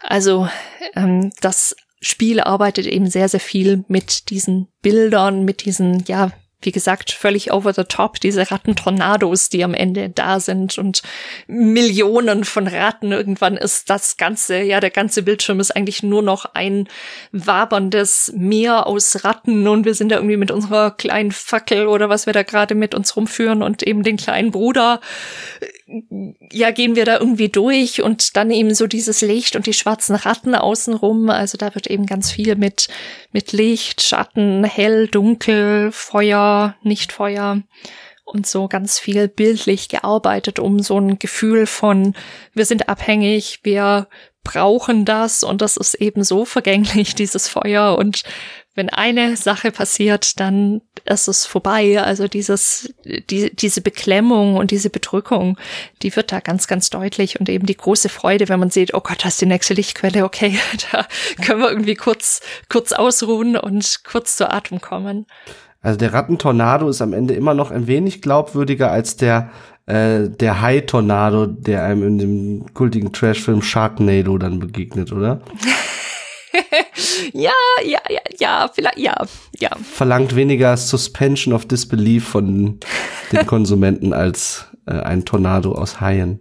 [0.00, 0.48] also
[0.94, 6.30] ähm, das Spiel arbeitet eben sehr, sehr viel mit diesen Bildern, mit diesen, ja,
[6.64, 11.02] wie gesagt, völlig over the top, diese Rattentornados, die am Ende da sind und
[11.46, 13.12] Millionen von Ratten.
[13.12, 16.88] Irgendwann ist das ganze, ja, der ganze Bildschirm ist eigentlich nur noch ein
[17.32, 22.26] waberndes Meer aus Ratten und wir sind da irgendwie mit unserer kleinen Fackel oder was
[22.26, 25.00] wir da gerade mit uns rumführen und eben den kleinen Bruder
[26.50, 30.16] ja, gehen wir da irgendwie durch und dann eben so dieses Licht und die schwarzen
[30.16, 31.28] Ratten außenrum.
[31.28, 32.88] Also da wird eben ganz viel mit,
[33.32, 37.62] mit Licht, Schatten, hell, dunkel, Feuer, nicht Feuer
[38.24, 42.14] und so ganz viel bildlich gearbeitet, um so ein Gefühl von,
[42.54, 44.08] wir sind abhängig, wir
[44.42, 48.24] brauchen das und das ist eben so vergänglich, dieses Feuer und
[48.76, 52.02] wenn eine Sache passiert, dann ist es vorbei.
[52.02, 55.58] Also dieses, die, diese Beklemmung und diese Bedrückung,
[56.02, 59.00] die wird da ganz, ganz deutlich und eben die große Freude, wenn man sieht, oh
[59.00, 60.58] Gott, das ist die nächste Lichtquelle, okay,
[60.92, 61.06] da
[61.44, 65.26] können wir irgendwie kurz, kurz ausruhen und kurz zu Atem kommen.
[65.84, 69.50] Also der Rattentornado ist am Ende immer noch ein wenig glaubwürdiger als der
[69.86, 75.42] äh, der Hai-Tornado, der einem in dem kultigen Trashfilm Sharknado dann begegnet, oder?
[77.34, 77.52] ja,
[77.84, 79.14] ja, ja, ja, vielleicht, ja,
[79.58, 79.70] ja.
[79.82, 82.80] Verlangt weniger Suspension of Disbelief von
[83.30, 86.40] den Konsumenten als äh, ein Tornado aus Haien.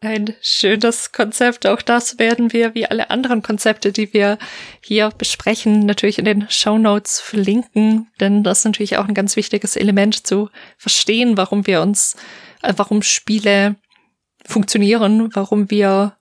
[0.00, 1.66] Ein schönes Konzept.
[1.66, 4.38] Auch das werden wir, wie alle anderen Konzepte, die wir
[4.80, 8.08] hier besprechen, natürlich in den Show Notes verlinken.
[8.20, 12.14] Denn das ist natürlich auch ein ganz wichtiges Element zu verstehen, warum wir uns,
[12.62, 13.74] äh, warum Spiele
[14.46, 16.16] funktionieren, warum wir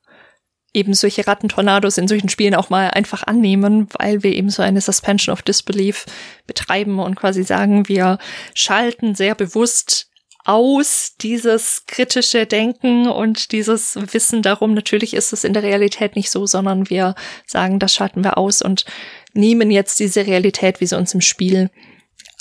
[0.73, 4.81] eben solche Rattentornados in solchen Spielen auch mal einfach annehmen, weil wir eben so eine
[4.81, 6.05] Suspension of Disbelief
[6.47, 8.17] betreiben und quasi sagen, wir
[8.55, 10.06] schalten sehr bewusst
[10.47, 14.73] aus dieses kritische Denken und dieses Wissen darum.
[14.73, 17.15] Natürlich ist es in der Realität nicht so, sondern wir
[17.45, 18.85] sagen, das schalten wir aus und
[19.33, 21.69] nehmen jetzt diese Realität, wie sie uns im Spiel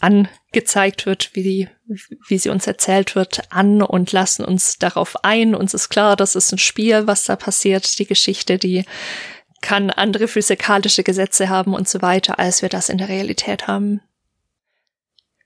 [0.00, 1.68] angezeigt wird, wie, die,
[2.28, 5.56] wie sie uns erzählt wird, an und lassen uns darauf ein.
[5.56, 7.98] Uns ist klar, das ist ein Spiel, was da passiert.
[7.98, 8.84] Die Geschichte, die
[9.62, 14.00] kann andere physikalische Gesetze haben und so weiter, als wir das in der Realität haben.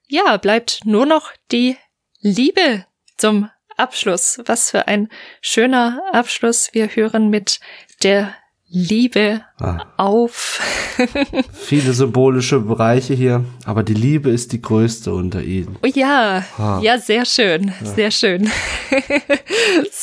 [0.09, 1.79] Ja, bleibt nur noch die
[2.23, 2.85] Liebe
[3.17, 3.49] zum
[3.79, 4.41] Abschluss.
[4.45, 5.09] Was für ein
[5.41, 6.69] schöner Abschluss.
[6.73, 7.61] Wir hören mit
[8.03, 8.35] der
[8.69, 9.87] Liebe ah.
[9.97, 10.61] auf.
[11.53, 15.77] Viele symbolische Bereiche hier, aber die Liebe ist die größte unter ihnen.
[15.83, 16.79] Oh ja, ah.
[16.83, 17.95] ja, sehr schön, ja.
[17.95, 18.51] sehr schön.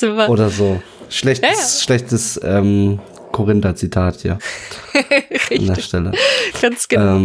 [0.28, 0.82] Oder so.
[1.10, 1.84] Schlechtes, ja, ja.
[1.84, 3.00] schlechtes ähm,
[3.32, 4.40] Korinther-Zitat, ja.
[5.32, 5.60] Richtig.
[5.60, 6.12] An der Stelle.
[6.62, 7.18] Ganz genau.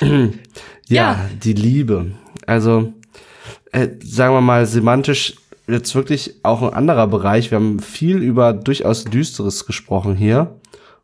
[0.00, 0.38] Ähm,
[0.88, 2.12] ja, die Liebe.
[2.46, 2.94] Also,
[3.72, 5.36] äh, sagen wir mal, semantisch
[5.66, 7.50] jetzt wirklich auch ein anderer Bereich.
[7.50, 10.60] Wir haben viel über durchaus Düsteres gesprochen hier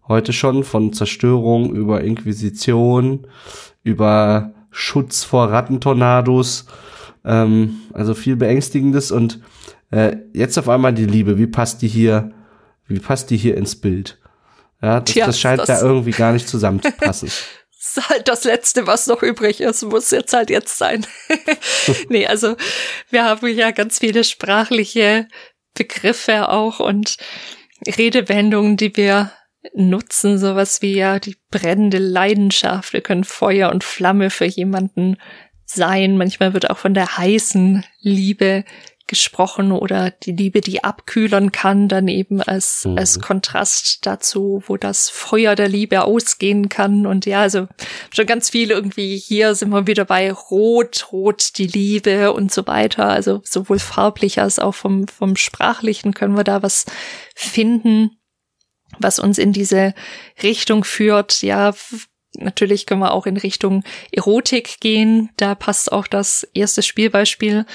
[0.09, 3.27] heute schon von Zerstörung über Inquisition,
[3.83, 6.67] über Schutz vor Rattentornados,
[7.25, 9.41] ähm, also viel Beängstigendes und
[9.91, 11.39] äh, jetzt auf einmal die Liebe.
[11.39, 12.33] Wie passt die hier?
[12.87, 14.19] Wie passt die hier ins Bild?
[14.83, 17.31] Ja, das, Tja, das scheint das da irgendwie gar nicht zusammenzupassen.
[17.87, 21.07] das ist halt das Letzte, was noch übrig ist, muss jetzt halt jetzt sein.
[22.09, 22.57] nee, also
[23.11, 25.29] wir haben ja ganz viele sprachliche
[25.75, 27.17] Begriffe auch und
[27.87, 29.33] Redewendungen, die wir
[29.75, 32.93] nutzen, sowas wie ja die brennende Leidenschaft.
[32.93, 35.17] Wir können Feuer und Flamme für jemanden
[35.65, 36.17] sein.
[36.17, 38.65] Manchmal wird auch von der heißen Liebe
[39.07, 42.99] gesprochen oder die Liebe, die abkühlern kann, dann eben als, mhm.
[42.99, 47.07] als Kontrast dazu, wo das Feuer der Liebe ausgehen kann.
[47.07, 47.69] Und ja, also
[48.13, 52.67] schon ganz viel irgendwie hier sind wir wieder bei Rot, Rot die Liebe und so
[52.67, 53.09] weiter.
[53.09, 56.87] Also sowohl farblich als auch vom, vom Sprachlichen können wir da was
[57.35, 58.11] finden
[58.99, 59.95] was uns in diese
[60.43, 61.43] Richtung führt.
[61.43, 61.75] Ja,
[62.39, 65.31] natürlich können wir auch in Richtung Erotik gehen.
[65.37, 67.67] Da passt auch das erste Spielbeispiel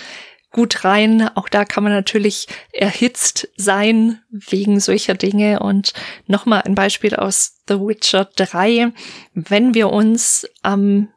[0.51, 1.29] gut rein.
[1.35, 5.59] Auch da kann man natürlich erhitzt sein wegen solcher Dinge.
[5.59, 5.93] Und
[6.27, 8.91] nochmal ein Beispiel aus The Witcher 3.
[9.33, 11.09] Wenn wir uns am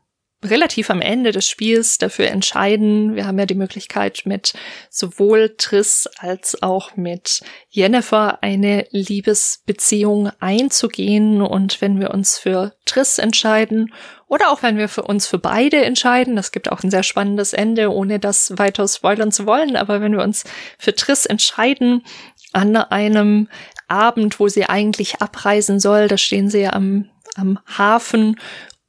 [0.44, 3.16] relativ am Ende des Spiels dafür entscheiden.
[3.16, 4.54] Wir haben ja die Möglichkeit, mit
[4.90, 11.42] sowohl Triss als auch mit Jennifer eine Liebesbeziehung einzugehen.
[11.42, 13.92] Und wenn wir uns für Triss entscheiden
[14.28, 17.52] oder auch wenn wir für uns für beide entscheiden, das gibt auch ein sehr spannendes
[17.52, 20.44] Ende, ohne das weiter spoilern zu wollen, aber wenn wir uns
[20.78, 22.02] für Triss entscheiden,
[22.52, 23.48] an einem
[23.88, 28.36] Abend, wo sie eigentlich abreisen soll, da stehen sie ja am, am Hafen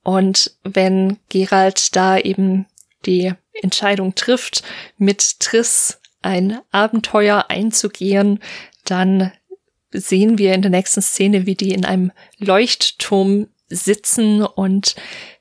[0.06, 2.68] und wenn Gerald da eben
[3.08, 4.62] die Entscheidung trifft,
[5.00, 8.40] mit Triss ein Abenteuer einzugehen,
[8.84, 9.32] dann
[9.92, 14.96] sehen wir in der nächsten Szene, wie die in einem Leuchtturm sitzen und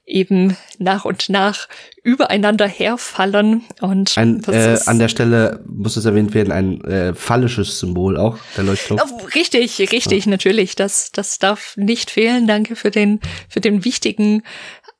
[0.06, 1.68] eben nach und nach
[2.02, 7.78] übereinander herfallen und ein, äh, an der Stelle muss es erwähnt werden ein äh, phallisches
[7.78, 9.00] Symbol auch der Leuchtturm.
[9.02, 10.30] Oh, richtig, richtig, ja.
[10.30, 12.46] natürlich, das das darf nicht fehlen.
[12.46, 14.42] Danke für den für den wichtigen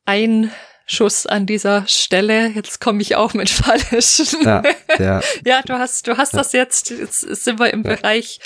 [0.07, 2.49] Einschuss an dieser Stelle.
[2.49, 4.23] Jetzt komme ich auch mit fallisch.
[4.43, 4.63] Ja,
[4.99, 5.21] ja.
[5.45, 6.39] ja du hast du hast ja.
[6.39, 6.89] das jetzt.
[6.89, 7.97] Jetzt sind wir im ja.
[7.97, 8.41] Bereich,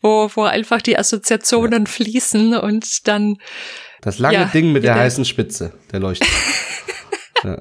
[0.00, 3.36] wo wo einfach die Assoziationen fließen und dann
[4.04, 6.26] das lange ja, Ding mit der heißen Spitze, der Leuchte.
[7.44, 7.58] ja.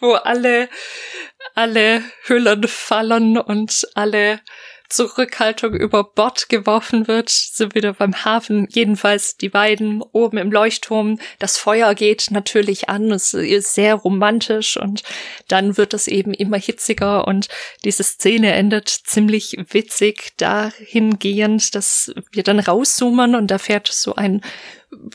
[0.00, 0.68] Wo alle,
[1.54, 4.40] alle Hüllen fallen und alle
[4.88, 8.66] Zurückhaltung über Bord geworfen wird, sind wieder beim Hafen.
[8.70, 11.20] Jedenfalls die beiden oben im Leuchtturm.
[11.38, 15.04] Das Feuer geht natürlich an, es ist sehr romantisch und
[15.46, 17.48] dann wird es eben immer hitziger und
[17.84, 24.42] diese Szene endet ziemlich witzig dahingehend, dass wir dann rauszoomen und da fährt so ein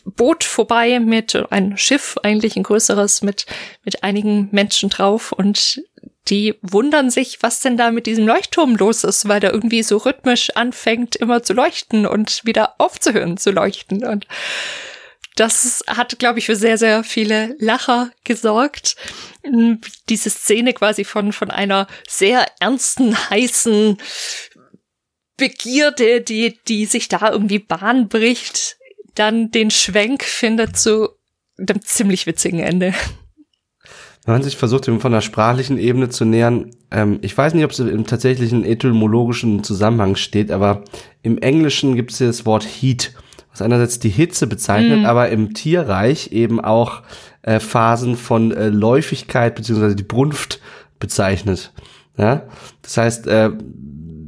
[0.06, 3.46] Boot vorbei mit ein Schiff, eigentlich ein größeres mit
[3.84, 5.84] mit einigen Menschen drauf und
[6.28, 9.98] die wundern sich, was denn da mit diesem Leuchtturm los ist, weil der irgendwie so
[9.98, 14.26] rhythmisch anfängt immer zu leuchten und wieder aufzuhören zu leuchten und
[15.36, 18.96] das hat, glaube ich, für sehr, sehr viele Lacher gesorgt.
[20.08, 23.98] Diese Szene quasi von, von einer sehr ernsten, heißen
[25.38, 28.78] Begierde, die, die sich da irgendwie Bahn bricht,
[29.16, 31.10] dann den Schwenk findet zu
[31.58, 32.94] einem ziemlich witzigen Ende.
[34.26, 37.72] Wenn man sich versucht, von der sprachlichen Ebene zu nähern, ähm, ich weiß nicht, ob
[37.72, 40.84] es im tatsächlichen etymologischen Zusammenhang steht, aber
[41.22, 43.14] im Englischen gibt es hier das Wort Heat,
[43.52, 45.06] was einerseits die Hitze bezeichnet, mm.
[45.06, 47.04] aber im Tierreich eben auch
[47.44, 50.60] äh, Phasen von äh, Läufigkeit beziehungsweise die Brunft
[51.00, 51.72] bezeichnet.
[52.18, 52.48] Ja?
[52.82, 53.52] Das heißt, äh,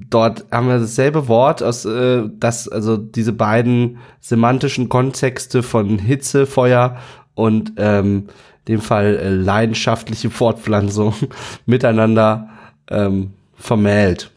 [0.10, 6.46] dort haben wir dasselbe Wort, aus äh, das also diese beiden semantischen Kontexte von Hitze,
[6.46, 7.02] Feuer
[7.34, 8.30] und ähm,
[8.68, 11.16] dem Fall äh, leidenschaftliche Fortpflanzung
[11.66, 12.50] miteinander
[12.90, 14.32] ähm, vermählt.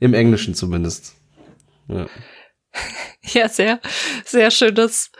[0.00, 1.14] Im Englischen zumindest.
[1.88, 2.06] Ja.
[3.22, 3.80] ja, sehr,
[4.24, 5.12] sehr schönes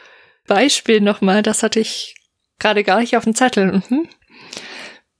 [0.46, 1.42] Beispiel nochmal.
[1.42, 2.16] Das hatte ich
[2.58, 3.82] gerade gar nicht auf dem Zettel.
[3.88, 4.08] Mhm.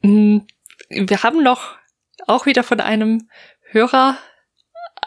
[0.03, 0.41] Mm,
[0.89, 1.77] wir haben noch
[2.27, 3.29] auch wieder von einem
[3.73, 4.19] Hörer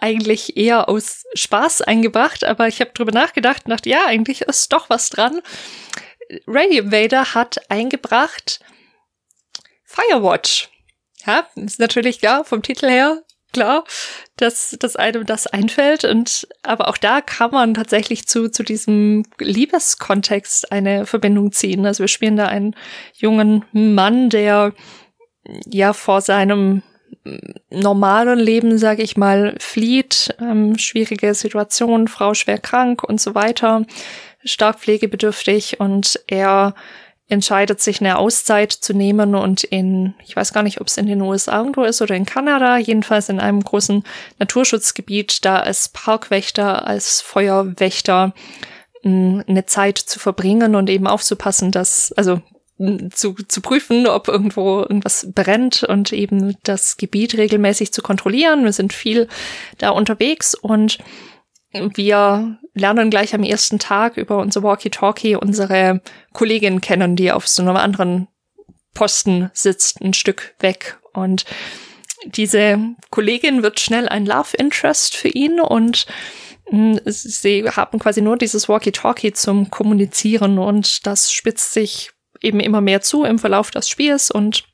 [0.02, 4.72] eigentlich eher aus Spaß eingebracht, aber ich habe drüber nachgedacht und dachte, ja, eigentlich ist
[4.74, 5.42] doch was dran.
[6.48, 8.60] Radio Vader hat eingebracht
[9.86, 10.70] Firewatch.
[11.26, 13.24] Ja, ist natürlich klar, vom Titel her
[13.56, 13.86] klar,
[14.36, 16.04] dass, dass einem das einfällt.
[16.04, 21.86] Und aber auch da kann man tatsächlich zu, zu diesem Liebeskontext eine Verbindung ziehen.
[21.86, 22.76] Also wir spielen da einen
[23.14, 24.74] jungen Mann, der
[25.66, 26.84] ja vor seinem
[27.70, 33.86] normalen Leben, sage ich mal, flieht, ähm, schwierige Situation, Frau schwer krank und so weiter,
[34.44, 36.76] stark pflegebedürftig und er
[37.28, 41.08] entscheidet sich eine Auszeit zu nehmen und in, ich weiß gar nicht, ob es in
[41.08, 44.04] den USA irgendwo ist oder in Kanada, jedenfalls in einem großen
[44.38, 48.34] Naturschutzgebiet, da als Parkwächter, als Feuerwächter
[49.04, 52.42] eine Zeit zu verbringen und eben aufzupassen, dass, also
[53.14, 58.66] zu, zu prüfen, ob irgendwo irgendwas brennt und eben das Gebiet regelmäßig zu kontrollieren.
[58.66, 59.28] Wir sind viel
[59.78, 60.98] da unterwegs und
[61.72, 66.02] wir lernen gleich am ersten Tag über unser Walkie-Talkie unsere
[66.34, 68.28] Kollegin kennen, die auf so einem anderen
[68.94, 70.98] Posten sitzt, ein Stück weg.
[71.14, 71.46] Und
[72.26, 72.80] diese
[73.10, 76.06] Kollegin wird schnell ein Love Interest für ihn und
[76.68, 82.15] hm, sie haben quasi nur dieses Walkie-Talkie zum Kommunizieren und das spitzt sich
[82.46, 84.66] eben immer mehr zu im Verlauf des Spiels und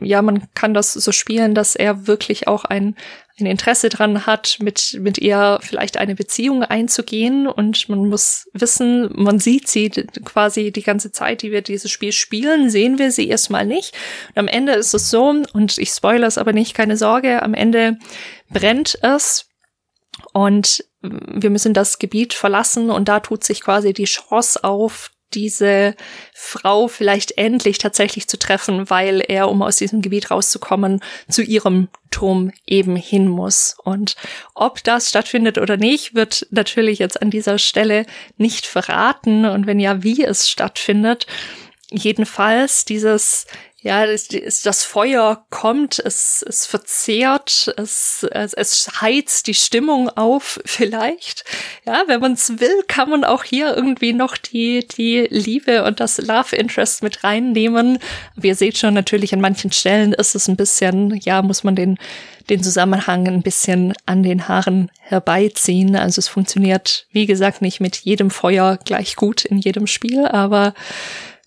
[0.00, 2.94] ja, man kann das so spielen, dass er wirklich auch ein,
[3.40, 7.46] ein Interesse dran hat, mit, mit ihr vielleicht eine Beziehung einzugehen.
[7.46, 9.88] Und man muss wissen, man sieht sie
[10.24, 13.94] quasi die ganze Zeit, die wir dieses Spiel spielen, sehen wir sie erstmal nicht.
[14.30, 17.54] Und am Ende ist es so, und ich spoilere es aber nicht, keine Sorge, am
[17.54, 17.98] Ende
[18.50, 19.46] brennt es.
[20.34, 25.94] Und wir müssen das Gebiet verlassen und da tut sich quasi die Chance auf, diese
[26.34, 31.88] Frau vielleicht endlich tatsächlich zu treffen, weil er, um aus diesem Gebiet rauszukommen, zu ihrem
[32.10, 33.76] Turm eben hin muss.
[33.82, 34.16] Und
[34.54, 38.06] ob das stattfindet oder nicht, wird natürlich jetzt an dieser Stelle
[38.36, 39.44] nicht verraten.
[39.44, 41.26] Und wenn ja, wie es stattfindet.
[41.90, 43.46] Jedenfalls dieses
[43.80, 50.58] ja, das, das Feuer kommt, es, es verzehrt, es, es, es heizt die Stimmung auf,
[50.64, 51.44] vielleicht.
[51.86, 56.00] Ja, wenn man es will, kann man auch hier irgendwie noch die, die Liebe und
[56.00, 58.00] das Love Interest mit reinnehmen.
[58.34, 61.76] Wie ihr seht schon, natürlich an manchen Stellen ist es ein bisschen, ja, muss man
[61.76, 61.98] den,
[62.50, 65.94] den Zusammenhang ein bisschen an den Haaren herbeiziehen.
[65.94, 70.74] Also es funktioniert, wie gesagt, nicht mit jedem Feuer gleich gut in jedem Spiel, aber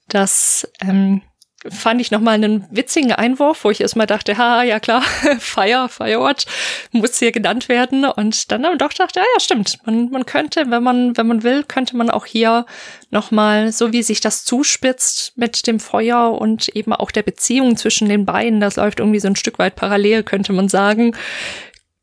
[0.07, 1.21] das, ähm,
[1.69, 5.01] fand ich nochmal einen witzigen Einwurf, wo ich erstmal dachte, ha, ja klar,
[5.39, 6.45] Fire, Firewatch
[6.91, 8.05] muss hier genannt werden.
[8.05, 9.77] Und dann aber doch dachte, ja, ja, stimmt.
[9.85, 12.65] Man, man könnte, wenn man, wenn man will, könnte man auch hier
[13.11, 18.09] nochmal, so wie sich das zuspitzt mit dem Feuer und eben auch der Beziehung zwischen
[18.09, 21.15] den beiden, das läuft irgendwie so ein Stück weit parallel, könnte man sagen,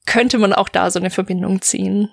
[0.07, 2.11] könnte man auch da so eine Verbindung ziehen.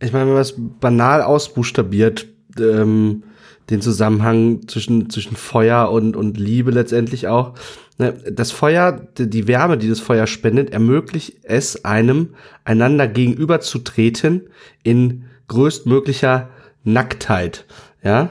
[0.00, 2.26] Ich meine, wenn man es banal ausbuchstabiert,
[2.58, 3.24] ähm,
[3.70, 7.54] den Zusammenhang zwischen, zwischen Feuer und, und Liebe letztendlich auch.
[7.98, 12.30] Ne, das Feuer, die Wärme, die das Feuer spendet, ermöglicht es einem,
[12.64, 14.48] einander gegenüberzutreten
[14.82, 16.50] in größtmöglicher
[16.84, 17.66] Nacktheit.
[18.02, 18.30] Ja.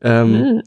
[0.00, 0.62] Ähm, mhm.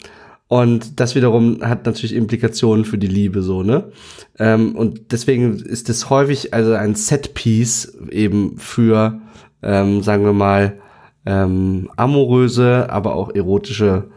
[0.48, 3.92] Und das wiederum hat natürlich Implikationen für die Liebe, so, ne?
[4.38, 9.22] Ähm, und deswegen ist es häufig also ein Setpiece eben für,
[9.64, 10.80] ähm, sagen wir mal,
[11.26, 14.10] ähm, amoröse, aber auch erotische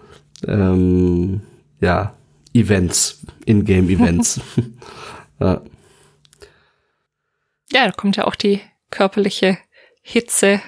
[0.46, 1.40] ähm,
[1.80, 2.14] ja,
[2.52, 4.40] Events, In-Game-Events.
[5.40, 5.62] ja.
[7.72, 8.60] ja, da kommt ja auch die
[8.90, 9.58] körperliche
[10.02, 10.60] Hitze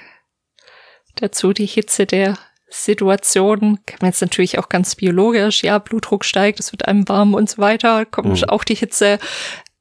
[1.17, 2.39] dazu, die Hitze der
[2.69, 3.81] Situation.
[3.87, 7.51] Kann man jetzt natürlich auch ganz biologisch, ja, Blutdruck steigt, es wird einem warm und
[7.51, 8.49] so weiter, kommt mhm.
[8.49, 9.19] auch die Hitze.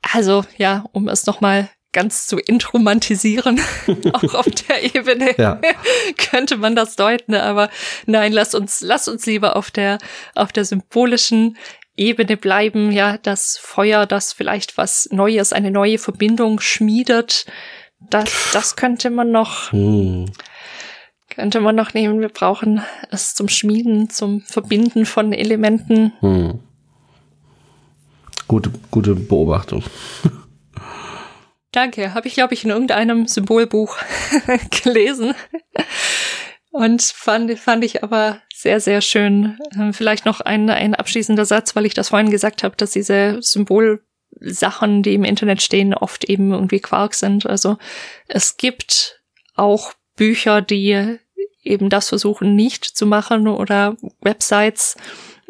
[0.01, 1.69] Also ja, um es nochmal
[1.99, 3.59] ganz zu entromantisieren,
[4.13, 5.59] auch auf der Ebene ja.
[6.17, 7.69] könnte man das deuten, aber
[8.05, 9.97] nein, lass uns, lass uns lieber auf der,
[10.33, 11.57] auf der symbolischen
[11.97, 17.45] Ebene bleiben, ja, das Feuer, das vielleicht was Neues, eine neue Verbindung schmiedet,
[18.09, 20.31] das, das könnte man noch, hm.
[21.29, 22.21] könnte man noch nehmen.
[22.21, 22.81] Wir brauchen
[23.11, 26.13] es zum Schmieden, zum Verbinden von Elementen.
[26.21, 26.59] Hm.
[28.47, 29.83] Gute, gute Beobachtung.
[31.71, 33.97] Danke, habe ich, glaube ich, in irgendeinem Symbolbuch
[34.83, 35.35] gelesen.
[36.71, 39.57] Und fand, fand ich aber sehr, sehr schön.
[39.75, 43.37] Ähm, vielleicht noch ein, ein abschließender Satz, weil ich das vorhin gesagt habe, dass diese
[43.41, 47.45] Symbolsachen, die im Internet stehen, oft eben irgendwie Quark sind.
[47.45, 47.77] Also
[48.27, 49.21] es gibt
[49.55, 51.19] auch Bücher, die
[51.63, 54.95] eben das versuchen nicht zu machen oder Websites,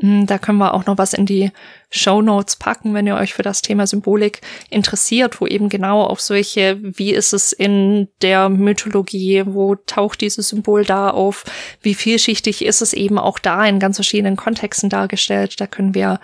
[0.02, 1.52] da können wir auch noch was in die
[1.90, 6.22] Show Notes packen, wenn ihr euch für das Thema Symbolik interessiert, wo eben genau auf
[6.22, 11.44] solche, wie ist es in der Mythologie, wo taucht dieses Symbol da auf,
[11.82, 15.60] wie vielschichtig ist es eben auch da in ganz verschiedenen Kontexten dargestellt.
[15.60, 16.20] Da können wir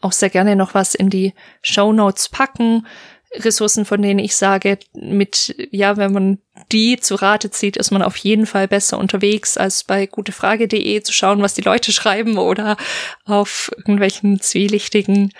[0.00, 2.86] auch sehr gerne noch was in die Show Notes packen.
[3.32, 6.38] Ressourcen, von denen ich sage, mit, ja, wenn man
[6.72, 11.12] die zu Rate zieht, ist man auf jeden Fall besser unterwegs, als bei gutefrage.de zu
[11.12, 12.76] schauen, was die Leute schreiben oder
[13.24, 15.32] auf irgendwelchen zwielichtigen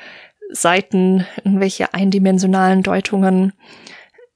[0.51, 3.53] Seiten, irgendwelche eindimensionalen Deutungen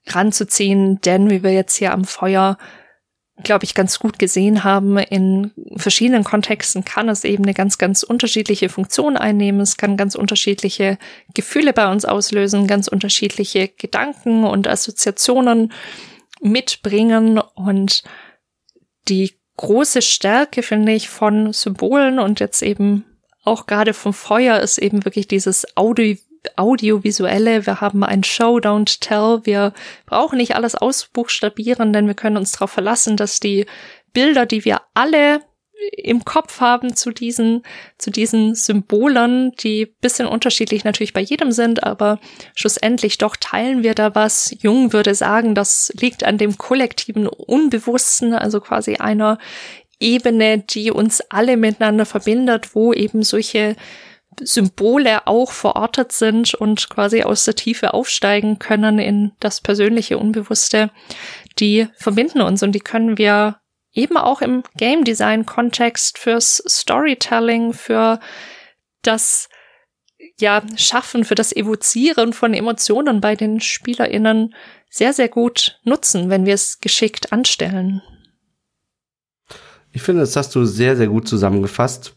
[0.07, 1.01] ranzuziehen.
[1.01, 2.59] Denn wie wir jetzt hier am Feuer
[3.43, 8.05] glaube ich, ganz gut gesehen haben, in verschiedenen Kontexten kann es eben eine ganz, ganz
[8.05, 9.61] unterschiedliche Funktion einnehmen.
[9.61, 10.98] Es kann ganz unterschiedliche
[11.35, 15.73] Gefühle bei uns auslösen, ganz unterschiedliche Gedanken und Assoziationen
[16.40, 17.39] mitbringen.
[17.39, 18.05] Und
[19.09, 23.05] die große Stärke, finde ich, von Symbolen und jetzt eben
[23.43, 26.16] auch gerade vom Feuer ist eben wirklich dieses Audio
[26.57, 29.73] Audiovisuelle, wir haben ein Show, Don't Tell, wir
[30.07, 33.66] brauchen nicht alles ausbuchstabieren, denn wir können uns darauf verlassen, dass die
[34.12, 35.41] Bilder, die wir alle
[35.93, 37.62] im Kopf haben zu diesen,
[37.99, 42.21] zu diesen Symbolen, die bisschen unterschiedlich natürlich bei jedem sind, aber
[42.55, 44.55] schlussendlich doch teilen wir da was.
[44.61, 49.39] Jung würde sagen, das liegt an dem kollektiven Unbewussten, also quasi einer
[50.01, 53.77] Ebene, die uns alle miteinander verbindet, wo eben solche
[54.40, 60.90] Symbole auch verortet sind und quasi aus der Tiefe aufsteigen können in das persönliche Unbewusste,
[61.59, 63.61] die verbinden uns und die können wir
[63.93, 68.20] eben auch im Game Design Kontext fürs Storytelling, für
[69.02, 69.48] das
[70.39, 74.55] ja, Schaffen, für das Evozieren von Emotionen bei den SpielerInnen
[74.90, 78.02] sehr, sehr gut nutzen, wenn wir es geschickt anstellen.
[79.93, 82.16] Ich finde, das hast du sehr, sehr gut zusammengefasst.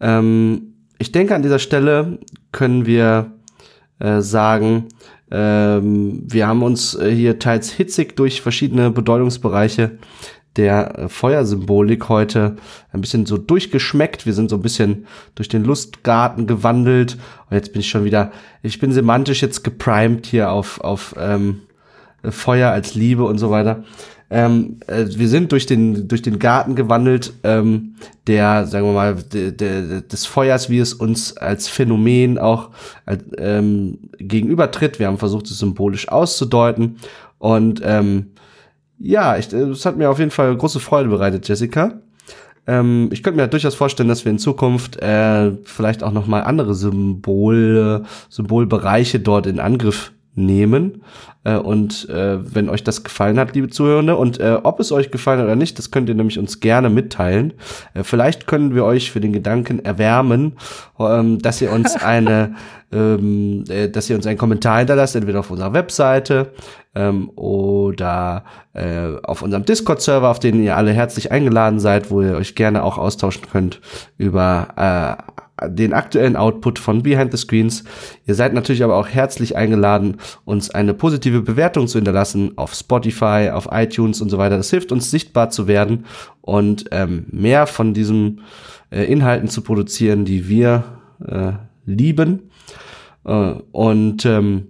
[0.00, 2.18] Ähm, ich denke, an dieser Stelle
[2.52, 3.32] können wir
[3.98, 4.88] äh, sagen,
[5.30, 9.98] ähm, wir haben uns äh, hier teils hitzig durch verschiedene Bedeutungsbereiche
[10.56, 12.56] der äh, Feuersymbolik heute
[12.92, 14.26] ein bisschen so durchgeschmeckt.
[14.26, 17.18] Wir sind so ein bisschen durch den Lustgarten gewandelt.
[17.50, 21.62] Und jetzt bin ich schon wieder, ich bin semantisch jetzt geprimed hier auf, auf ähm,
[22.30, 23.84] Feuer als Liebe und so weiter.
[24.30, 27.94] Ähm, äh, wir sind durch den, durch den Garten gewandelt, ähm,
[28.26, 32.70] der, sagen wir mal, de, de, des Feuers, wie es uns als Phänomen auch
[33.38, 34.98] ähm, gegenübertritt.
[34.98, 36.96] Wir haben versucht, es symbolisch auszudeuten.
[37.38, 38.32] Und ähm,
[38.98, 42.00] ja, ich, es hat mir auf jeden Fall große Freude bereitet, Jessica.
[42.66, 46.40] Ähm, ich könnte mir durchaus vorstellen, dass wir in Zukunft äh, vielleicht auch noch mal
[46.40, 51.02] andere Symbole, Symbolbereiche dort in Angriff nehmen.
[51.44, 55.10] Äh, und äh, wenn euch das gefallen hat, liebe Zuhörende, und äh, ob es euch
[55.10, 57.54] gefallen hat oder nicht, das könnt ihr nämlich uns gerne mitteilen.
[57.94, 60.56] Äh, vielleicht können wir euch für den Gedanken erwärmen,
[60.98, 62.54] ähm, dass ihr uns eine,
[62.92, 66.52] ähm, äh, dass ihr uns einen Kommentar hinterlasst, entweder auf unserer Webseite
[66.94, 72.34] ähm, oder äh, auf unserem Discord-Server, auf den ihr alle herzlich eingeladen seid, wo ihr
[72.34, 73.80] euch gerne auch austauschen könnt
[74.16, 77.84] über äh, den aktuellen Output von Behind the Screens.
[78.26, 83.50] Ihr seid natürlich aber auch herzlich eingeladen, uns eine positive Bewertung zu hinterlassen auf Spotify,
[83.52, 84.56] auf iTunes und so weiter.
[84.56, 86.06] Das hilft uns sichtbar zu werden
[86.40, 88.40] und ähm, mehr von diesen
[88.90, 90.84] äh, Inhalten zu produzieren, die wir
[91.24, 91.52] äh,
[91.86, 92.50] lieben.
[93.24, 94.68] Äh, und ähm,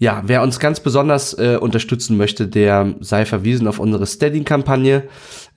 [0.00, 5.04] ja, wer uns ganz besonders äh, unterstützen möchte, der sei verwiesen auf unsere Steady-Kampagne.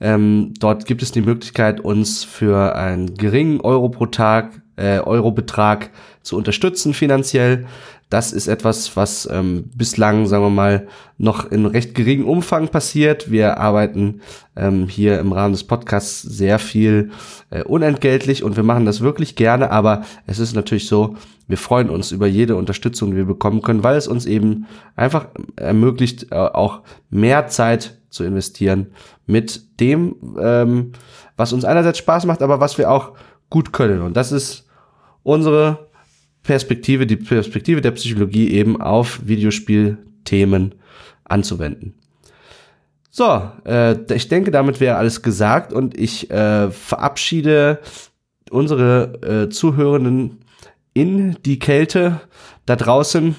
[0.02, 5.90] Ähm, dort gibt es die Möglichkeit, uns für einen geringen Euro pro Tag, äh, Eurobetrag
[6.22, 7.66] zu unterstützen finanziell.
[8.10, 10.86] Das ist etwas, was ähm, bislang, sagen wir mal,
[11.18, 13.30] noch in recht geringem Umfang passiert.
[13.30, 14.20] Wir arbeiten
[14.56, 17.10] ähm, hier im Rahmen des Podcasts sehr viel
[17.50, 21.16] äh, unentgeltlich und wir machen das wirklich gerne, aber es ist natürlich so,
[21.48, 25.28] wir freuen uns über jede Unterstützung, die wir bekommen können, weil es uns eben einfach
[25.56, 28.92] ermöglicht, äh, auch mehr Zeit zu investieren
[29.26, 30.92] mit dem, ähm,
[31.36, 33.12] was uns einerseits Spaß macht, aber was wir auch
[33.54, 34.02] gut können.
[34.02, 34.66] Und das ist
[35.22, 35.86] unsere
[36.42, 40.74] Perspektive, die Perspektive der Psychologie eben auf Videospielthemen
[41.22, 41.94] anzuwenden.
[43.12, 47.78] So, äh, ich denke, damit wäre alles gesagt und ich äh, verabschiede
[48.50, 50.40] unsere äh, Zuhörenden
[50.92, 52.22] in die Kälte
[52.66, 53.36] da draußen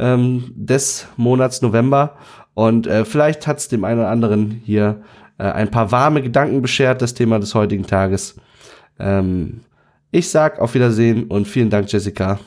[0.00, 2.16] ähm, des Monats November
[2.54, 5.00] und äh, vielleicht hat es dem einen oder anderen hier
[5.38, 8.34] äh, ein paar warme Gedanken beschert, das Thema des heutigen Tages.
[8.98, 9.60] Ähm,
[10.10, 12.38] ich sag auf Wiedersehen und vielen Dank, Jessica.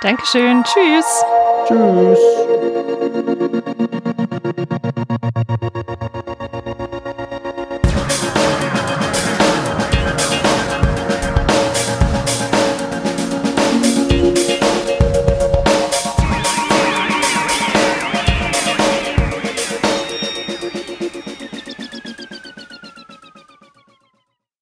[0.00, 0.62] Dankeschön.
[0.64, 1.24] Tschüss.
[1.66, 2.18] Tschüss.